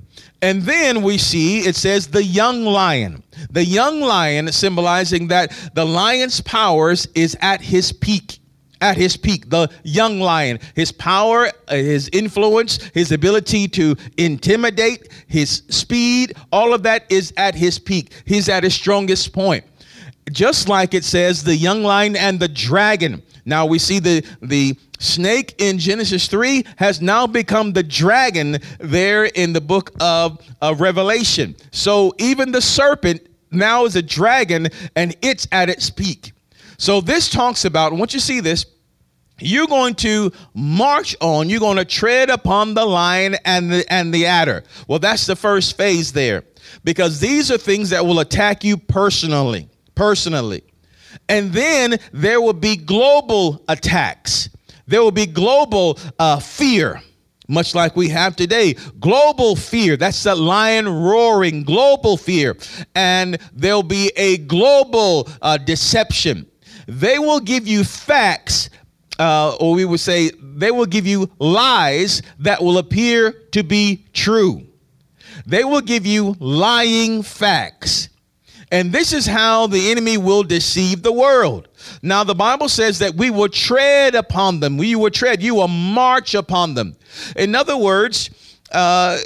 And 0.46 0.62
then 0.62 1.02
we 1.02 1.18
see 1.18 1.66
it 1.66 1.74
says 1.74 2.06
the 2.06 2.22
young 2.22 2.64
lion. 2.64 3.24
The 3.50 3.64
young 3.64 4.00
lion 4.00 4.52
symbolizing 4.52 5.26
that 5.26 5.50
the 5.74 5.84
lion's 5.84 6.40
powers 6.40 7.08
is 7.16 7.36
at 7.40 7.60
his 7.60 7.90
peak. 7.90 8.38
At 8.80 8.96
his 8.96 9.16
peak, 9.16 9.50
the 9.50 9.68
young 9.82 10.20
lion, 10.20 10.60
his 10.76 10.92
power, 10.92 11.48
uh, 11.66 11.74
his 11.74 12.08
influence, 12.12 12.76
his 12.94 13.10
ability 13.10 13.66
to 13.68 13.96
intimidate, 14.18 15.08
his 15.26 15.64
speed, 15.68 16.36
all 16.52 16.72
of 16.72 16.84
that 16.84 17.10
is 17.10 17.32
at 17.36 17.56
his 17.56 17.80
peak. 17.80 18.12
He's 18.24 18.48
at 18.48 18.62
his 18.62 18.74
strongest 18.74 19.32
point. 19.32 19.64
Just 20.30 20.68
like 20.68 20.94
it 20.94 21.02
says, 21.02 21.42
the 21.42 21.56
young 21.56 21.82
lion 21.82 22.14
and 22.14 22.38
the 22.38 22.46
dragon. 22.46 23.20
Now 23.44 23.66
we 23.66 23.80
see 23.80 23.98
the, 23.98 24.24
the 24.42 24.76
snake 24.98 25.54
in 25.58 25.78
Genesis 25.78 26.28
3 26.28 26.64
has 26.76 27.00
now 27.00 27.26
become 27.26 27.72
the 27.72 27.82
dragon 27.82 28.58
there 28.78 29.24
in 29.24 29.52
the 29.52 29.60
book 29.60 29.92
of, 30.00 30.40
of 30.60 30.80
Revelation. 30.80 31.56
So 31.72 32.14
even 32.18 32.52
the 32.52 32.62
serpent 32.62 33.26
now 33.50 33.84
is 33.84 33.96
a 33.96 34.02
dragon 34.02 34.68
and 34.94 35.16
it's 35.22 35.46
at 35.52 35.68
its 35.68 35.90
peak. 35.90 36.32
So 36.78 37.00
this 37.00 37.30
talks 37.30 37.64
about, 37.64 37.92
once 37.92 38.14
you 38.14 38.20
see 38.20 38.40
this, 38.40 38.66
you're 39.38 39.66
going 39.66 39.94
to 39.96 40.32
march 40.54 41.14
on, 41.20 41.50
you're 41.50 41.60
going 41.60 41.76
to 41.76 41.84
tread 41.84 42.30
upon 42.30 42.74
the 42.74 42.84
lion 42.84 43.36
and 43.44 43.70
the 43.70 43.92
and 43.92 44.12
the 44.12 44.26
adder. 44.26 44.64
Well, 44.88 44.98
that's 44.98 45.26
the 45.26 45.36
first 45.36 45.76
phase 45.76 46.12
there. 46.12 46.44
Because 46.84 47.20
these 47.20 47.50
are 47.50 47.58
things 47.58 47.90
that 47.90 48.04
will 48.04 48.20
attack 48.20 48.64
you 48.64 48.76
personally. 48.76 49.68
Personally. 49.94 50.64
And 51.28 51.52
then 51.52 51.98
there 52.12 52.40
will 52.40 52.52
be 52.52 52.76
global 52.76 53.62
attacks. 53.68 54.48
There 54.86 55.02
will 55.02 55.10
be 55.10 55.26
global 55.26 55.98
uh, 56.18 56.38
fear, 56.38 57.02
much 57.48 57.74
like 57.74 57.96
we 57.96 58.08
have 58.10 58.36
today. 58.36 58.74
Global 59.00 59.56
fear. 59.56 59.96
That's 59.96 60.22
the 60.22 60.34
lion 60.34 60.88
roaring, 60.88 61.64
global 61.64 62.16
fear. 62.16 62.56
And 62.94 63.38
there'll 63.52 63.82
be 63.82 64.12
a 64.16 64.38
global 64.38 65.28
uh, 65.42 65.58
deception. 65.58 66.46
They 66.86 67.18
will 67.18 67.40
give 67.40 67.66
you 67.66 67.82
facts, 67.82 68.70
uh, 69.18 69.56
or 69.60 69.74
we 69.74 69.84
would 69.84 70.00
say, 70.00 70.30
they 70.40 70.70
will 70.70 70.86
give 70.86 71.06
you 71.06 71.30
lies 71.38 72.22
that 72.38 72.62
will 72.62 72.78
appear 72.78 73.32
to 73.52 73.62
be 73.64 74.06
true. 74.12 74.66
They 75.46 75.64
will 75.64 75.80
give 75.80 76.06
you 76.06 76.36
lying 76.38 77.22
facts. 77.22 78.08
And 78.72 78.92
this 78.92 79.12
is 79.12 79.26
how 79.26 79.66
the 79.66 79.90
enemy 79.90 80.16
will 80.16 80.42
deceive 80.42 81.02
the 81.02 81.12
world. 81.12 81.68
Now, 82.02 82.24
the 82.24 82.34
Bible 82.34 82.68
says 82.68 82.98
that 82.98 83.14
we 83.14 83.30
will 83.30 83.48
tread 83.48 84.14
upon 84.14 84.60
them. 84.60 84.76
We 84.76 84.94
will 84.96 85.10
tread, 85.10 85.42
you 85.42 85.54
will 85.56 85.68
march 85.68 86.34
upon 86.34 86.74
them. 86.74 86.96
In 87.36 87.54
other 87.54 87.76
words, 87.76 88.30
uh, 88.72 89.18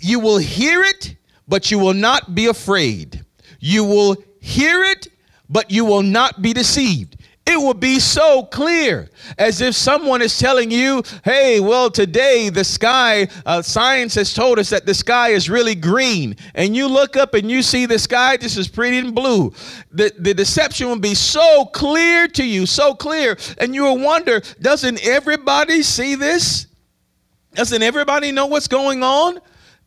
you 0.00 0.20
will 0.20 0.38
hear 0.38 0.82
it, 0.82 1.16
but 1.46 1.70
you 1.70 1.78
will 1.78 1.94
not 1.94 2.34
be 2.34 2.46
afraid. 2.46 3.24
You 3.60 3.84
will 3.84 4.16
hear 4.40 4.82
it, 4.84 5.08
but 5.48 5.70
you 5.70 5.84
will 5.84 6.02
not 6.02 6.42
be 6.42 6.52
deceived. 6.52 7.16
It 7.50 7.56
will 7.56 7.72
be 7.72 7.98
so 7.98 8.42
clear 8.42 9.08
as 9.38 9.62
if 9.62 9.74
someone 9.74 10.20
is 10.20 10.38
telling 10.38 10.70
you, 10.70 11.02
hey, 11.24 11.60
well, 11.60 11.90
today 11.90 12.50
the 12.50 12.62
sky, 12.62 13.26
uh, 13.46 13.62
science 13.62 14.14
has 14.16 14.34
told 14.34 14.58
us 14.58 14.68
that 14.68 14.84
the 14.84 14.92
sky 14.92 15.30
is 15.30 15.48
really 15.48 15.74
green. 15.74 16.36
And 16.54 16.76
you 16.76 16.86
look 16.86 17.16
up 17.16 17.32
and 17.32 17.50
you 17.50 17.62
see 17.62 17.86
the 17.86 17.98
sky 17.98 18.36
just 18.36 18.58
as 18.58 18.68
pretty 18.68 18.98
and 18.98 19.14
blue. 19.14 19.54
The, 19.90 20.12
the 20.18 20.34
deception 20.34 20.88
will 20.88 20.98
be 20.98 21.14
so 21.14 21.64
clear 21.64 22.28
to 22.28 22.44
you, 22.44 22.66
so 22.66 22.94
clear. 22.94 23.38
And 23.56 23.74
you 23.74 23.84
will 23.84 23.98
wonder, 23.98 24.42
doesn't 24.60 25.02
everybody 25.02 25.80
see 25.80 26.16
this? 26.16 26.66
Doesn't 27.54 27.82
everybody 27.82 28.30
know 28.30 28.44
what's 28.44 28.68
going 28.68 29.02
on? 29.02 29.38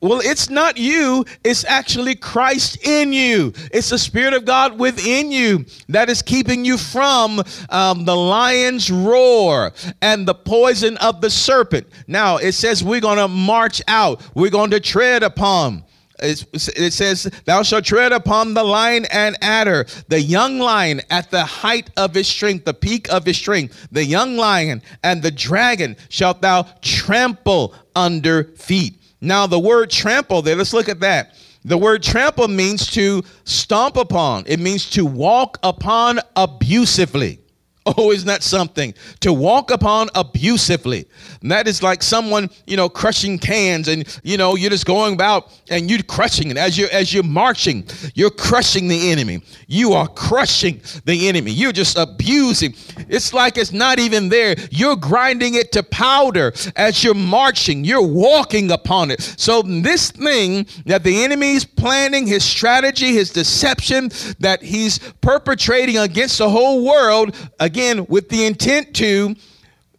Well, 0.01 0.19
it's 0.19 0.49
not 0.49 0.77
you, 0.77 1.25
it's 1.43 1.63
actually 1.63 2.15
Christ 2.15 2.83
in 2.87 3.13
you. 3.13 3.53
It's 3.71 3.91
the 3.91 3.99
Spirit 3.99 4.33
of 4.33 4.45
God 4.45 4.79
within 4.79 5.31
you 5.31 5.65
that 5.89 6.09
is 6.09 6.23
keeping 6.23 6.65
you 6.65 6.79
from 6.79 7.43
um, 7.69 8.05
the 8.05 8.15
lion's 8.15 8.89
roar 8.89 9.73
and 10.01 10.27
the 10.27 10.33
poison 10.33 10.97
of 10.97 11.21
the 11.21 11.29
serpent. 11.29 11.85
Now, 12.07 12.37
it 12.37 12.53
says 12.53 12.83
we're 12.83 12.99
going 12.99 13.19
to 13.19 13.27
march 13.27 13.79
out, 13.87 14.23
we're 14.33 14.49
going 14.49 14.71
to 14.71 14.79
tread 14.79 15.21
upon. 15.21 15.83
it 16.19 16.93
says, 16.93 17.29
Thou 17.45 17.61
shalt 17.61 17.85
tread 17.85 18.11
upon 18.11 18.55
the 18.55 18.63
lion 18.63 19.05
and 19.11 19.37
adder, 19.43 19.85
the 20.07 20.19
young 20.19 20.57
lion 20.57 21.01
at 21.11 21.29
the 21.29 21.45
height 21.45 21.91
of 21.95 22.15
his 22.15 22.27
strength, 22.27 22.65
the 22.65 22.73
peak 22.73 23.07
of 23.13 23.23
his 23.23 23.37
strength, 23.37 23.87
the 23.91 24.03
young 24.03 24.35
lion 24.35 24.81
and 25.03 25.21
the 25.21 25.31
dragon 25.31 25.95
shalt 26.09 26.41
thou 26.41 26.63
trample 26.81 27.75
under 27.95 28.45
feet. 28.55 28.95
Now, 29.21 29.45
the 29.45 29.59
word 29.59 29.91
trample 29.91 30.41
there, 30.41 30.55
let's 30.55 30.73
look 30.73 30.89
at 30.89 30.99
that. 31.01 31.35
The 31.63 31.77
word 31.77 32.01
trample 32.01 32.47
means 32.47 32.87
to 32.91 33.23
stomp 33.43 33.95
upon, 33.95 34.45
it 34.47 34.59
means 34.59 34.89
to 34.91 35.05
walk 35.05 35.59
upon 35.61 36.19
abusively. 36.35 37.40
Oh, 37.83 38.11
isn't 38.11 38.27
that 38.27 38.43
something? 38.43 38.93
To 39.21 39.33
walk 39.33 39.71
upon 39.71 40.09
abusively. 40.13 41.07
And 41.41 41.51
that 41.51 41.67
is 41.67 41.81
like 41.81 42.03
someone, 42.03 42.51
you 42.67 42.77
know, 42.77 42.87
crushing 42.87 43.39
cans 43.39 43.87
and 43.87 44.05
you 44.23 44.37
know, 44.37 44.55
you're 44.55 44.69
just 44.69 44.85
going 44.85 45.15
about 45.15 45.51
and 45.69 45.89
you're 45.89 46.03
crushing 46.03 46.51
it. 46.51 46.57
As 46.57 46.77
you're 46.77 46.91
as 46.91 47.11
you're 47.11 47.23
marching, 47.23 47.87
you're 48.13 48.29
crushing 48.29 48.87
the 48.87 49.11
enemy. 49.11 49.41
You 49.65 49.93
are 49.93 50.07
crushing 50.07 50.79
the 51.05 51.27
enemy. 51.27 51.51
You're 51.51 51.71
just 51.71 51.97
abusing. 51.97 52.75
It's 53.09 53.33
like 53.33 53.57
it's 53.57 53.71
not 53.71 53.97
even 53.97 54.29
there. 54.29 54.55
You're 54.69 54.95
grinding 54.95 55.55
it 55.55 55.71
to 55.71 55.81
powder 55.81 56.53
as 56.75 57.03
you're 57.03 57.15
marching. 57.15 57.83
You're 57.83 58.05
walking 58.05 58.69
upon 58.69 59.09
it. 59.09 59.21
So 59.21 59.63
this 59.63 60.11
thing 60.11 60.67
that 60.85 61.03
the 61.03 61.23
enemy 61.23 61.53
is 61.53 61.65
planning, 61.65 62.27
his 62.27 62.43
strategy, 62.43 63.13
his 63.13 63.31
deception 63.31 64.11
that 64.39 64.61
he's 64.61 64.99
perpetrating 65.21 65.97
against 65.97 66.37
the 66.37 66.49
whole 66.49 66.85
world 66.85 67.35
again, 67.71 68.05
with 68.07 68.27
the 68.27 68.45
intent 68.45 68.93
to 68.93 69.33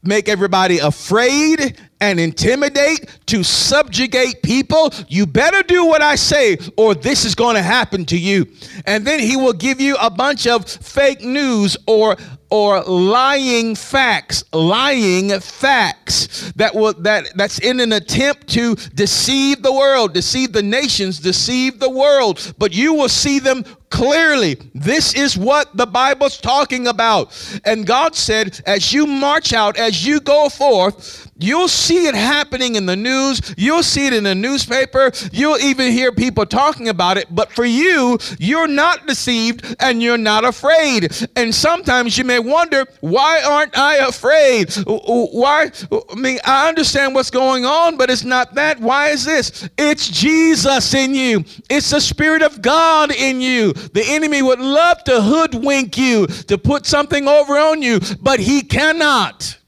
make 0.03 0.29
everybody 0.29 0.79
afraid 0.79 1.79
and 2.03 2.21
intimidate, 2.21 3.19
to 3.25 3.43
subjugate 3.43 4.43
people. 4.43 4.93
You 5.09 5.27
better 5.27 5.63
do 5.63 5.87
what 5.87 6.03
I 6.03 6.17
say, 6.17 6.59
or 6.77 6.95
this 6.95 7.25
is 7.25 7.35
going 7.35 7.55
to 7.55 7.63
happen 7.63 8.05
to 8.07 8.19
you. 8.19 8.47
And 8.87 9.07
then 9.07 9.21
he 9.21 9.37
will 9.37 9.55
give 9.55 9.81
you 9.81 9.97
a 10.01 10.11
bunch 10.11 10.47
of 10.47 10.69
fake 10.69 11.23
news 11.23 11.79
or 11.87 12.17
or 12.51 12.83
lying 12.83 13.75
facts, 13.75 14.45
lying 14.53 15.31
facts 15.41 16.53
that 16.57 16.75
will 16.75 16.93
that 17.01 17.33
that's 17.35 17.59
in 17.61 17.81
an 17.81 17.93
attempt 17.93 18.49
to 18.49 18.75
deceive 18.95 19.63
the 19.63 19.73
world, 19.73 20.13
deceive 20.13 20.53
the 20.53 20.63
nations, 20.63 21.19
deceive 21.19 21.79
the 21.79 21.89
world. 21.89 22.53
But 22.59 22.75
you 22.75 22.93
will 22.93 23.09
see 23.09 23.39
them 23.39 23.65
clearly. 23.93 24.57
This 24.75 25.15
is 25.15 25.37
what 25.37 25.77
the 25.77 25.87
Bible's 25.87 26.39
talking 26.39 26.89
about. 26.89 27.33
And 27.65 27.87
God 27.87 28.17
said, 28.17 28.61
as 28.67 28.93
you 28.93 29.07
march 29.07 29.53
out, 29.53 29.79
as 29.79 30.05
you 30.05 30.19
go 30.19 30.49
forth, 30.49 31.31
You'll 31.43 31.69
see 31.69 32.07
it 32.07 32.15
happening 32.15 32.77
in 32.77 32.87
the 32.87 32.95
news. 32.95 33.55
You'll 33.59 33.83
see 33.83 34.07
it 34.07 34.13
in 34.13 34.25
the 34.25 34.35
newspaper. 34.35 35.11
You'll 35.33 35.59
even 35.59 35.91
hear 35.91 36.13
people 36.13 36.47
talking 36.47 36.89
about 36.89 37.19
it. 37.19 37.35
But 37.35 37.51
for 37.53 37.65
you, 37.65 38.19
you're 38.39 38.69
not 38.69 39.07
deceived 39.07 39.75
and 39.81 40.01
you're 40.01 40.19
not 40.19 40.45
afraid. 40.45 41.11
And 41.35 41.53
sometimes 41.53 42.17
you 42.17 42.25
may 42.25 42.39
wonder, 42.39 42.87
why 43.01 43.43
aren't 43.43 43.77
I 43.77 43.97
afraid? 43.97 44.73
Why? 44.87 45.71
I 46.11 46.15
mean, 46.15 46.39
I 46.45 46.69
understand 46.69 47.15
what's 47.15 47.31
going 47.31 47.65
on, 47.65 47.97
but 47.97 48.09
it's 48.09 48.25
not 48.25 48.55
that. 48.55 48.79
Why 48.79 49.09
is 49.09 49.25
this? 49.25 49.69
It's 49.77 50.09
Jesus 50.09 50.95
in 50.95 51.15
you, 51.15 51.45
it's 51.69 51.91
the 51.91 52.01
Spirit 52.01 52.43
of 52.43 52.63
God 52.63 53.13
in 53.13 53.41
you. 53.41 53.73
The 53.93 54.05
enemy 54.05 54.43
would 54.43 54.61
love 54.61 55.03
to 55.05 55.21
hoodwink 55.21 55.97
you, 55.97 56.27
to 56.27 56.59
put 56.59 56.87
something 56.87 57.29
over 57.29 57.59
on 57.59 57.83
you, 57.83 58.01
but 58.21 58.41
he 58.41 58.63
cannot. 58.63 59.59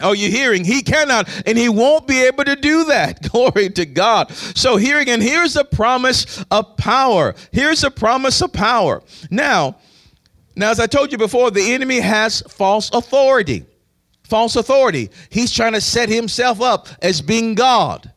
Oh, 0.00 0.12
you're 0.12 0.30
hearing? 0.30 0.64
He 0.64 0.82
cannot, 0.82 1.28
and 1.46 1.58
he 1.58 1.68
won't 1.68 2.06
be 2.06 2.22
able 2.22 2.44
to 2.44 2.56
do 2.56 2.84
that. 2.84 3.22
Glory 3.30 3.68
to 3.70 3.84
God. 3.84 4.32
So, 4.32 4.76
here 4.76 4.98
again, 4.98 5.20
here's 5.20 5.56
a 5.56 5.64
promise 5.64 6.42
of 6.50 6.76
power. 6.76 7.34
Here's 7.52 7.84
a 7.84 7.90
promise 7.90 8.40
of 8.40 8.52
power. 8.52 9.02
Now, 9.30 9.76
now, 10.56 10.70
as 10.70 10.80
I 10.80 10.86
told 10.86 11.12
you 11.12 11.18
before, 11.18 11.50
the 11.50 11.72
enemy 11.72 12.00
has 12.00 12.42
false 12.42 12.90
authority. 12.92 13.64
False 14.24 14.56
authority. 14.56 15.10
He's 15.30 15.52
trying 15.52 15.72
to 15.72 15.80
set 15.80 16.08
himself 16.08 16.60
up 16.60 16.88
as 17.02 17.20
being 17.20 17.54
God. 17.54 18.12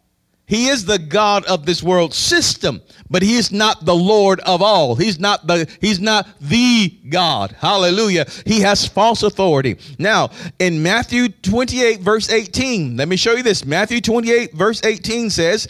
He 0.46 0.68
is 0.68 0.86
the 0.86 1.00
God 1.00 1.46
of 1.46 1.66
this 1.66 1.82
world 1.82 2.14
system, 2.14 2.82
but 3.14 3.22
he 3.22 3.36
is 3.36 3.52
not 3.52 3.86
the 3.86 3.94
Lord 3.94 4.40
of 4.40 4.64
all. 4.64 4.96
He's 4.96 5.20
not 5.20 5.46
the 5.46 5.70
he's 5.80 6.00
not 6.00 6.28
the 6.42 6.90
God. 7.10 7.56
Hallelujah. 7.60 8.26
He 8.44 8.62
has 8.62 8.88
false 8.88 9.22
authority. 9.22 9.78
Now, 10.00 10.32
in 10.58 10.82
Matthew 10.82 11.30
28 11.30 12.00
verse 12.00 12.32
18, 12.32 12.98
let 12.98 13.08
me 13.08 13.16
show 13.16 13.34
you 13.34 13.44
this. 13.44 13.66
Matthew 13.66 14.02
28 14.02 14.56
verse 14.56 14.84
18 14.84 15.30
says, 15.30 15.68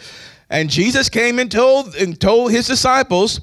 "And 0.49 0.69
Jesus 0.69 1.09
came 1.09 1.37
and 1.37 1.51
told 1.51 1.95
and 1.95 2.17
told 2.17 2.53
his 2.53 2.65
disciples, 2.65 3.41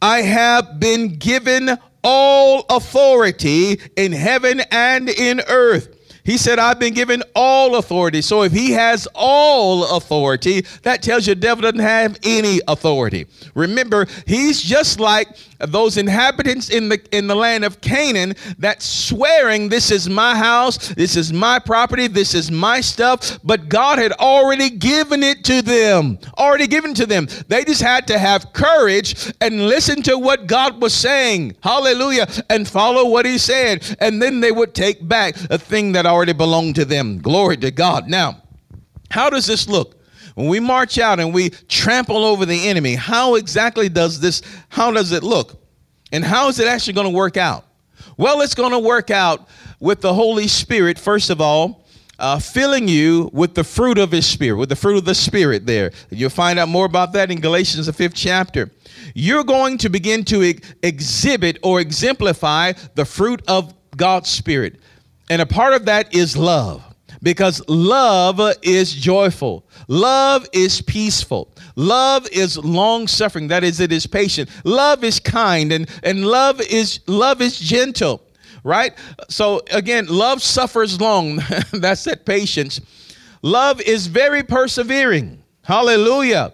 I 0.00 0.22
have 0.22 0.80
been 0.80 1.18
given 1.18 1.76
all 2.02 2.64
authority 2.70 3.78
in 3.94 4.12
heaven 4.12 4.62
and 4.70 5.10
in 5.10 5.42
earth." 5.48 5.93
He 6.24 6.38
said, 6.38 6.58
I've 6.58 6.78
been 6.78 6.94
given 6.94 7.22
all 7.34 7.76
authority. 7.76 8.22
So 8.22 8.42
if 8.42 8.52
he 8.52 8.72
has 8.72 9.06
all 9.14 9.96
authority, 9.96 10.62
that 10.82 11.02
tells 11.02 11.26
you 11.26 11.34
the 11.34 11.40
devil 11.40 11.62
doesn't 11.62 11.80
have 11.80 12.18
any 12.24 12.60
authority. 12.66 13.26
Remember, 13.54 14.06
he's 14.26 14.62
just 14.62 14.98
like 14.98 15.28
those 15.66 15.96
inhabitants 15.96 16.70
in 16.70 16.88
the 16.88 17.00
in 17.16 17.26
the 17.26 17.34
land 17.34 17.64
of 17.64 17.80
Canaan 17.80 18.34
that 18.58 18.82
swearing 18.82 19.68
this 19.68 19.90
is 19.90 20.08
my 20.08 20.36
house, 20.36 20.88
this 20.94 21.16
is 21.16 21.32
my 21.32 21.58
property, 21.58 22.06
this 22.06 22.34
is 22.34 22.50
my 22.50 22.80
stuff, 22.80 23.38
but 23.44 23.68
God 23.68 23.98
had 23.98 24.12
already 24.12 24.70
given 24.70 25.22
it 25.22 25.44
to 25.44 25.62
them. 25.62 26.18
Already 26.38 26.66
given 26.66 26.94
to 26.94 27.06
them. 27.06 27.28
They 27.48 27.64
just 27.64 27.82
had 27.82 28.06
to 28.08 28.18
have 28.18 28.52
courage 28.52 29.32
and 29.40 29.66
listen 29.66 30.02
to 30.02 30.18
what 30.18 30.46
God 30.46 30.80
was 30.80 30.94
saying. 30.94 31.56
Hallelujah. 31.62 32.26
And 32.50 32.68
follow 32.68 33.08
what 33.08 33.26
he 33.26 33.38
said. 33.38 33.96
And 34.00 34.20
then 34.20 34.40
they 34.40 34.52
would 34.52 34.74
take 34.74 35.06
back 35.06 35.36
a 35.50 35.58
thing 35.58 35.92
that 35.92 36.06
already 36.06 36.32
belonged 36.32 36.76
to 36.76 36.84
them. 36.84 37.18
Glory 37.18 37.56
to 37.58 37.70
God. 37.70 38.08
Now, 38.08 38.42
how 39.10 39.30
does 39.30 39.46
this 39.46 39.68
look? 39.68 40.03
When 40.34 40.48
we 40.48 40.60
march 40.60 40.98
out 40.98 41.20
and 41.20 41.32
we 41.32 41.50
trample 41.50 42.24
over 42.24 42.44
the 42.44 42.68
enemy, 42.68 42.94
how 42.94 43.36
exactly 43.36 43.88
does 43.88 44.20
this, 44.20 44.42
how 44.68 44.90
does 44.90 45.12
it 45.12 45.22
look? 45.22 45.60
And 46.12 46.24
how 46.24 46.48
is 46.48 46.58
it 46.58 46.66
actually 46.66 46.94
going 46.94 47.06
to 47.06 47.16
work 47.16 47.36
out? 47.36 47.64
Well, 48.16 48.40
it's 48.40 48.54
going 48.54 48.72
to 48.72 48.78
work 48.78 49.10
out 49.10 49.48
with 49.80 50.00
the 50.00 50.12
Holy 50.12 50.48
Spirit, 50.48 50.98
first 50.98 51.30
of 51.30 51.40
all, 51.40 51.84
uh, 52.18 52.38
filling 52.38 52.86
you 52.86 53.30
with 53.32 53.54
the 53.54 53.64
fruit 53.64 53.98
of 53.98 54.12
His 54.12 54.26
Spirit, 54.26 54.56
with 54.56 54.68
the 54.68 54.76
fruit 54.76 54.96
of 54.96 55.04
the 55.04 55.14
Spirit 55.14 55.66
there. 55.66 55.92
You'll 56.10 56.30
find 56.30 56.58
out 56.58 56.68
more 56.68 56.86
about 56.86 57.12
that 57.14 57.30
in 57.30 57.40
Galatians, 57.40 57.86
the 57.86 57.92
fifth 57.92 58.14
chapter. 58.14 58.70
You're 59.14 59.44
going 59.44 59.78
to 59.78 59.88
begin 59.88 60.24
to 60.26 60.42
ex- 60.42 60.74
exhibit 60.82 61.58
or 61.62 61.80
exemplify 61.80 62.72
the 62.94 63.04
fruit 63.04 63.42
of 63.48 63.74
God's 63.96 64.30
Spirit. 64.30 64.80
And 65.30 65.42
a 65.42 65.46
part 65.46 65.74
of 65.74 65.86
that 65.86 66.14
is 66.14 66.36
love 66.36 66.84
because 67.24 67.66
love 67.68 68.38
is 68.62 68.92
joyful. 68.92 69.66
Love 69.88 70.46
is 70.52 70.82
peaceful. 70.82 71.48
Love 71.74 72.28
is 72.30 72.58
long 72.58 73.08
suffering. 73.08 73.48
That 73.48 73.64
is, 73.64 73.80
it 73.80 73.90
is 73.90 74.06
patient. 74.06 74.50
Love 74.62 75.02
is 75.02 75.18
kind 75.18 75.72
and, 75.72 75.90
and 76.04 76.24
love 76.24 76.60
is 76.60 77.00
love 77.08 77.40
is 77.40 77.58
gentle. 77.58 78.22
Right? 78.62 78.92
So 79.28 79.62
again, 79.72 80.06
love 80.06 80.42
suffers 80.42 81.00
long. 81.00 81.36
That's 81.72 82.04
that 82.04 82.24
patience. 82.24 82.80
Love 83.42 83.80
is 83.80 84.06
very 84.06 84.42
persevering. 84.42 85.42
Hallelujah. 85.62 86.52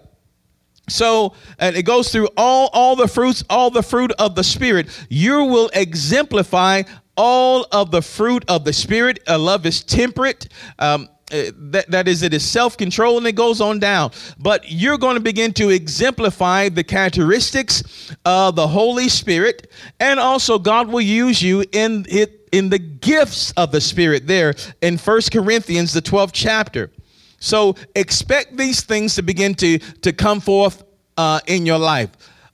So, 0.89 1.35
and 1.59 1.77
it 1.77 1.85
goes 1.85 2.11
through 2.11 2.29
all 2.37 2.69
all 2.73 2.97
the 2.97 3.09
fruits, 3.09 3.45
all 3.49 3.71
the 3.71 3.83
fruit 3.83 4.13
of 4.19 4.35
the 4.35 4.45
spirit. 4.45 4.89
You 5.09 5.45
will 5.45 5.71
exemplify 5.73 6.83
all 7.17 7.67
of 7.73 7.91
the 7.91 8.03
fruit 8.03 8.45
of 8.49 8.65
the 8.65 8.73
spirit. 8.73 9.21
Uh, 9.29 9.39
love 9.39 9.67
is 9.67 9.83
temperate. 9.83 10.49
Um, 10.79 11.09
uh, 11.33 11.53
that, 11.57 11.89
that 11.89 12.09
is 12.09 12.25
it 12.25 12.35
is 12.35 12.45
self-control 12.45 13.19
and 13.19 13.25
it 13.25 13.37
goes 13.37 13.61
on 13.61 13.79
down 13.79 14.11
but 14.37 14.69
you're 14.69 14.99
going 14.99 15.15
to 15.15 15.21
begin 15.21 15.53
to 15.53 15.69
exemplify 15.69 16.69
the 16.69 16.83
characteristics 16.83 18.11
of 18.25 18.57
the 18.57 18.67
holy 18.67 19.09
spirit 19.09 19.71
and 20.01 20.19
also 20.19 20.59
god 20.59 20.89
will 20.89 21.01
use 21.01 21.41
you 21.41 21.65
in 21.71 22.05
it 22.09 22.41
in 22.53 22.69
the 22.69 22.79
gifts 22.79 23.53
of 23.53 23.73
the 23.73 23.81
Spirit 23.81 24.27
there 24.27 24.55
in 24.81 24.99
First 24.99 25.33
Corinthians, 25.33 25.93
the 25.93 26.03
12th 26.03 26.31
chapter. 26.33 26.91
So 27.39 27.75
expect 27.95 28.57
these 28.57 28.83
things 28.83 29.15
to 29.15 29.23
begin 29.23 29.55
to, 29.57 29.79
to 29.79 30.13
come 30.13 30.41
forth 30.41 30.85
uh, 31.17 31.41
in 31.47 31.67
your 31.67 31.79
life. 31.79 32.11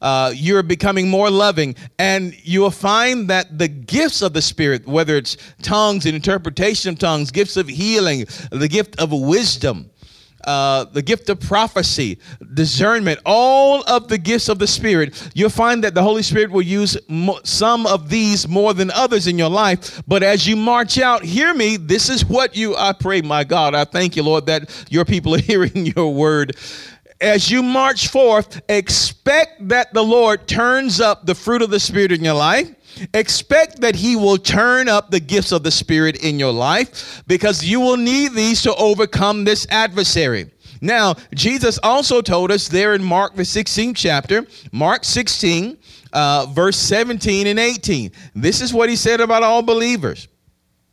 Uh, 0.07 0.31
you're 0.37 0.63
becoming 0.63 1.11
more 1.11 1.29
loving, 1.29 1.75
and 1.99 2.33
you 2.47 2.61
will 2.61 2.71
find 2.71 3.27
that 3.27 3.59
the 3.59 3.67
gifts 3.67 4.23
of 4.23 4.33
the 4.33 4.41
Spirit, 4.41 4.87
whether 4.87 5.17
it's 5.17 5.37
tongues 5.63 6.07
and 6.07 6.15
interpretation 6.15 6.91
of 6.91 6.99
tongues, 7.01 7.33
gifts 7.33 7.57
of 7.57 7.67
healing, 7.67 8.25
the 8.53 8.69
gift 8.69 8.97
of 9.01 9.11
wisdom, 9.11 9.91
uh, 10.45 10.85
the 10.85 11.03
gift 11.03 11.29
of 11.29 11.41
prophecy, 11.41 12.21
discernment, 12.55 13.19
all 13.27 13.83
of 13.89 14.07
the 14.07 14.17
gifts 14.17 14.49
of 14.49 14.61
the 14.61 14.67
Spirit, 14.69 15.29
you'll 15.35 15.51
find 15.51 15.83
that 15.83 15.93
the 15.93 16.03
Holy 16.05 16.23
Spirit 16.23 16.53
will 16.53 16.63
use 16.63 16.97
mo- 17.09 17.41
some 17.43 17.85
of 17.85 18.09
these 18.09 18.47
more 18.47 18.75
than 18.75 18.93
others 18.93 19.27
in 19.27 19.37
your 19.37 19.51
life. 19.51 20.01
But 20.07 20.23
as 20.23 20.47
you 20.47 20.55
march 20.55 21.01
out, 21.01 21.25
hear 21.25 21.53
me, 21.53 21.79
this 21.79 22.09
is 22.09 22.25
what 22.25 22.55
you, 22.55 22.77
I 22.77 22.93
pray, 22.93 23.23
my 23.23 23.43
God, 23.43 23.75
I 23.75 23.85
thank 23.85 24.15
you, 24.15 24.23
Lord, 24.23 24.47
that 24.47 24.87
your 24.89 25.05
people 25.05 25.35
are 25.35 25.41
hearing 25.53 25.85
your 25.85 26.15
word 26.15 26.55
as 27.21 27.51
you 27.51 27.63
march 27.63 28.09
forth, 28.09 28.61
expect 28.69 29.69
that 29.69 29.93
the 29.95 30.03
Lord 30.03 30.47
turns 30.47 31.01
up 31.01 31.25
the 31.25 31.35
fruit 31.35 31.63
of 31.63 31.71
the 31.71 31.81
Spirit 31.81 32.13
in 32.13 32.23
your 32.23 32.35
life. 32.35 32.71
Expect 33.15 33.81
that 33.81 33.95
He 33.95 34.17
will 34.17 34.39
turn 34.39 34.89
up 34.89 35.11
the 35.11 35.21
gifts 35.21 35.53
of 35.53 35.63
the 35.63 35.71
Spirit 35.71 36.23
in 36.23 36.39
your 36.39 36.53
life 36.53 37.23
because 37.27 37.65
you 37.65 37.81
will 37.81 37.97
need 37.97 38.33
these 38.33 38.63
to 38.63 38.75
overcome 38.75 39.45
this 39.45 39.67
adversary. 39.71 40.51
Now, 40.81 41.15
Jesus 41.35 41.79
also 41.83 42.21
told 42.21 42.51
us 42.51 42.69
there 42.69 42.95
in 42.95 43.03
Mark, 43.03 43.35
the 43.35 43.43
16th 43.43 43.97
chapter, 43.97 44.47
Mark 44.73 45.05
16, 45.05 45.79
uh, 46.13 46.47
verse 46.51 46.77
17 46.77 47.47
and 47.47 47.59
18. 47.59 48.13
This 48.35 48.61
is 48.61 48.75
what 48.75 48.89
He 48.89 48.97
said 48.97 49.21
about 49.21 49.43
all 49.43 49.63
believers. 49.63 50.29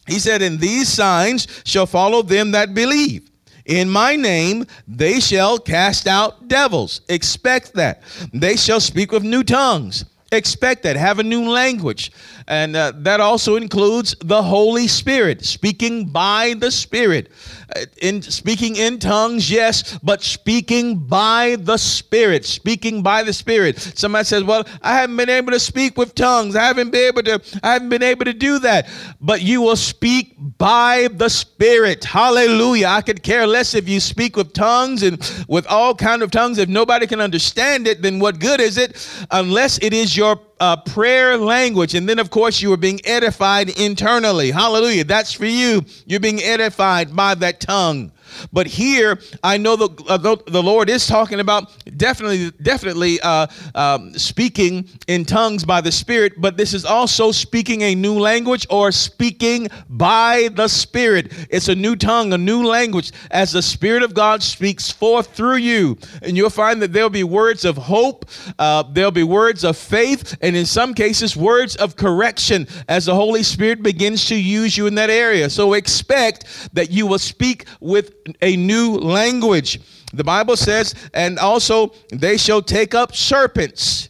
He 0.07 0.19
said, 0.19 0.41
And 0.41 0.59
these 0.59 0.89
signs 0.89 1.47
shall 1.65 1.85
follow 1.85 2.21
them 2.21 2.51
that 2.51 2.73
believe. 2.73 3.29
In 3.65 3.89
my 3.89 4.15
name 4.15 4.65
they 4.87 5.19
shall 5.19 5.57
cast 5.57 6.07
out 6.07 6.47
devils. 6.47 7.01
Expect 7.09 7.73
that. 7.73 8.01
They 8.33 8.55
shall 8.55 8.79
speak 8.79 9.11
with 9.11 9.23
new 9.23 9.43
tongues. 9.43 10.05
Expect 10.33 10.83
that. 10.83 10.95
Have 10.95 11.19
a 11.19 11.23
new 11.23 11.47
language. 11.49 12.11
And 12.47 12.75
uh, 12.75 12.91
that 12.97 13.19
also 13.21 13.55
includes 13.55 14.15
the 14.19 14.41
Holy 14.41 14.87
Spirit, 14.87 15.45
speaking 15.45 16.07
by 16.07 16.55
the 16.57 16.71
Spirit. 16.71 17.31
Uh, 17.75 17.85
in 18.01 18.21
speaking 18.21 18.75
in 18.75 18.99
tongues, 18.99 19.49
yes, 19.49 19.97
but 20.03 20.21
speaking 20.21 20.97
by 20.97 21.55
the 21.59 21.77
Spirit, 21.77 22.45
speaking 22.45 23.01
by 23.01 23.23
the 23.23 23.31
Spirit. 23.31 23.79
Somebody 23.79 24.25
says, 24.25 24.43
"Well, 24.43 24.65
I 24.81 24.95
haven't 24.95 25.17
been 25.17 25.29
able 25.29 25.51
to 25.51 25.59
speak 25.59 25.97
with 25.97 26.15
tongues. 26.15 26.55
I 26.55 26.63
haven't 26.63 26.91
been 26.91 27.05
able 27.05 27.23
to. 27.23 27.41
I 27.63 27.73
haven't 27.73 27.89
been 27.89 28.03
able 28.03 28.25
to 28.25 28.33
do 28.33 28.59
that." 28.59 28.89
But 29.21 29.41
you 29.41 29.61
will 29.61 29.77
speak 29.77 30.35
by 30.57 31.07
the 31.13 31.29
Spirit. 31.29 32.03
Hallelujah! 32.03 32.87
I 32.87 33.01
could 33.01 33.23
care 33.23 33.47
less 33.47 33.73
if 33.73 33.87
you 33.87 33.99
speak 33.99 34.35
with 34.35 34.53
tongues 34.53 35.03
and 35.03 35.17
with 35.47 35.65
all 35.67 35.95
kind 35.95 36.21
of 36.21 36.31
tongues. 36.31 36.57
If 36.57 36.69
nobody 36.69 37.07
can 37.07 37.21
understand 37.21 37.87
it, 37.87 38.01
then 38.01 38.19
what 38.19 38.39
good 38.39 38.59
is 38.59 38.77
it? 38.77 38.97
Unless 39.31 39.79
it 39.81 39.93
is 39.93 40.17
your 40.17 40.22
uh, 40.59 40.77
prayer 40.77 41.37
language. 41.37 41.93
And 41.95 42.07
then, 42.07 42.19
of 42.19 42.29
course, 42.29 42.61
you 42.61 42.71
are 42.73 42.77
being 42.77 42.99
edified 43.05 43.69
internally. 43.69 44.51
Hallelujah. 44.51 45.03
That's 45.03 45.33
for 45.33 45.45
you. 45.45 45.83
You're 46.05 46.19
being 46.19 46.41
edified 46.41 47.15
by 47.15 47.35
that 47.35 47.59
tongue. 47.59 48.11
But 48.51 48.67
here, 48.67 49.19
I 49.43 49.57
know 49.57 49.75
the, 49.75 49.89
uh, 50.07 50.17
the 50.17 50.63
Lord 50.63 50.89
is 50.89 51.07
talking 51.07 51.39
about 51.39 51.71
definitely, 51.97 52.51
definitely 52.61 53.19
uh, 53.21 53.47
um, 53.75 54.13
speaking 54.17 54.87
in 55.07 55.25
tongues 55.25 55.63
by 55.65 55.81
the 55.81 55.91
Spirit, 55.91 56.33
but 56.37 56.57
this 56.57 56.73
is 56.73 56.85
also 56.85 57.31
speaking 57.31 57.81
a 57.81 57.95
new 57.95 58.19
language 58.19 58.65
or 58.69 58.91
speaking 58.91 59.67
by 59.89 60.49
the 60.53 60.67
Spirit. 60.67 61.31
It's 61.49 61.67
a 61.67 61.75
new 61.75 61.95
tongue, 61.95 62.33
a 62.33 62.37
new 62.37 62.65
language, 62.65 63.11
as 63.31 63.51
the 63.51 63.61
Spirit 63.61 64.03
of 64.03 64.13
God 64.13 64.43
speaks 64.43 64.89
forth 64.89 65.35
through 65.35 65.57
you. 65.57 65.97
And 66.21 66.37
you'll 66.37 66.49
find 66.49 66.81
that 66.81 66.93
there'll 66.93 67.09
be 67.09 67.23
words 67.23 67.65
of 67.65 67.77
hope, 67.77 68.25
uh, 68.59 68.83
there'll 68.83 69.11
be 69.11 69.23
words 69.23 69.63
of 69.63 69.77
faith, 69.77 70.37
and 70.41 70.55
in 70.55 70.65
some 70.65 70.93
cases, 70.93 71.35
words 71.35 71.75
of 71.75 71.95
correction 71.95 72.67
as 72.87 73.05
the 73.05 73.15
Holy 73.15 73.43
Spirit 73.43 73.83
begins 73.83 74.25
to 74.25 74.35
use 74.35 74.77
you 74.77 74.87
in 74.87 74.95
that 74.95 75.09
area. 75.09 75.49
So 75.49 75.73
expect 75.73 76.69
that 76.73 76.91
you 76.91 77.07
will 77.07 77.19
speak 77.19 77.65
with 77.79 78.22
a 78.41 78.55
new 78.55 78.95
language. 78.97 79.79
The 80.13 80.23
Bible 80.23 80.55
says, 80.55 80.93
and 81.13 81.39
also 81.39 81.93
they 82.11 82.37
shall 82.37 82.61
take 82.61 82.93
up 82.93 83.15
serpents. 83.15 84.09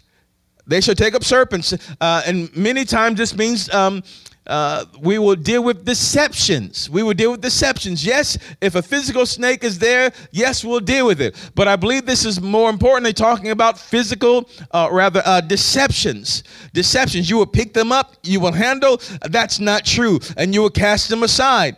They 0.67 0.81
shall 0.81 0.95
take 0.95 1.15
up 1.15 1.23
serpents. 1.23 1.73
Uh, 1.99 2.23
and 2.25 2.55
many 2.55 2.85
times 2.85 3.17
this 3.17 3.35
means 3.35 3.73
um, 3.73 4.03
uh, 4.47 4.85
we 4.99 5.17
will 5.17 5.35
deal 5.35 5.63
with 5.63 5.85
deceptions. 5.85 6.89
We 6.89 7.03
will 7.03 7.13
deal 7.13 7.31
with 7.31 7.41
deceptions. 7.41 8.05
Yes, 8.05 8.37
if 8.59 8.75
a 8.75 8.81
physical 8.81 9.25
snake 9.25 9.63
is 9.63 9.79
there, 9.79 10.11
yes, 10.31 10.63
we'll 10.63 10.81
deal 10.81 11.07
with 11.07 11.21
it. 11.21 11.35
But 11.55 11.67
I 11.67 11.75
believe 11.75 12.05
this 12.05 12.25
is 12.25 12.41
more 12.41 12.69
importantly 12.69 13.13
talking 13.13 13.51
about 13.51 13.79
physical, 13.79 14.49
uh, 14.71 14.89
rather, 14.91 15.21
uh, 15.25 15.41
deceptions. 15.41 16.43
Deceptions. 16.73 17.29
You 17.29 17.37
will 17.37 17.47
pick 17.47 17.73
them 17.73 17.91
up, 17.91 18.15
you 18.23 18.39
will 18.39 18.51
handle. 18.51 19.01
That's 19.29 19.59
not 19.59 19.85
true. 19.85 20.19
And 20.35 20.53
you 20.53 20.61
will 20.61 20.69
cast 20.69 21.09
them 21.09 21.23
aside. 21.23 21.77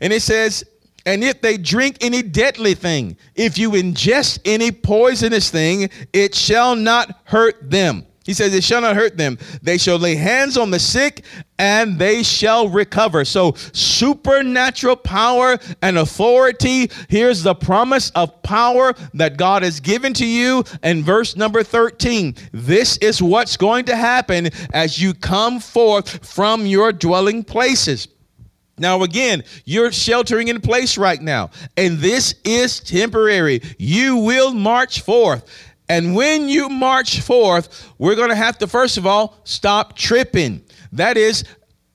And 0.00 0.12
it 0.12 0.22
says, 0.22 0.64
and 1.06 1.22
if 1.22 1.40
they 1.40 1.56
drink 1.56 1.98
any 2.00 2.20
deadly 2.20 2.74
thing, 2.74 3.16
if 3.36 3.56
you 3.56 3.70
ingest 3.70 4.40
any 4.44 4.72
poisonous 4.72 5.50
thing, 5.50 5.88
it 6.12 6.34
shall 6.34 6.74
not 6.74 7.20
hurt 7.24 7.70
them. 7.70 8.04
He 8.24 8.34
says, 8.34 8.52
It 8.52 8.64
shall 8.64 8.80
not 8.80 8.96
hurt 8.96 9.16
them. 9.16 9.38
They 9.62 9.78
shall 9.78 9.98
lay 9.98 10.16
hands 10.16 10.58
on 10.58 10.72
the 10.72 10.80
sick 10.80 11.24
and 11.60 11.96
they 11.96 12.24
shall 12.24 12.68
recover. 12.68 13.24
So, 13.24 13.52
supernatural 13.72 14.96
power 14.96 15.58
and 15.80 15.96
authority. 15.96 16.90
Here's 17.08 17.44
the 17.44 17.54
promise 17.54 18.10
of 18.10 18.42
power 18.42 18.94
that 19.14 19.36
God 19.36 19.62
has 19.62 19.78
given 19.78 20.12
to 20.14 20.26
you. 20.26 20.64
And 20.82 21.04
verse 21.04 21.36
number 21.36 21.62
13 21.62 22.34
this 22.52 22.96
is 22.96 23.22
what's 23.22 23.56
going 23.56 23.84
to 23.84 23.94
happen 23.94 24.50
as 24.72 25.00
you 25.00 25.14
come 25.14 25.60
forth 25.60 26.26
from 26.26 26.66
your 26.66 26.92
dwelling 26.92 27.44
places. 27.44 28.08
Now, 28.78 29.02
again, 29.02 29.42
you're 29.64 29.90
sheltering 29.90 30.48
in 30.48 30.60
place 30.60 30.98
right 30.98 31.20
now, 31.20 31.50
and 31.76 31.98
this 31.98 32.34
is 32.44 32.78
temporary. 32.80 33.62
You 33.78 34.16
will 34.18 34.52
march 34.52 35.00
forth. 35.00 35.44
And 35.88 36.14
when 36.14 36.48
you 36.48 36.68
march 36.68 37.20
forth, 37.20 37.92
we're 37.98 38.16
going 38.16 38.28
to 38.30 38.36
have 38.36 38.58
to, 38.58 38.66
first 38.66 38.98
of 38.98 39.06
all, 39.06 39.40
stop 39.44 39.96
tripping. 39.96 40.62
That 40.92 41.16
is, 41.16 41.44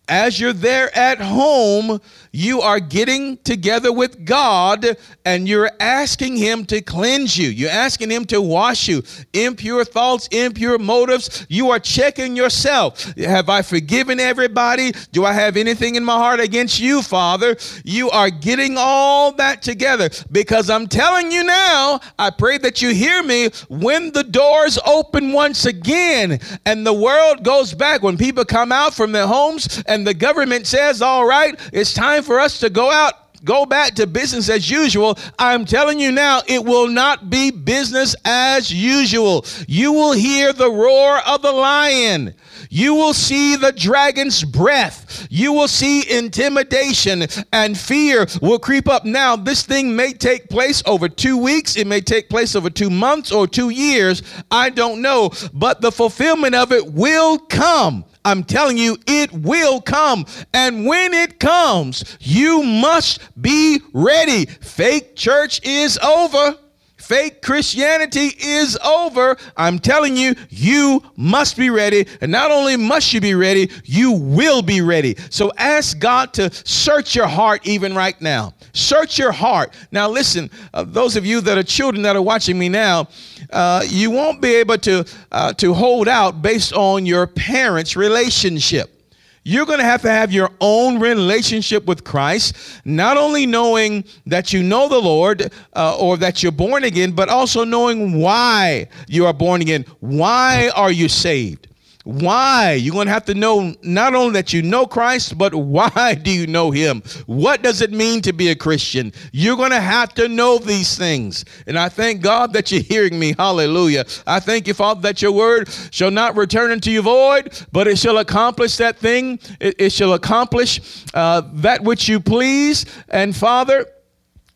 as 0.07 0.39
you're 0.39 0.53
there 0.53 0.95
at 0.97 1.19
home, 1.19 2.01
you 2.31 2.61
are 2.61 2.79
getting 2.79 3.37
together 3.37 3.91
with 3.91 4.25
God 4.25 4.85
and 5.25 5.47
you're 5.47 5.71
asking 5.79 6.37
Him 6.37 6.65
to 6.65 6.81
cleanse 6.81 7.37
you. 7.37 7.49
You're 7.49 7.69
asking 7.69 8.09
Him 8.09 8.25
to 8.25 8.41
wash 8.41 8.87
you. 8.87 9.03
Impure 9.33 9.83
thoughts, 9.83 10.27
impure 10.27 10.77
motives. 10.77 11.45
You 11.49 11.71
are 11.71 11.79
checking 11.79 12.35
yourself. 12.35 13.03
Have 13.17 13.49
I 13.49 13.61
forgiven 13.61 14.19
everybody? 14.19 14.93
Do 15.11 15.25
I 15.25 15.33
have 15.33 15.57
anything 15.57 15.95
in 15.95 16.05
my 16.05 16.15
heart 16.15 16.39
against 16.39 16.79
you, 16.79 17.01
Father? 17.01 17.57
You 17.83 18.09
are 18.11 18.29
getting 18.29 18.75
all 18.77 19.33
that 19.33 19.61
together 19.61 20.09
because 20.31 20.69
I'm 20.69 20.87
telling 20.87 21.31
you 21.31 21.43
now, 21.43 21.99
I 22.17 22.29
pray 22.29 22.57
that 22.59 22.81
you 22.81 22.93
hear 22.93 23.21
me 23.23 23.49
when 23.67 24.11
the 24.11 24.23
doors 24.23 24.79
open 24.85 25.33
once 25.33 25.65
again 25.65 26.39
and 26.65 26.85
the 26.85 26.93
world 26.93 27.43
goes 27.43 27.73
back, 27.73 28.01
when 28.01 28.17
people 28.17 28.45
come 28.45 28.71
out 28.71 28.93
from 28.93 29.11
their 29.11 29.27
homes 29.27 29.83
and 29.85 30.07
the 30.07 30.13
government 30.13 30.65
says, 30.65 31.01
all 31.01 31.25
right, 31.25 31.59
it's 31.73 31.93
time 31.93 32.20
time 32.21 32.27
for 32.27 32.39
us 32.39 32.59
to 32.59 32.69
go 32.69 32.91
out 32.91 33.13
go 33.43 33.65
back 33.65 33.95
to 33.95 34.05
business 34.05 34.49
as 34.49 34.69
usual, 34.69 35.17
I'm 35.39 35.65
telling 35.65 35.99
you 35.99 36.11
now, 36.11 36.41
it 36.47 36.63
will 36.63 36.87
not 36.87 37.31
be 37.31 37.49
business 37.49 38.15
as 38.23 38.71
usual. 38.71 39.45
You 39.67 39.93
will 39.93 40.11
hear 40.11 40.53
the 40.53 40.69
roar 40.69 41.17
of 41.25 41.41
the 41.41 41.51
lion. 41.51 42.35
You 42.73 42.95
will 42.95 43.13
see 43.13 43.57
the 43.57 43.73
dragon's 43.73 44.45
breath. 44.45 45.27
You 45.29 45.51
will 45.51 45.67
see 45.67 46.09
intimidation 46.09 47.25
and 47.51 47.77
fear 47.77 48.25
will 48.41 48.59
creep 48.59 48.87
up. 48.87 49.03
Now, 49.03 49.35
this 49.35 49.63
thing 49.63 49.93
may 49.93 50.13
take 50.13 50.47
place 50.47 50.81
over 50.85 51.09
two 51.09 51.37
weeks. 51.37 51.75
It 51.75 51.85
may 51.85 51.99
take 51.99 52.29
place 52.29 52.55
over 52.55 52.69
two 52.69 52.89
months 52.89 53.29
or 53.33 53.45
two 53.45 53.71
years. 53.71 54.23
I 54.49 54.69
don't 54.69 55.01
know. 55.01 55.31
But 55.53 55.81
the 55.81 55.91
fulfillment 55.91 56.55
of 56.55 56.71
it 56.71 56.93
will 56.93 57.37
come. 57.37 58.05
I'm 58.23 58.45
telling 58.45 58.77
you, 58.77 58.97
it 59.05 59.33
will 59.33 59.81
come. 59.81 60.25
And 60.53 60.85
when 60.85 61.13
it 61.13 61.41
comes, 61.41 62.17
you 62.21 62.63
must 62.63 63.19
be 63.41 63.81
ready. 63.91 64.45
Fake 64.45 65.17
church 65.17 65.59
is 65.65 65.97
over. 65.97 66.57
Fake 67.01 67.41
Christianity 67.41 68.29
is 68.39 68.77
over. 68.77 69.35
I'm 69.57 69.79
telling 69.79 70.15
you, 70.15 70.35
you 70.49 71.03
must 71.17 71.57
be 71.57 71.71
ready. 71.71 72.05
And 72.21 72.31
not 72.31 72.51
only 72.51 72.77
must 72.77 73.11
you 73.11 73.19
be 73.19 73.33
ready, 73.33 73.71
you 73.83 74.11
will 74.11 74.61
be 74.61 74.81
ready. 74.81 75.15
So 75.31 75.51
ask 75.57 75.97
God 75.97 76.31
to 76.33 76.53
search 76.53 77.15
your 77.15 77.27
heart 77.27 77.65
even 77.65 77.95
right 77.95 78.19
now. 78.21 78.53
Search 78.73 79.17
your 79.17 79.31
heart. 79.31 79.73
Now, 79.91 80.09
listen, 80.09 80.49
uh, 80.73 80.83
those 80.83 81.15
of 81.15 81.25
you 81.25 81.41
that 81.41 81.57
are 81.57 81.63
children 81.63 82.03
that 82.03 82.15
are 82.15 82.21
watching 82.21 82.57
me 82.57 82.69
now, 82.69 83.09
uh, 83.51 83.83
you 83.87 84.11
won't 84.11 84.39
be 84.39 84.55
able 84.55 84.77
to, 84.77 85.03
uh, 85.31 85.53
to 85.53 85.73
hold 85.73 86.07
out 86.07 86.43
based 86.43 86.71
on 86.71 87.05
your 87.05 87.25
parents' 87.25 87.95
relationship. 87.95 89.00
You're 89.43 89.65
going 89.65 89.79
to 89.79 89.85
have 89.85 90.03
to 90.03 90.09
have 90.09 90.31
your 90.31 90.51
own 90.59 90.99
relationship 90.99 91.85
with 91.85 92.03
Christ, 92.03 92.55
not 92.85 93.17
only 93.17 93.47
knowing 93.47 94.03
that 94.27 94.53
you 94.53 94.61
know 94.61 94.87
the 94.87 94.99
Lord 94.99 95.51
uh, 95.73 95.97
or 95.97 96.17
that 96.17 96.43
you're 96.43 96.51
born 96.51 96.83
again, 96.83 97.13
but 97.13 97.27
also 97.27 97.63
knowing 97.63 98.19
why 98.19 98.87
you 99.07 99.25
are 99.25 99.33
born 99.33 99.61
again. 99.61 99.85
Why 99.99 100.71
are 100.75 100.91
you 100.91 101.09
saved? 101.09 101.67
Why? 102.03 102.73
You're 102.73 102.93
going 102.93 103.07
to 103.07 103.13
have 103.13 103.25
to 103.25 103.33
know 103.33 103.75
not 103.83 104.15
only 104.15 104.33
that 104.33 104.53
you 104.53 104.61
know 104.61 104.85
Christ, 104.85 105.37
but 105.37 105.53
why 105.71 106.15
do 106.21 106.31
you 106.31 106.47
know 106.47 106.71
him? 106.71 107.03
What 107.25 107.61
does 107.61 107.81
it 107.81 107.91
mean 107.91 108.21
to 108.21 108.33
be 108.33 108.49
a 108.49 108.55
Christian? 108.55 109.13
You're 109.31 109.57
going 109.57 109.71
to 109.71 109.81
have 109.81 110.13
to 110.15 110.27
know 110.27 110.57
these 110.57 110.97
things. 110.97 111.45
And 111.67 111.77
I 111.77 111.89
thank 111.89 112.21
God 112.21 112.53
that 112.53 112.71
you're 112.71 112.81
hearing 112.81 113.19
me. 113.19 113.33
Hallelujah. 113.37 114.05
I 114.25 114.39
thank 114.39 114.67
you, 114.67 114.73
Father, 114.73 115.01
that 115.01 115.21
your 115.21 115.31
word 115.31 115.69
shall 115.91 116.11
not 116.11 116.35
return 116.35 116.71
unto 116.71 116.89
you 116.89 117.01
void, 117.01 117.65
but 117.71 117.87
it 117.87 117.97
shall 117.97 118.17
accomplish 118.17 118.77
that 118.77 118.97
thing. 118.97 119.39
It, 119.59 119.75
it 119.77 119.91
shall 119.91 120.13
accomplish 120.13 121.05
uh, 121.13 121.43
that 121.53 121.83
which 121.83 122.07
you 122.07 122.19
please. 122.19 122.85
And 123.09 123.35
Father, 123.35 123.85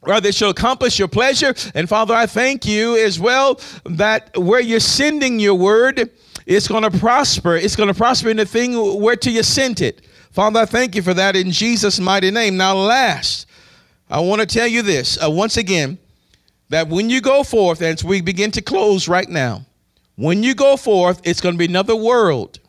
rather 0.07 0.29
it 0.29 0.35
shall 0.35 0.49
accomplish 0.49 0.99
your 0.99 1.07
pleasure. 1.07 1.53
And 1.73 1.87
Father, 1.89 2.13
I 2.13 2.25
thank 2.25 2.65
you 2.65 2.97
as 2.97 3.19
well 3.19 3.59
that 3.85 4.37
where 4.37 4.59
you're 4.59 4.79
sending 4.79 5.39
your 5.39 5.55
word, 5.55 6.09
it's 6.45 6.67
going 6.67 6.83
to 6.83 6.91
prosper. 6.91 7.55
It's 7.55 7.75
going 7.75 7.89
to 7.89 7.95
prosper 7.95 8.29
in 8.29 8.37
the 8.37 8.45
thing 8.45 9.01
where 9.01 9.15
to 9.15 9.31
you 9.31 9.43
sent 9.43 9.81
it. 9.81 10.05
Father, 10.31 10.59
I 10.61 10.65
thank 10.65 10.95
you 10.95 11.01
for 11.01 11.13
that 11.13 11.35
in 11.35 11.51
Jesus' 11.51 11.99
mighty 11.99 12.29
name. 12.29 12.57
Now, 12.57 12.75
last, 12.75 13.47
I 14.09 14.19
want 14.19 14.41
to 14.41 14.45
tell 14.45 14.67
you 14.67 14.81
this 14.81 15.21
uh, 15.23 15.29
once 15.29 15.57
again 15.57 15.97
that 16.69 16.87
when 16.87 17.09
you 17.09 17.21
go 17.21 17.43
forth, 17.43 17.81
and 17.81 18.01
we 18.01 18.21
begin 18.21 18.51
to 18.51 18.61
close 18.61 19.07
right 19.07 19.29
now, 19.29 19.65
when 20.15 20.43
you 20.43 20.55
go 20.55 20.77
forth, 20.77 21.21
it's 21.23 21.41
going 21.41 21.55
to 21.55 21.59
be 21.59 21.65
another 21.65 21.95
world. 21.95 22.59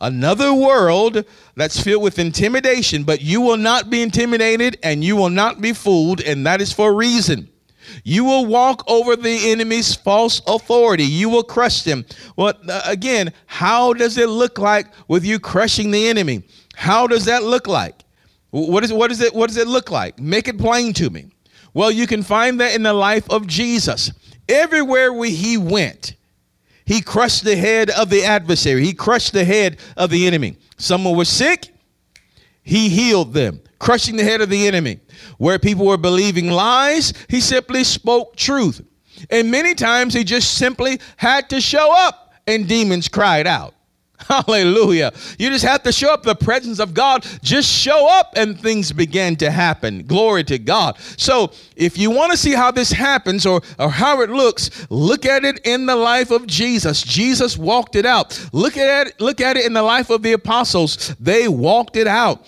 Another 0.00 0.54
world 0.54 1.24
that's 1.56 1.80
filled 1.80 2.02
with 2.02 2.18
intimidation, 2.18 3.04
but 3.04 3.20
you 3.20 3.40
will 3.40 3.58
not 3.58 3.90
be 3.90 4.00
intimidated 4.00 4.78
and 4.82 5.04
you 5.04 5.14
will 5.14 5.30
not 5.30 5.60
be 5.60 5.72
fooled, 5.72 6.20
and 6.22 6.46
that 6.46 6.60
is 6.60 6.72
for 6.72 6.90
a 6.90 6.94
reason. 6.94 7.48
You 8.04 8.24
will 8.24 8.46
walk 8.46 8.84
over 8.86 9.16
the 9.16 9.50
enemy's 9.50 9.94
false 9.94 10.40
authority. 10.46 11.04
You 11.04 11.28
will 11.28 11.42
crush 11.42 11.82
them. 11.82 12.04
Well, 12.36 12.54
uh, 12.68 12.82
again, 12.84 13.32
how 13.46 13.92
does 13.92 14.16
it 14.16 14.28
look 14.28 14.58
like 14.58 14.86
with 15.08 15.24
you 15.24 15.38
crushing 15.38 15.90
the 15.90 16.08
enemy? 16.08 16.44
How 16.76 17.06
does 17.06 17.24
that 17.26 17.42
look 17.42 17.66
like? 17.66 18.04
What 18.50 18.82
is 18.84 18.92
what 18.92 19.12
is 19.12 19.20
it 19.20 19.34
what 19.34 19.48
does 19.48 19.56
it 19.56 19.68
look 19.68 19.90
like? 19.90 20.18
Make 20.18 20.48
it 20.48 20.58
plain 20.58 20.92
to 20.94 21.10
me. 21.10 21.30
Well, 21.72 21.90
you 21.90 22.06
can 22.06 22.22
find 22.22 22.58
that 22.60 22.74
in 22.74 22.82
the 22.82 22.92
life 22.92 23.28
of 23.30 23.46
Jesus. 23.46 24.10
Everywhere 24.48 25.12
where 25.12 25.30
he 25.30 25.56
went, 25.56 26.14
he 26.90 27.00
crushed 27.00 27.44
the 27.44 27.54
head 27.54 27.88
of 27.88 28.10
the 28.10 28.24
adversary. 28.24 28.84
He 28.84 28.94
crushed 28.94 29.32
the 29.32 29.44
head 29.44 29.76
of 29.96 30.10
the 30.10 30.26
enemy. 30.26 30.56
Someone 30.76 31.16
was 31.16 31.28
sick, 31.28 31.72
he 32.64 32.88
healed 32.88 33.32
them, 33.32 33.60
crushing 33.78 34.16
the 34.16 34.24
head 34.24 34.40
of 34.40 34.50
the 34.50 34.66
enemy. 34.66 34.98
Where 35.38 35.60
people 35.60 35.86
were 35.86 35.96
believing 35.96 36.50
lies, 36.50 37.12
he 37.28 37.40
simply 37.40 37.84
spoke 37.84 38.34
truth. 38.34 38.84
And 39.30 39.52
many 39.52 39.76
times 39.76 40.14
he 40.14 40.24
just 40.24 40.56
simply 40.56 40.98
had 41.16 41.48
to 41.50 41.60
show 41.60 41.94
up 41.96 42.32
and 42.48 42.66
demons 42.66 43.06
cried 43.06 43.46
out. 43.46 43.72
Hallelujah. 44.28 45.12
You 45.38 45.50
just 45.50 45.64
have 45.64 45.82
to 45.84 45.92
show 45.92 46.12
up 46.12 46.22
the 46.22 46.34
presence 46.34 46.78
of 46.78 46.94
God. 46.94 47.26
Just 47.42 47.70
show 47.70 48.08
up 48.08 48.32
and 48.36 48.58
things 48.58 48.92
began 48.92 49.36
to 49.36 49.50
happen. 49.50 50.06
Glory 50.06 50.44
to 50.44 50.58
God. 50.58 50.98
So, 51.16 51.52
if 51.76 51.96
you 51.96 52.10
want 52.10 52.32
to 52.32 52.38
see 52.38 52.52
how 52.52 52.70
this 52.70 52.92
happens 52.92 53.46
or, 53.46 53.60
or 53.78 53.90
how 53.90 54.20
it 54.20 54.30
looks, 54.30 54.86
look 54.90 55.24
at 55.24 55.44
it 55.44 55.60
in 55.64 55.86
the 55.86 55.96
life 55.96 56.30
of 56.30 56.46
Jesus. 56.46 57.02
Jesus 57.02 57.56
walked 57.56 57.96
it 57.96 58.06
out. 58.06 58.48
Look 58.52 58.76
at 58.76 59.06
it, 59.06 59.20
look 59.20 59.40
at 59.40 59.56
it 59.56 59.64
in 59.64 59.72
the 59.72 59.82
life 59.82 60.10
of 60.10 60.22
the 60.22 60.32
apostles. 60.32 61.14
They 61.18 61.48
walked 61.48 61.96
it 61.96 62.06
out. 62.06 62.46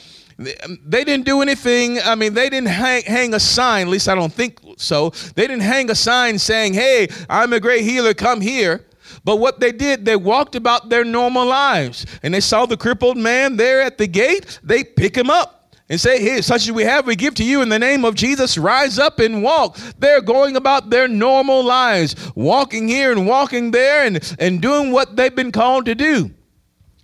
Um, 0.64 0.78
they 0.84 1.04
didn't 1.04 1.26
do 1.26 1.42
anything. 1.42 1.98
I 2.00 2.14
mean, 2.14 2.34
they 2.34 2.48
didn't 2.48 2.68
hang, 2.68 3.02
hang, 3.04 3.34
a 3.34 3.40
sign, 3.40 3.86
at 3.86 3.90
least 3.90 4.08
I 4.08 4.14
don't 4.14 4.32
think 4.32 4.58
so. 4.76 5.10
They 5.34 5.46
didn't 5.46 5.62
hang 5.62 5.90
a 5.90 5.94
sign 5.94 6.38
saying, 6.38 6.74
Hey, 6.74 7.08
I'm 7.28 7.52
a 7.52 7.60
great 7.60 7.84
healer, 7.84 8.14
come 8.14 8.40
here. 8.40 8.84
But 9.24 9.36
what 9.36 9.60
they 9.60 9.72
did, 9.72 10.04
they 10.04 10.16
walked 10.16 10.54
about 10.54 10.88
their 10.88 11.04
normal 11.04 11.46
lives 11.46 12.06
and 12.22 12.32
they 12.32 12.40
saw 12.40 12.66
the 12.66 12.76
crippled 12.76 13.16
man 13.16 13.56
there 13.56 13.80
at 13.80 13.98
the 13.98 14.06
gate. 14.06 14.60
They 14.62 14.84
pick 14.84 15.16
him 15.16 15.30
up 15.30 15.76
and 15.88 16.00
say, 16.00 16.20
Here, 16.20 16.40
such 16.42 16.62
as 16.62 16.72
we 16.72 16.84
have, 16.84 17.06
we 17.06 17.16
give 17.16 17.34
to 17.34 17.44
you 17.44 17.60
in 17.62 17.68
the 17.68 17.78
name 17.78 18.04
of 18.04 18.14
Jesus. 18.14 18.56
Rise 18.56 18.98
up 18.98 19.18
and 19.18 19.42
walk. 19.42 19.76
They're 19.98 20.22
going 20.22 20.56
about 20.56 20.90
their 20.90 21.06
normal 21.06 21.62
lives, 21.62 22.16
walking 22.34 22.88
here 22.88 23.12
and 23.12 23.26
walking 23.26 23.70
there 23.70 24.04
and, 24.04 24.36
and 24.38 24.62
doing 24.62 24.92
what 24.92 25.16
they've 25.16 25.34
been 25.34 25.52
called 25.52 25.86
to 25.86 25.94
do. 25.94 26.30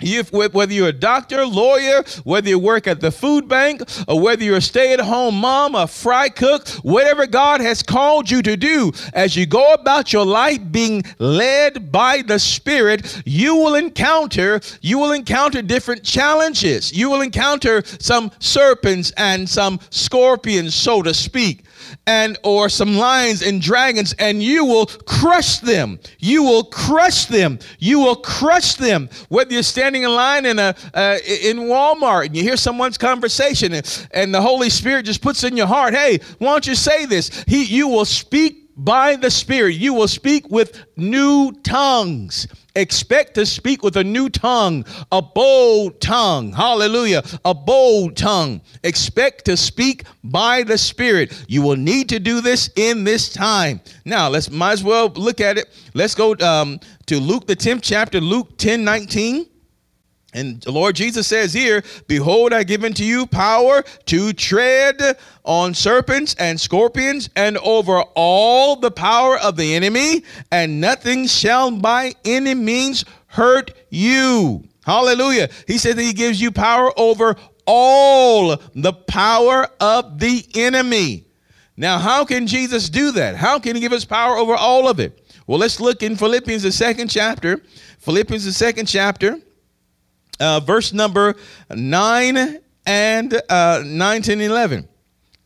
If, 0.01 0.33
whether 0.33 0.73
you're 0.73 0.89
a 0.89 0.93
doctor, 0.93 1.45
lawyer, 1.45 2.05
whether 2.25 2.49
you 2.49 2.59
work 2.59 2.87
at 2.87 3.01
the 3.01 3.11
food 3.11 3.49
bank, 3.49 3.83
or 4.07 4.21
whether 4.21 4.45
you're 4.45 4.59
a 4.59 4.63
stay 4.63 4.93
at 4.93 5.01
home 5.01 5.37
mom, 5.37 5.75
a 5.75 5.87
fry 5.87 6.29
cook, 6.29 6.69
whatever 6.83 7.27
God 7.27 7.61
has 7.61 7.83
called 7.83 8.31
you 8.31 8.41
to 8.43 8.57
do, 8.57 8.93
as 9.13 9.37
you 9.37 9.47
go 9.47 9.73
about 9.75 10.13
your 10.13 10.25
life 10.25 10.61
being 10.71 11.03
led 11.19 11.91
by 11.91 12.23
the 12.23 12.39
Spirit, 12.39 13.23
you 13.25 13.57
will 13.57 13.75
encounter, 13.75 14.61
you 14.81 14.99
will 14.99 15.13
encounter 15.13 15.63
different 15.63 16.05
challenges. 16.05 16.93
You 16.93 17.11
will 17.11 17.23
encounter 17.23 17.83
some 17.99 18.31
serpents 18.39 19.13
and 19.17 19.49
some 19.49 19.81
scorpions, 19.91 20.75
so 20.75 21.03
to 21.03 21.13
speak 21.13 21.65
and 22.07 22.39
or 22.43 22.69
some 22.69 22.97
lions 22.97 23.43
and 23.43 23.61
dragons 23.61 24.15
and 24.19 24.43
you 24.43 24.65
will 24.65 24.87
crush 24.87 25.59
them. 25.59 25.99
You 26.19 26.43
will 26.43 26.65
crush 26.65 27.27
them. 27.27 27.59
You 27.79 28.01
will 28.01 28.17
crush 28.17 28.75
them. 28.75 29.09
Whether 29.29 29.55
you're 29.55 29.63
standing 29.63 30.03
in 30.03 30.15
line 30.15 30.47
in 30.47 30.59
a 30.59 30.75
uh, 30.95 31.19
in 31.27 31.59
walmart 31.59 32.27
and 32.27 32.37
you 32.37 32.43
hear 32.43 32.57
someone's 32.57 32.99
conversation 32.99 33.73
and, 33.73 34.09
and 34.13 34.35
the 34.35 34.41
holy 34.41 34.71
spirit 34.71 35.05
just 35.05 35.23
puts 35.23 35.45
in 35.45 35.57
your 35.57 35.67
heart 35.67 35.95
hey 35.95 36.19
why 36.39 36.53
don't 36.53 36.67
you 36.67 36.75
say 36.75 37.07
this? 37.07 37.45
He 37.47 37.65
you 37.65 37.89
will 37.89 38.05
speak 38.05 38.69
by 38.79 39.17
the 39.17 39.31
Spirit, 39.31 39.75
you 39.75 39.93
will 39.93 40.09
speak 40.09 40.49
with 40.51 40.85
new 40.97 41.53
tongues. 41.65 42.47
Expect 42.79 43.35
to 43.35 43.45
speak 43.45 43.83
with 43.83 43.97
a 43.97 44.05
new 44.05 44.29
tongue, 44.29 44.85
a 45.11 45.21
bold 45.21 46.01
tongue. 46.01 46.53
Hallelujah. 46.53 47.25
A 47.45 47.53
bold 47.53 48.17
tongue. 48.17 48.61
Expect 48.85 49.47
to 49.47 49.57
speak 49.57 50.05
by 50.23 50.63
the 50.63 50.79
Spirit. 50.79 51.45
You 51.49 51.63
will 51.63 51.77
need 51.77 52.09
to 52.11 52.21
do 52.21 52.41
this 52.41 52.71
in 52.77 53.03
this 53.03 53.33
time. 53.33 53.81
Now, 54.05 54.29
let's 54.29 54.49
might 54.49 54.75
as 54.75 54.85
well 54.85 55.09
look 55.09 55.41
at 55.41 55.59
it. 55.59 55.67
Let's 55.93 56.15
go 56.15 56.37
um, 56.37 56.79
to 57.07 57.19
Luke, 57.19 57.49
the 57.49 57.57
10th 57.57 57.81
chapter, 57.83 58.21
Luke 58.21 58.57
10 58.59 58.85
19. 58.85 59.47
And 60.35 60.61
the 60.61 60.73
Lord 60.73 60.95
Jesus 60.95 61.27
says 61.27 61.55
here, 61.55 61.83
Behold, 62.07 62.53
I 62.53 62.63
give 62.63 62.85
unto 62.85 63.03
you 63.03 63.27
power 63.27 63.83
to 64.07 64.33
tread 64.35 65.01
on 65.43 65.73
serpents 65.73 66.35
and 66.39 66.61
scorpions 66.61 67.31
and 67.35 67.57
over 67.59 68.03
all 68.15 68.77
the 68.77 68.91
power 68.91 69.39
of 69.39 69.57
the 69.57 69.75
enemy, 69.75 70.25
and 70.53 70.83
nothing 70.83 71.27
shall 71.27 71.71
by 71.71 72.13
any 72.27 72.55
means 72.55 73.07
hurt 73.27 73.71
you. 73.89 74.65
Hallelujah. 74.85 75.49
He 75.67 75.79
said 75.79 75.97
that 75.97 76.03
he 76.03 76.13
gives 76.13 76.41
you 76.41 76.51
power 76.51 76.93
over 76.99 77.37
all 77.65 78.57
the 78.75 78.93
power 78.93 79.67
of 79.81 80.19
the 80.19 80.45
enemy. 80.55 81.25
Now, 81.75 81.99
how 81.99 82.27
can 82.27 82.47
Jesus 82.47 82.91
do 82.91 83.13
that? 83.13 83.37
How 83.37 83.59
can 83.59 83.77
he 83.77 83.81
give 83.81 83.93
us 83.93 84.05
power 84.05 84.37
over 84.37 84.55
all 84.55 84.89
of 84.89 85.01
it? 85.01 85.25
Well, 85.47 85.59
let's 85.59 85.81
look 85.81 86.03
in 86.03 86.17
Philippians, 86.17 86.65
the 86.65 86.73
second 86.73 87.09
chapter. 87.09 87.63
Philippians, 87.99 88.45
the 88.45 88.53
second 88.53 88.87
chapter 88.87 89.41
uh, 90.41 90.61
verse 90.61 90.93
number 90.93 91.35
9 91.71 92.59
and 92.87 93.43
uh, 93.49 93.83
9, 93.85 94.23
10, 94.23 94.41
11. 94.41 94.89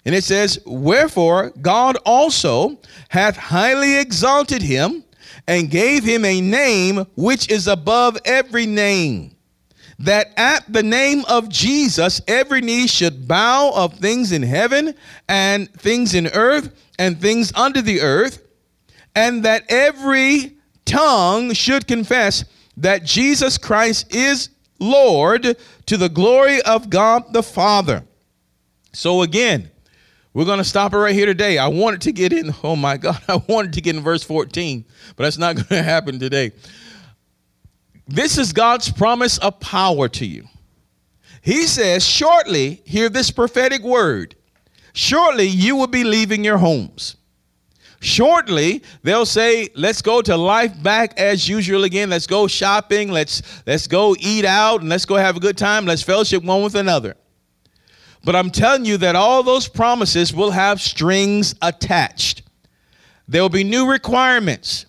And 0.04 0.14
it 0.14 0.24
says, 0.24 0.58
Wherefore 0.66 1.50
God 1.60 1.96
also 2.04 2.78
hath 3.08 3.36
highly 3.36 3.98
exalted 3.98 4.62
him 4.62 5.04
and 5.46 5.70
gave 5.70 6.04
him 6.04 6.24
a 6.24 6.40
name 6.40 7.04
which 7.16 7.50
is 7.50 7.66
above 7.66 8.18
every 8.24 8.66
name, 8.66 9.36
that 9.98 10.32
at 10.36 10.70
the 10.72 10.82
name 10.82 11.24
of 11.28 11.48
Jesus 11.48 12.20
every 12.26 12.60
knee 12.60 12.86
should 12.86 13.26
bow 13.28 13.72
of 13.74 13.94
things 13.94 14.32
in 14.32 14.42
heaven 14.42 14.94
and 15.28 15.72
things 15.74 16.14
in 16.14 16.28
earth 16.28 16.72
and 16.98 17.20
things 17.20 17.52
under 17.54 17.82
the 17.82 18.00
earth, 18.00 18.42
and 19.14 19.44
that 19.44 19.64
every 19.68 20.56
tongue 20.84 21.52
should 21.52 21.86
confess 21.86 22.44
that 22.76 23.04
Jesus 23.04 23.58
Christ 23.58 24.14
is 24.14 24.48
Lord 24.82 25.56
to 25.86 25.96
the 25.96 26.08
glory 26.08 26.60
of 26.62 26.90
God 26.90 27.32
the 27.32 27.42
Father. 27.42 28.04
So 28.92 29.22
again, 29.22 29.70
we're 30.34 30.44
going 30.44 30.58
to 30.58 30.64
stop 30.64 30.92
it 30.92 30.98
right 30.98 31.14
here 31.14 31.26
today. 31.26 31.58
I 31.58 31.68
wanted 31.68 32.02
to 32.02 32.12
get 32.12 32.32
in, 32.32 32.54
oh 32.62 32.76
my 32.76 32.96
God, 32.96 33.20
I 33.28 33.42
wanted 33.48 33.74
to 33.74 33.80
get 33.80 33.96
in 33.96 34.02
verse 34.02 34.22
14, 34.22 34.84
but 35.16 35.24
that's 35.24 35.38
not 35.38 35.54
going 35.56 35.66
to 35.66 35.82
happen 35.82 36.18
today. 36.18 36.52
This 38.08 38.36
is 38.36 38.52
God's 38.52 38.90
promise 38.90 39.38
of 39.38 39.60
power 39.60 40.08
to 40.08 40.26
you. 40.26 40.48
He 41.40 41.66
says, 41.66 42.06
Shortly, 42.06 42.82
hear 42.84 43.08
this 43.08 43.30
prophetic 43.30 43.82
word. 43.82 44.34
Shortly, 44.92 45.46
you 45.46 45.76
will 45.76 45.86
be 45.86 46.04
leaving 46.04 46.44
your 46.44 46.58
homes. 46.58 47.16
Shortly, 48.02 48.82
they'll 49.04 49.24
say, 49.24 49.68
"Let's 49.76 50.02
go 50.02 50.22
to 50.22 50.36
life 50.36 50.82
back 50.82 51.16
as 51.20 51.48
usual 51.48 51.84
again. 51.84 52.10
Let's 52.10 52.26
go 52.26 52.48
shopping. 52.48 53.12
Let's 53.12 53.42
let's 53.64 53.86
go 53.86 54.16
eat 54.18 54.44
out 54.44 54.80
and 54.80 54.90
let's 54.90 55.04
go 55.04 55.14
have 55.14 55.36
a 55.36 55.40
good 55.40 55.56
time. 55.56 55.86
Let's 55.86 56.02
fellowship 56.02 56.42
one 56.42 56.64
with 56.64 56.74
another." 56.74 57.14
But 58.24 58.34
I'm 58.34 58.50
telling 58.50 58.84
you 58.84 58.96
that 58.96 59.14
all 59.14 59.44
those 59.44 59.68
promises 59.68 60.34
will 60.34 60.50
have 60.50 60.80
strings 60.80 61.54
attached. 61.62 62.42
There 63.28 63.40
will 63.40 63.48
be 63.48 63.62
new 63.62 63.88
requirements. 63.88 64.84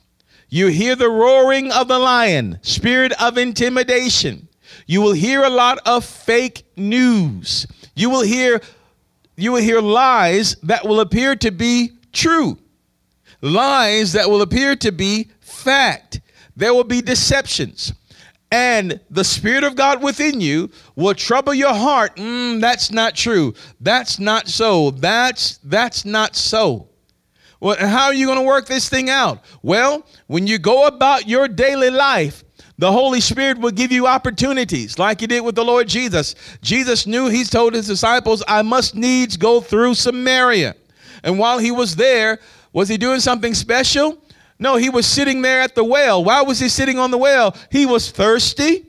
You 0.49 0.67
hear 0.67 0.95
the 0.95 1.09
roaring 1.09 1.71
of 1.71 1.87
the 1.87 1.99
lion, 1.99 2.57
spirit 2.63 3.11
of 3.21 3.37
intimidation. 3.37 4.47
You 4.87 5.01
will 5.01 5.13
hear 5.13 5.43
a 5.43 5.51
lot 5.51 5.77
of 5.85 6.03
fake 6.03 6.63
news. 6.75 7.67
You 7.93 8.09
will 8.09 8.23
hear 8.23 8.59
you 9.37 9.51
will 9.51 9.61
hear 9.61 9.81
lies 9.81 10.55
that 10.63 10.87
will 10.87 10.99
appear 10.99 11.35
to 11.35 11.51
be 11.51 11.91
true. 12.11 12.57
Lies 13.43 14.13
that 14.13 14.29
will 14.29 14.41
appear 14.41 14.73
to 14.77 14.91
be 14.93 15.29
fact. 15.41 16.21
There 16.55 16.73
will 16.73 16.85
be 16.85 17.01
deceptions. 17.01 17.91
And 18.53 19.01
the 19.09 19.25
Spirit 19.25 19.65
of 19.65 19.75
God 19.75 20.01
within 20.01 20.39
you 20.39 20.71
will 20.95 21.13
trouble 21.13 21.53
your 21.53 21.73
heart. 21.73 22.15
Mm, 22.15 22.61
that's 22.61 22.89
not 22.89 23.15
true. 23.15 23.53
That's 23.81 24.17
not 24.17 24.47
so. 24.47 24.91
That's 24.91 25.57
that's 25.57 26.05
not 26.05 26.37
so. 26.37 26.87
Well, 27.59 27.75
how 27.77 28.05
are 28.05 28.13
you 28.13 28.27
going 28.27 28.37
to 28.37 28.45
work 28.45 28.67
this 28.67 28.87
thing 28.87 29.09
out? 29.09 29.43
Well, 29.61 30.05
when 30.27 30.47
you 30.47 30.57
go 30.57 30.87
about 30.87 31.27
your 31.27 31.49
daily 31.49 31.89
life, 31.89 32.45
the 32.77 32.91
Holy 32.91 33.19
Spirit 33.19 33.57
will 33.57 33.71
give 33.71 33.91
you 33.91 34.07
opportunities 34.07 34.97
like 34.97 35.19
he 35.19 35.27
did 35.27 35.43
with 35.43 35.55
the 35.55 35.65
Lord 35.65 35.87
Jesus. 35.87 36.35
Jesus 36.61 37.05
knew 37.05 37.27
he's 37.27 37.49
told 37.49 37.73
his 37.73 37.87
disciples, 37.87 38.41
I 38.47 38.61
must 38.61 38.95
needs 38.95 39.35
go 39.35 39.59
through 39.59 39.95
Samaria. 39.95 40.75
And 41.23 41.39
while 41.39 41.57
he 41.57 41.71
was 41.71 41.95
there, 41.95 42.39
was 42.73 42.89
he 42.89 42.97
doing 42.97 43.19
something 43.19 43.53
special? 43.53 44.17
No, 44.59 44.75
he 44.75 44.89
was 44.89 45.05
sitting 45.05 45.41
there 45.41 45.61
at 45.61 45.75
the 45.75 45.83
well. 45.83 46.23
Why 46.23 46.41
was 46.41 46.59
he 46.59 46.69
sitting 46.69 46.99
on 46.99 47.11
the 47.11 47.17
well? 47.17 47.55
He 47.71 47.85
was 47.85 48.11
thirsty. 48.11 48.85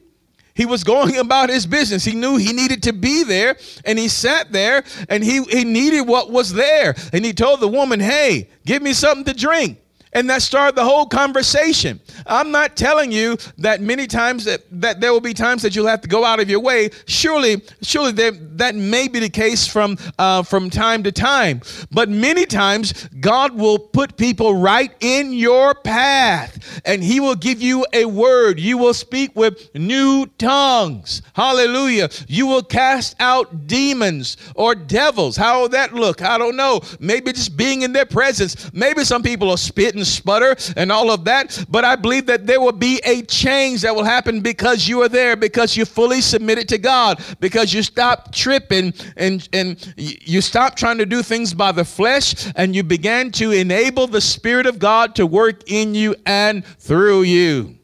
He 0.55 0.67
was 0.67 0.85
going 0.85 1.17
about 1.19 1.51
his 1.51 1.67
business. 1.67 2.05
He 2.05 2.15
knew 2.15 2.37
he 2.37 2.53
needed 2.53 2.83
to 2.85 2.93
be 2.93 3.25
there, 3.25 3.57
and 3.85 3.99
he 3.99 4.09
sat 4.09 4.53
there 4.53 4.85
and 5.09 5.23
he, 5.23 5.43
he 5.45 5.65
needed 5.65 6.03
what 6.03 6.31
was 6.31 6.53
there. 6.53 6.95
And 7.13 7.25
he 7.25 7.33
told 7.33 7.61
the 7.61 7.69
woman, 7.69 8.01
Hey, 8.01 8.49
give 8.65 8.83
me 8.83 8.93
something 8.93 9.25
to 9.25 9.35
drink. 9.35 9.79
And 10.15 10.31
that 10.31 10.43
started 10.43 10.77
the 10.77 10.85
whole 10.85 11.07
conversation. 11.07 12.01
I'm 12.27 12.53
not 12.53 12.77
telling 12.77 13.11
you 13.11 13.37
that 13.59 13.81
many 13.81 14.07
times 14.07 14.45
that, 14.45 14.63
that 14.81 15.01
there 15.01 15.13
will 15.13 15.21
be 15.21 15.35
times 15.35 15.63
that 15.63 15.75
you'll 15.75 15.89
have 15.89 16.01
to 16.03 16.09
go 16.09 16.25
out 16.25 16.39
of 16.39 16.49
your 16.49 16.61
way. 16.61 16.91
Surely, 17.07 17.63
surely 17.83 18.13
there, 18.13 18.31
that 18.31 18.77
may 18.77 19.09
be 19.09 19.19
the 19.19 19.29
case 19.29 19.67
from 19.67 19.99
uh, 20.19 20.43
from 20.43 20.71
time 20.71 21.03
to 21.03 21.13
time. 21.13 21.61
But 21.91 22.09
many 22.09 22.47
times 22.47 23.09
God 23.21 23.55
will 23.55 23.79
put 23.79 24.17
people 24.17 24.55
right 24.55 24.93
in 25.01 25.33
your 25.33 25.75
path, 25.75 26.83
and 26.85 27.03
He 27.03 27.19
will 27.19 27.35
give 27.35 27.61
you 27.61 27.85
a 27.93 28.05
word. 28.05 28.61
You 28.61 28.79
will 28.79 28.95
speak 28.95 29.35
with 29.35 29.75
new 29.75 30.27
tongues. 30.39 31.23
Hallelujah. 31.35 32.09
You 32.29 32.47
will 32.47 32.63
cast 32.63 33.17
out 33.19 33.67
demons 33.67 34.37
or 34.55 34.77
devils. 34.77 35.37
How 35.37 35.63
will 35.63 35.69
that 35.71 35.93
look? 35.93 36.23
I 36.23 36.39
don't 36.39 36.57
know. 36.57 36.83
Maybe 37.01 37.33
just 37.33 37.57
being 37.57 37.83
in 37.83 37.93
their 37.93 38.07
presence. 38.07 38.73
Maybe 38.73 39.05
some 39.05 39.23
people 39.23 39.51
are 39.51 39.59
spitting 39.59 40.04
and 40.05 40.13
sputter 40.13 40.55
and 40.77 40.93
all 40.93 41.11
of 41.11 41.25
that. 41.25 41.65
But 41.69 41.85
I 41.85 41.97
believe 41.97 42.27
that 42.27 42.47
there 42.47 42.61
will 42.61 42.73
be 42.73 43.01
a 43.05 43.23
change 43.23 43.83
that 43.83 43.95
will 43.95 44.05
happen 44.05 44.41
because 44.41 44.87
you 44.87 45.03
are 45.03 45.09
there, 45.09 45.37
because 45.37 45.77
you 45.77 45.85
fully 45.85 46.21
submitted 46.21 46.69
to 46.69 46.79
God, 46.79 47.23
because 47.41 47.73
you 47.73 47.83
stop 47.83 48.33
tripping 48.33 48.93
and, 49.17 49.49
and 49.53 49.95
you 49.97 50.41
stop 50.41 50.77
trying 50.77 50.99
to 50.99 51.07
do 51.07 51.23
things 51.23 51.55
by 51.55 51.73
the 51.73 51.85
flesh 51.85 52.53
and 52.57 52.77
you 52.77 52.83
began 52.83 53.31
to 53.33 53.53
enable 53.53 54.07
the 54.07 54.21
Spirit 54.21 54.67
of 54.67 54.79
God 54.79 55.15
to 55.17 55.27
work 55.27 55.71
in 55.71 55.95
you 55.95 56.15
and 56.27 56.65
through 56.65 57.23
you. 57.23 57.79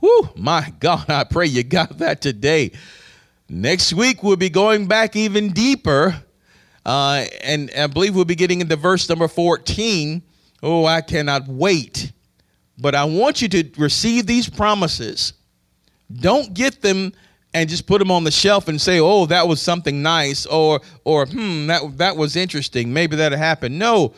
Whew, 0.00 0.28
my 0.36 0.72
God, 0.78 1.10
I 1.10 1.24
pray 1.24 1.46
you 1.46 1.64
got 1.64 1.98
that 1.98 2.20
today. 2.20 2.70
Next 3.48 3.92
week, 3.92 4.22
we'll 4.22 4.36
be 4.36 4.50
going 4.50 4.86
back 4.86 5.16
even 5.16 5.50
deeper. 5.50 6.22
Uh, 6.86 7.24
and 7.42 7.70
I 7.76 7.86
believe 7.86 8.14
we'll 8.14 8.24
be 8.24 8.34
getting 8.34 8.60
into 8.60 8.76
verse 8.76 9.08
number 9.08 9.26
14 9.26 10.22
Oh, 10.62 10.84
I 10.84 11.00
cannot 11.00 11.46
wait. 11.48 12.12
But 12.78 12.94
I 12.94 13.04
want 13.04 13.42
you 13.42 13.48
to 13.48 13.70
receive 13.76 14.26
these 14.26 14.48
promises. 14.48 15.32
Don't 16.12 16.54
get 16.54 16.80
them 16.80 17.12
and 17.54 17.68
just 17.68 17.86
put 17.86 17.98
them 17.98 18.10
on 18.10 18.24
the 18.24 18.30
shelf 18.30 18.68
and 18.68 18.80
say, 18.80 19.00
"Oh, 19.00 19.26
that 19.26 19.48
was 19.48 19.60
something 19.60 20.02
nice," 20.02 20.46
or 20.46 20.80
or 21.04 21.26
"Hmm, 21.26 21.66
that 21.66 21.98
that 21.98 22.16
was 22.16 22.36
interesting. 22.36 22.92
Maybe 22.92 23.16
that'll 23.16 23.38
happen." 23.38 23.78
No, 23.78 24.14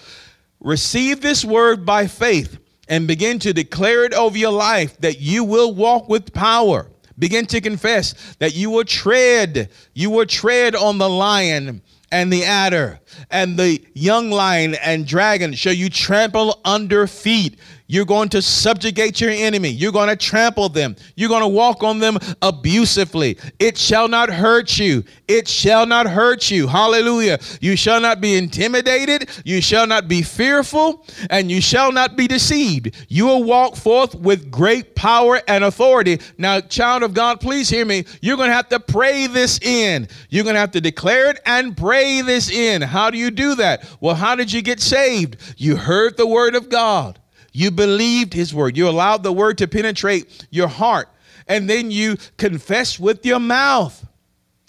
receive 0.61 1.21
this 1.21 1.45
word 1.45 1.87
by 1.87 2.07
faith 2.07 2.59
and 2.89 3.07
begin 3.07 3.39
to 3.41 3.53
declare 3.53 4.05
it 4.05 4.13
over 4.13 4.37
your 4.37 4.53
life 4.53 4.97
that 5.01 5.21
you 5.21 5.45
will 5.45 5.73
walk 5.73 6.09
with 6.09 6.33
power. 6.33 6.89
Begin 7.19 7.47
to 7.47 7.61
confess 7.61 8.15
that 8.39 8.55
you 8.55 8.71
will 8.71 8.85
tread, 8.85 9.69
you 9.95 10.11
will 10.11 10.27
tread 10.27 10.75
on 10.75 10.99
the 10.99 11.09
lion 11.09 11.83
and 12.13 12.33
the 12.33 12.45
adder 12.45 13.01
and 13.31 13.59
the 13.59 13.85
young 13.95 14.31
lion 14.31 14.75
and 14.75 15.07
dragon 15.07 15.53
shall 15.55 15.73
you 15.73 15.89
trample 15.89 16.61
under 16.65 17.07
feet. 17.07 17.59
You're 17.91 18.05
going 18.05 18.29
to 18.29 18.41
subjugate 18.41 19.21
your 19.21 19.31
enemy. 19.31 19.71
You're 19.71 19.91
going 19.91 20.11
to 20.11 20.15
trample 20.15 20.69
them. 20.69 20.95
You're 21.17 21.29
going 21.29 21.43
to 21.43 21.49
walk 21.49 21.83
on 21.83 21.99
them 21.99 22.19
abusively. 22.41 23.37
It 23.59 23.77
shall 23.77 24.07
not 24.07 24.31
hurt 24.31 24.79
you. 24.79 25.03
It 25.27 25.49
shall 25.49 25.87
not 25.87 26.07
hurt 26.07 26.53
you. 26.53 26.69
Hallelujah. 26.69 27.41
You 27.61 27.75
shall 27.75 28.01
not 28.01 28.21
be 28.21 28.37
intimidated. 28.37 29.29
You 29.45 29.61
shall 29.61 29.89
not 29.89 30.07
be 30.07 30.23
fearful. 30.23 31.05
And 31.31 31.51
you 31.51 31.61
shall 31.61 31.91
not 31.91 32.15
be 32.17 32.29
deceived. 32.29 32.95
You 33.09 33.27
will 33.27 33.43
walk 33.43 33.75
forth 33.75 34.15
with 34.15 34.53
great 34.53 34.95
power 34.95 35.41
and 35.49 35.65
authority. 35.65 36.21
Now, 36.39 36.61
child 36.61 37.03
of 37.03 37.13
God, 37.13 37.41
please 37.41 37.69
hear 37.69 37.85
me. 37.85 38.05
You're 38.21 38.37
going 38.37 38.51
to 38.51 38.55
have 38.55 38.69
to 38.69 38.79
pray 38.79 39.27
this 39.27 39.61
in. 39.63 40.07
You're 40.29 40.45
going 40.45 40.55
to 40.55 40.61
have 40.61 40.71
to 40.73 40.81
declare 40.81 41.31
it 41.31 41.41
and 41.45 41.77
pray 41.77 42.23
this 42.23 42.53
in. 42.53 42.83
How 42.83 43.11
do 43.11 43.19
you 43.19 43.33
do 43.33 43.57
that? 43.57 43.85
Well, 44.01 44.15
how 44.15 44.37
did 44.37 44.53
you 44.53 44.63
get 44.63 44.79
saved? 44.79 45.39
You 45.57 45.75
heard 45.75 46.17
the 46.17 46.29
word 46.29 46.55
of 46.55 46.69
God. 46.69 47.19
You 47.53 47.71
believed 47.71 48.33
his 48.33 48.55
word. 48.55 48.77
You 48.77 48.89
allowed 48.89 49.23
the 49.23 49.33
word 49.33 49.59
to 49.59 49.69
penetrate 49.69 50.47
your 50.51 50.69
heart. 50.69 51.09
And 51.47 51.69
then 51.69 51.91
you 51.91 52.17
confess 52.37 52.99
with 52.99 53.27
your 53.27 53.41
mouth. 53.41 54.07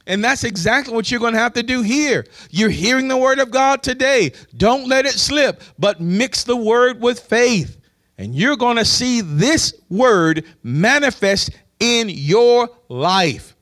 And 0.07 0.23
that's 0.23 0.43
exactly 0.43 0.93
what 0.95 1.11
you're 1.11 1.19
going 1.19 1.33
to 1.33 1.39
have 1.39 1.53
to 1.53 1.63
do 1.63 1.83
here. 1.83 2.25
You're 2.49 2.69
hearing 2.69 3.07
the 3.07 3.17
word 3.17 3.39
of 3.39 3.51
God 3.51 3.83
today. 3.83 4.31
Don't 4.57 4.87
let 4.87 5.05
it 5.05 5.13
slip, 5.13 5.61
but 5.77 6.01
mix 6.01 6.43
the 6.43 6.55
word 6.55 6.99
with 6.99 7.19
faith. 7.19 7.77
And 8.17 8.35
you're 8.35 8.57
going 8.57 8.77
to 8.77 8.85
see 8.85 9.21
this 9.21 9.73
word 9.89 10.43
manifest 10.63 11.51
in 11.79 12.09
your 12.09 12.69
life. 12.89 13.55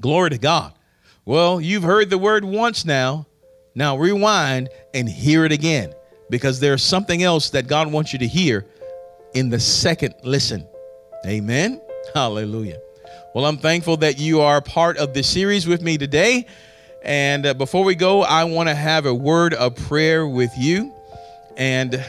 Glory 0.00 0.30
to 0.30 0.38
God. 0.38 0.74
Well, 1.24 1.60
you've 1.60 1.82
heard 1.82 2.08
the 2.08 2.18
word 2.18 2.44
once 2.44 2.84
now. 2.84 3.26
Now 3.74 3.96
rewind 3.96 4.70
and 4.94 5.08
hear 5.08 5.44
it 5.44 5.52
again 5.52 5.92
because 6.30 6.60
there's 6.60 6.82
something 6.82 7.22
else 7.22 7.50
that 7.50 7.66
God 7.66 7.90
wants 7.90 8.12
you 8.12 8.18
to 8.20 8.26
hear 8.26 8.66
in 9.34 9.48
the 9.50 9.60
second 9.60 10.14
listen. 10.22 10.66
Amen. 11.26 11.80
Hallelujah. 12.14 12.78
Well, 13.34 13.44
I'm 13.46 13.58
thankful 13.58 13.98
that 13.98 14.18
you 14.18 14.40
are 14.40 14.60
part 14.60 14.96
of 14.96 15.14
this 15.14 15.28
series 15.28 15.66
with 15.66 15.82
me 15.82 15.98
today. 15.98 16.46
And 17.02 17.46
uh, 17.46 17.54
before 17.54 17.84
we 17.84 17.94
go, 17.94 18.22
I 18.22 18.44
want 18.44 18.68
to 18.68 18.74
have 18.74 19.06
a 19.06 19.14
word 19.14 19.54
of 19.54 19.76
prayer 19.76 20.26
with 20.26 20.50
you. 20.56 20.92
And 21.56 22.04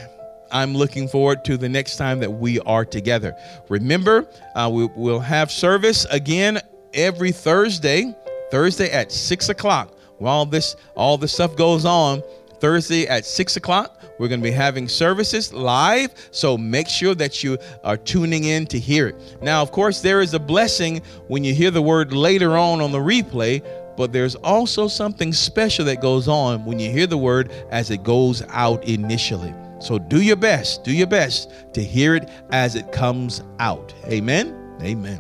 I'm 0.52 0.76
looking 0.76 1.08
forward 1.08 1.46
to 1.46 1.58
the 1.58 1.70
next 1.70 1.98
time 1.98 2.20
that 2.20 2.32
we 2.32 2.60
are 2.62 2.86
together. 2.86 3.36
Remember, 3.70 4.28
uh, 4.56 4.70
we, 4.72 4.86
will 4.96 5.20
have 5.20 5.52
service 5.52 6.06
again 6.06 6.60
every 6.94 7.32
Thursday, 7.32 8.16
Thursday 8.52 8.92
at 8.92 9.12
six 9.12 9.50
o'clock. 9.50 9.94
While 10.18 10.46
this 10.46 10.76
all 10.96 11.18
this 11.18 11.34
stuff 11.34 11.56
goes 11.56 11.86
on, 11.86 12.24
Thursday 12.60 13.08
at 13.08 13.26
six 13.26 13.56
o'clock, 13.56 13.99
we're 14.20 14.28
going 14.28 14.42
to 14.42 14.44
be 14.44 14.52
having 14.52 14.88
services 14.88 15.54
live, 15.54 16.14
so 16.32 16.58
make 16.58 16.88
sure 16.88 17.16
that 17.16 17.44
you 17.44 17.58
are 17.84 17.98
tuning 17.98 18.44
in 18.44 18.68
to 18.68 18.78
hear 18.78 19.08
it. 19.08 19.16
Now, 19.42 19.62
of 19.62 19.72
course, 19.72 20.02
there 20.02 20.22
is 20.22 20.34
a 20.34 20.40
blessing 20.40 21.02
when 21.28 21.44
you 21.44 21.54
hear 21.56 21.72
the 21.72 21.82
word 21.82 22.14
later 22.14 22.58
on 22.58 22.82
on 22.82 22.92
the 22.92 23.00
replay, 23.00 23.66
but 23.96 24.14
there's 24.14 24.36
also 24.36 24.88
something 24.88 25.34
special 25.34 25.86
that 25.86 26.02
goes 26.02 26.28
on 26.28 26.66
when 26.66 26.80
you 26.80 26.92
hear 26.92 27.08
the 27.08 27.18
word 27.18 27.52
as 27.72 27.92
it 27.92 28.04
goes 28.04 28.44
out 28.50 28.84
initially. 28.86 29.54
So 29.80 29.98
do 29.98 30.22
your 30.22 30.36
best, 30.36 30.84
do 30.84 30.92
your 30.92 31.08
best 31.08 31.52
to 31.74 31.84
hear 31.84 32.16
it 32.16 32.30
as 32.52 32.76
it 32.76 32.92
comes 32.92 33.42
out. 33.60 33.94
Amen. 34.06 34.78
Amen. 34.82 35.20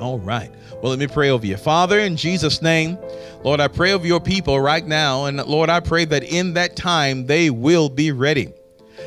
All 0.00 0.18
right. 0.18 0.50
Well, 0.80 0.90
let 0.90 1.00
me 1.00 1.08
pray 1.08 1.30
over 1.30 1.44
you. 1.44 1.56
Father, 1.56 1.98
in 1.98 2.16
Jesus' 2.16 2.62
name, 2.62 2.98
Lord, 3.42 3.58
I 3.58 3.66
pray 3.66 3.92
over 3.92 4.06
your 4.06 4.20
people 4.20 4.60
right 4.60 4.86
now. 4.86 5.24
And 5.24 5.38
Lord, 5.44 5.70
I 5.70 5.80
pray 5.80 6.04
that 6.04 6.22
in 6.22 6.54
that 6.54 6.76
time 6.76 7.26
they 7.26 7.50
will 7.50 7.88
be 7.88 8.12
ready. 8.12 8.52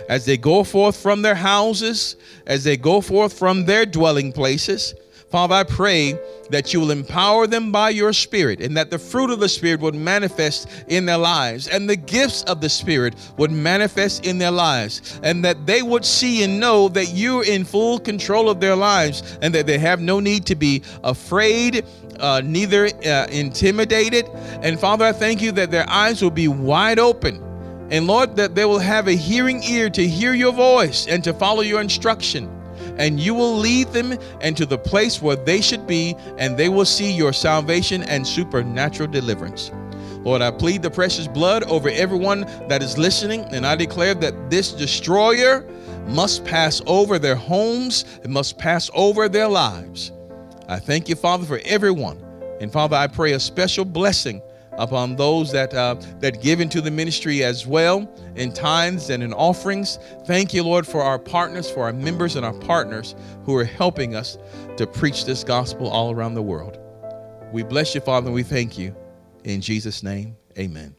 As 0.10 0.26
they 0.26 0.36
go 0.36 0.66
forth 0.66 0.98
from 0.98 1.22
their 1.22 1.36
houses, 1.36 2.18
as 2.46 2.66
they 2.66 2.76
go 2.76 3.00
forth 3.00 3.32
from 3.32 3.64
their 3.66 3.86
dwelling 3.86 4.34
places, 4.34 4.96
Father, 5.32 5.56
I 5.56 5.64
pray 5.64 6.20
that 6.50 6.74
you 6.74 6.82
will 6.82 6.92
empower 6.92 7.48
them 7.48 7.72
by 7.72 7.92
your 7.92 8.12
Spirit 8.12 8.60
and 8.60 8.76
that 8.76 8.92
the 8.92 9.00
fruit 9.00 9.30
of 9.30 9.40
the 9.40 9.48
Spirit 9.48 9.80
would 9.80 9.96
manifest 9.96 10.68
in 10.90 11.06
their 11.06 11.18
lives 11.18 11.70
and 11.70 11.90
the 11.90 11.96
gifts 11.96 12.44
of 12.44 12.60
the 12.60 12.68
Spirit 12.68 13.16
would 13.38 13.50
manifest 13.50 14.26
in 14.26 14.38
their 14.38 14.52
lives 14.52 15.22
and 15.24 15.46
that 15.46 15.66
they 15.66 15.84
would 15.84 16.04
see 16.04 16.44
and 16.44 16.60
know 16.60 16.90
that 16.90 17.14
you're 17.14 17.46
in 17.46 17.64
full 17.64 17.98
control 17.98 18.50
of 18.50 18.60
their 18.60 18.76
lives 18.76 19.38
and 19.42 19.56
that 19.56 19.68
they 19.68 19.78
have 19.78 20.02
no 20.02 20.20
need 20.20 20.46
to 20.48 20.56
be 20.56 20.84
afraid. 21.06 21.86
Uh, 22.20 22.42
neither 22.44 22.86
uh, 22.86 23.26
intimidated. 23.32 24.28
And 24.62 24.80
Father, 24.80 25.06
I 25.06 25.14
thank 25.14 25.42
you 25.42 25.52
that 25.54 25.72
their 25.72 25.90
eyes 25.90 26.22
will 26.22 26.30
be 26.30 26.50
wide 26.50 27.00
open. 27.00 27.42
And 27.90 28.06
Lord, 28.06 28.36
that 28.36 28.54
they 28.54 28.66
will 28.66 28.80
have 28.80 29.08
a 29.08 29.14
hearing 29.14 29.64
ear 29.64 29.90
to 29.90 30.08
hear 30.08 30.34
your 30.34 30.52
voice 30.52 31.08
and 31.08 31.24
to 31.24 31.34
follow 31.34 31.62
your 31.62 31.82
instruction 31.82 32.61
and 33.02 33.20
you 33.20 33.34
will 33.34 33.58
lead 33.58 33.88
them 33.88 34.14
into 34.42 34.64
the 34.64 34.78
place 34.78 35.24
where 35.24 35.36
they 35.36 35.60
should 35.60 35.88
be, 35.88 36.16
and 36.38 36.56
they 36.56 36.70
will 36.70 36.86
see 36.86 37.12
your 37.12 37.34
salvation 37.34 38.04
and 38.04 38.26
supernatural 38.26 39.10
deliverance. 39.10 39.72
Lord, 40.24 40.44
I 40.44 40.52
plead 40.52 40.84
the 40.84 40.92
precious 40.92 41.28
blood 41.28 41.64
over 41.64 41.90
everyone 41.90 42.42
that 42.68 42.84
is 42.84 43.00
listening, 43.00 43.42
and 43.46 43.66
I 43.66 43.76
declare 43.76 44.14
that 44.14 44.52
this 44.52 44.72
destroyer 44.72 45.68
must 46.06 46.46
pass 46.46 46.80
over 46.86 47.18
their 47.18 47.36
homes, 47.36 48.06
it 48.24 48.30
must 48.30 48.60
pass 48.60 48.92
over 48.94 49.28
their 49.28 49.48
lives. 49.48 50.12
I 50.68 50.78
thank 50.78 51.10
you, 51.10 51.16
Father, 51.16 51.48
for 51.48 51.60
everyone. 51.66 52.24
And 52.60 52.72
Father, 52.72 52.98
I 52.98 53.08
pray 53.08 53.32
a 53.32 53.40
special 53.40 53.84
blessing 53.84 54.44
upon 54.74 55.16
those 55.16 55.52
that 55.52 55.74
uh, 55.74 55.96
that 56.20 56.42
give 56.42 56.62
into 56.62 56.82
the 56.82 56.92
ministry 56.92 57.44
as 57.44 57.68
well 57.68 58.10
in 58.36 58.52
tithes 58.52 59.10
and 59.10 59.22
in 59.24 59.34
offerings. 59.34 60.00
Thank 60.26 60.54
you, 60.54 60.64
Lord, 60.64 60.88
for 60.88 61.02
our 61.02 61.20
partners, 61.20 61.70
for 61.70 61.84
our 61.84 61.94
members 61.94 62.36
and 62.36 62.46
our 62.46 62.54
partners 62.54 63.16
who 63.46 63.56
are 63.56 63.66
helping 63.66 64.16
us 64.16 64.38
to 64.78 64.88
preach 64.88 65.26
this 65.26 65.44
gospel 65.44 65.88
all 65.88 66.12
around 66.12 66.36
the 66.36 66.42
world. 66.42 66.80
We 67.52 67.64
bless 67.64 67.94
you, 67.94 68.02
Father, 68.02 68.28
and 68.28 68.36
we 68.36 68.44
thank 68.44 68.78
you. 68.78 68.96
In 69.44 69.62
Jesus' 69.62 70.04
name, 70.04 70.36
amen. 70.58 70.96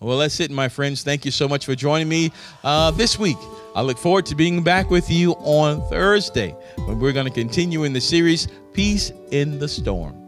Well, 0.00 0.18
that's 0.18 0.38
it, 0.38 0.52
my 0.52 0.68
friends. 0.68 1.02
Thank 1.02 1.24
you 1.24 1.32
so 1.32 1.48
much 1.48 1.66
for 1.66 1.74
joining 1.74 2.08
me 2.08 2.30
uh, 2.62 2.92
this 2.92 3.18
week. 3.18 3.36
I 3.74 3.82
look 3.82 3.98
forward 3.98 4.26
to 4.26 4.36
being 4.36 4.62
back 4.62 4.90
with 4.90 5.10
you 5.10 5.32
on 5.40 5.82
Thursday 5.90 6.52
when 6.84 7.00
we're 7.00 7.12
going 7.12 7.26
to 7.26 7.32
continue 7.32 7.82
in 7.82 7.92
the 7.92 8.00
series 8.00 8.46
Peace 8.72 9.10
in 9.32 9.58
the 9.58 9.66
Storm. 9.66 10.27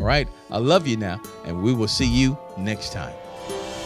All 0.00 0.06
right. 0.06 0.26
I 0.50 0.56
love 0.58 0.86
you 0.86 0.96
now, 0.96 1.20
and 1.44 1.62
we 1.62 1.74
will 1.74 1.88
see 1.88 2.06
you 2.06 2.38
next 2.56 2.94
time. 2.94 3.12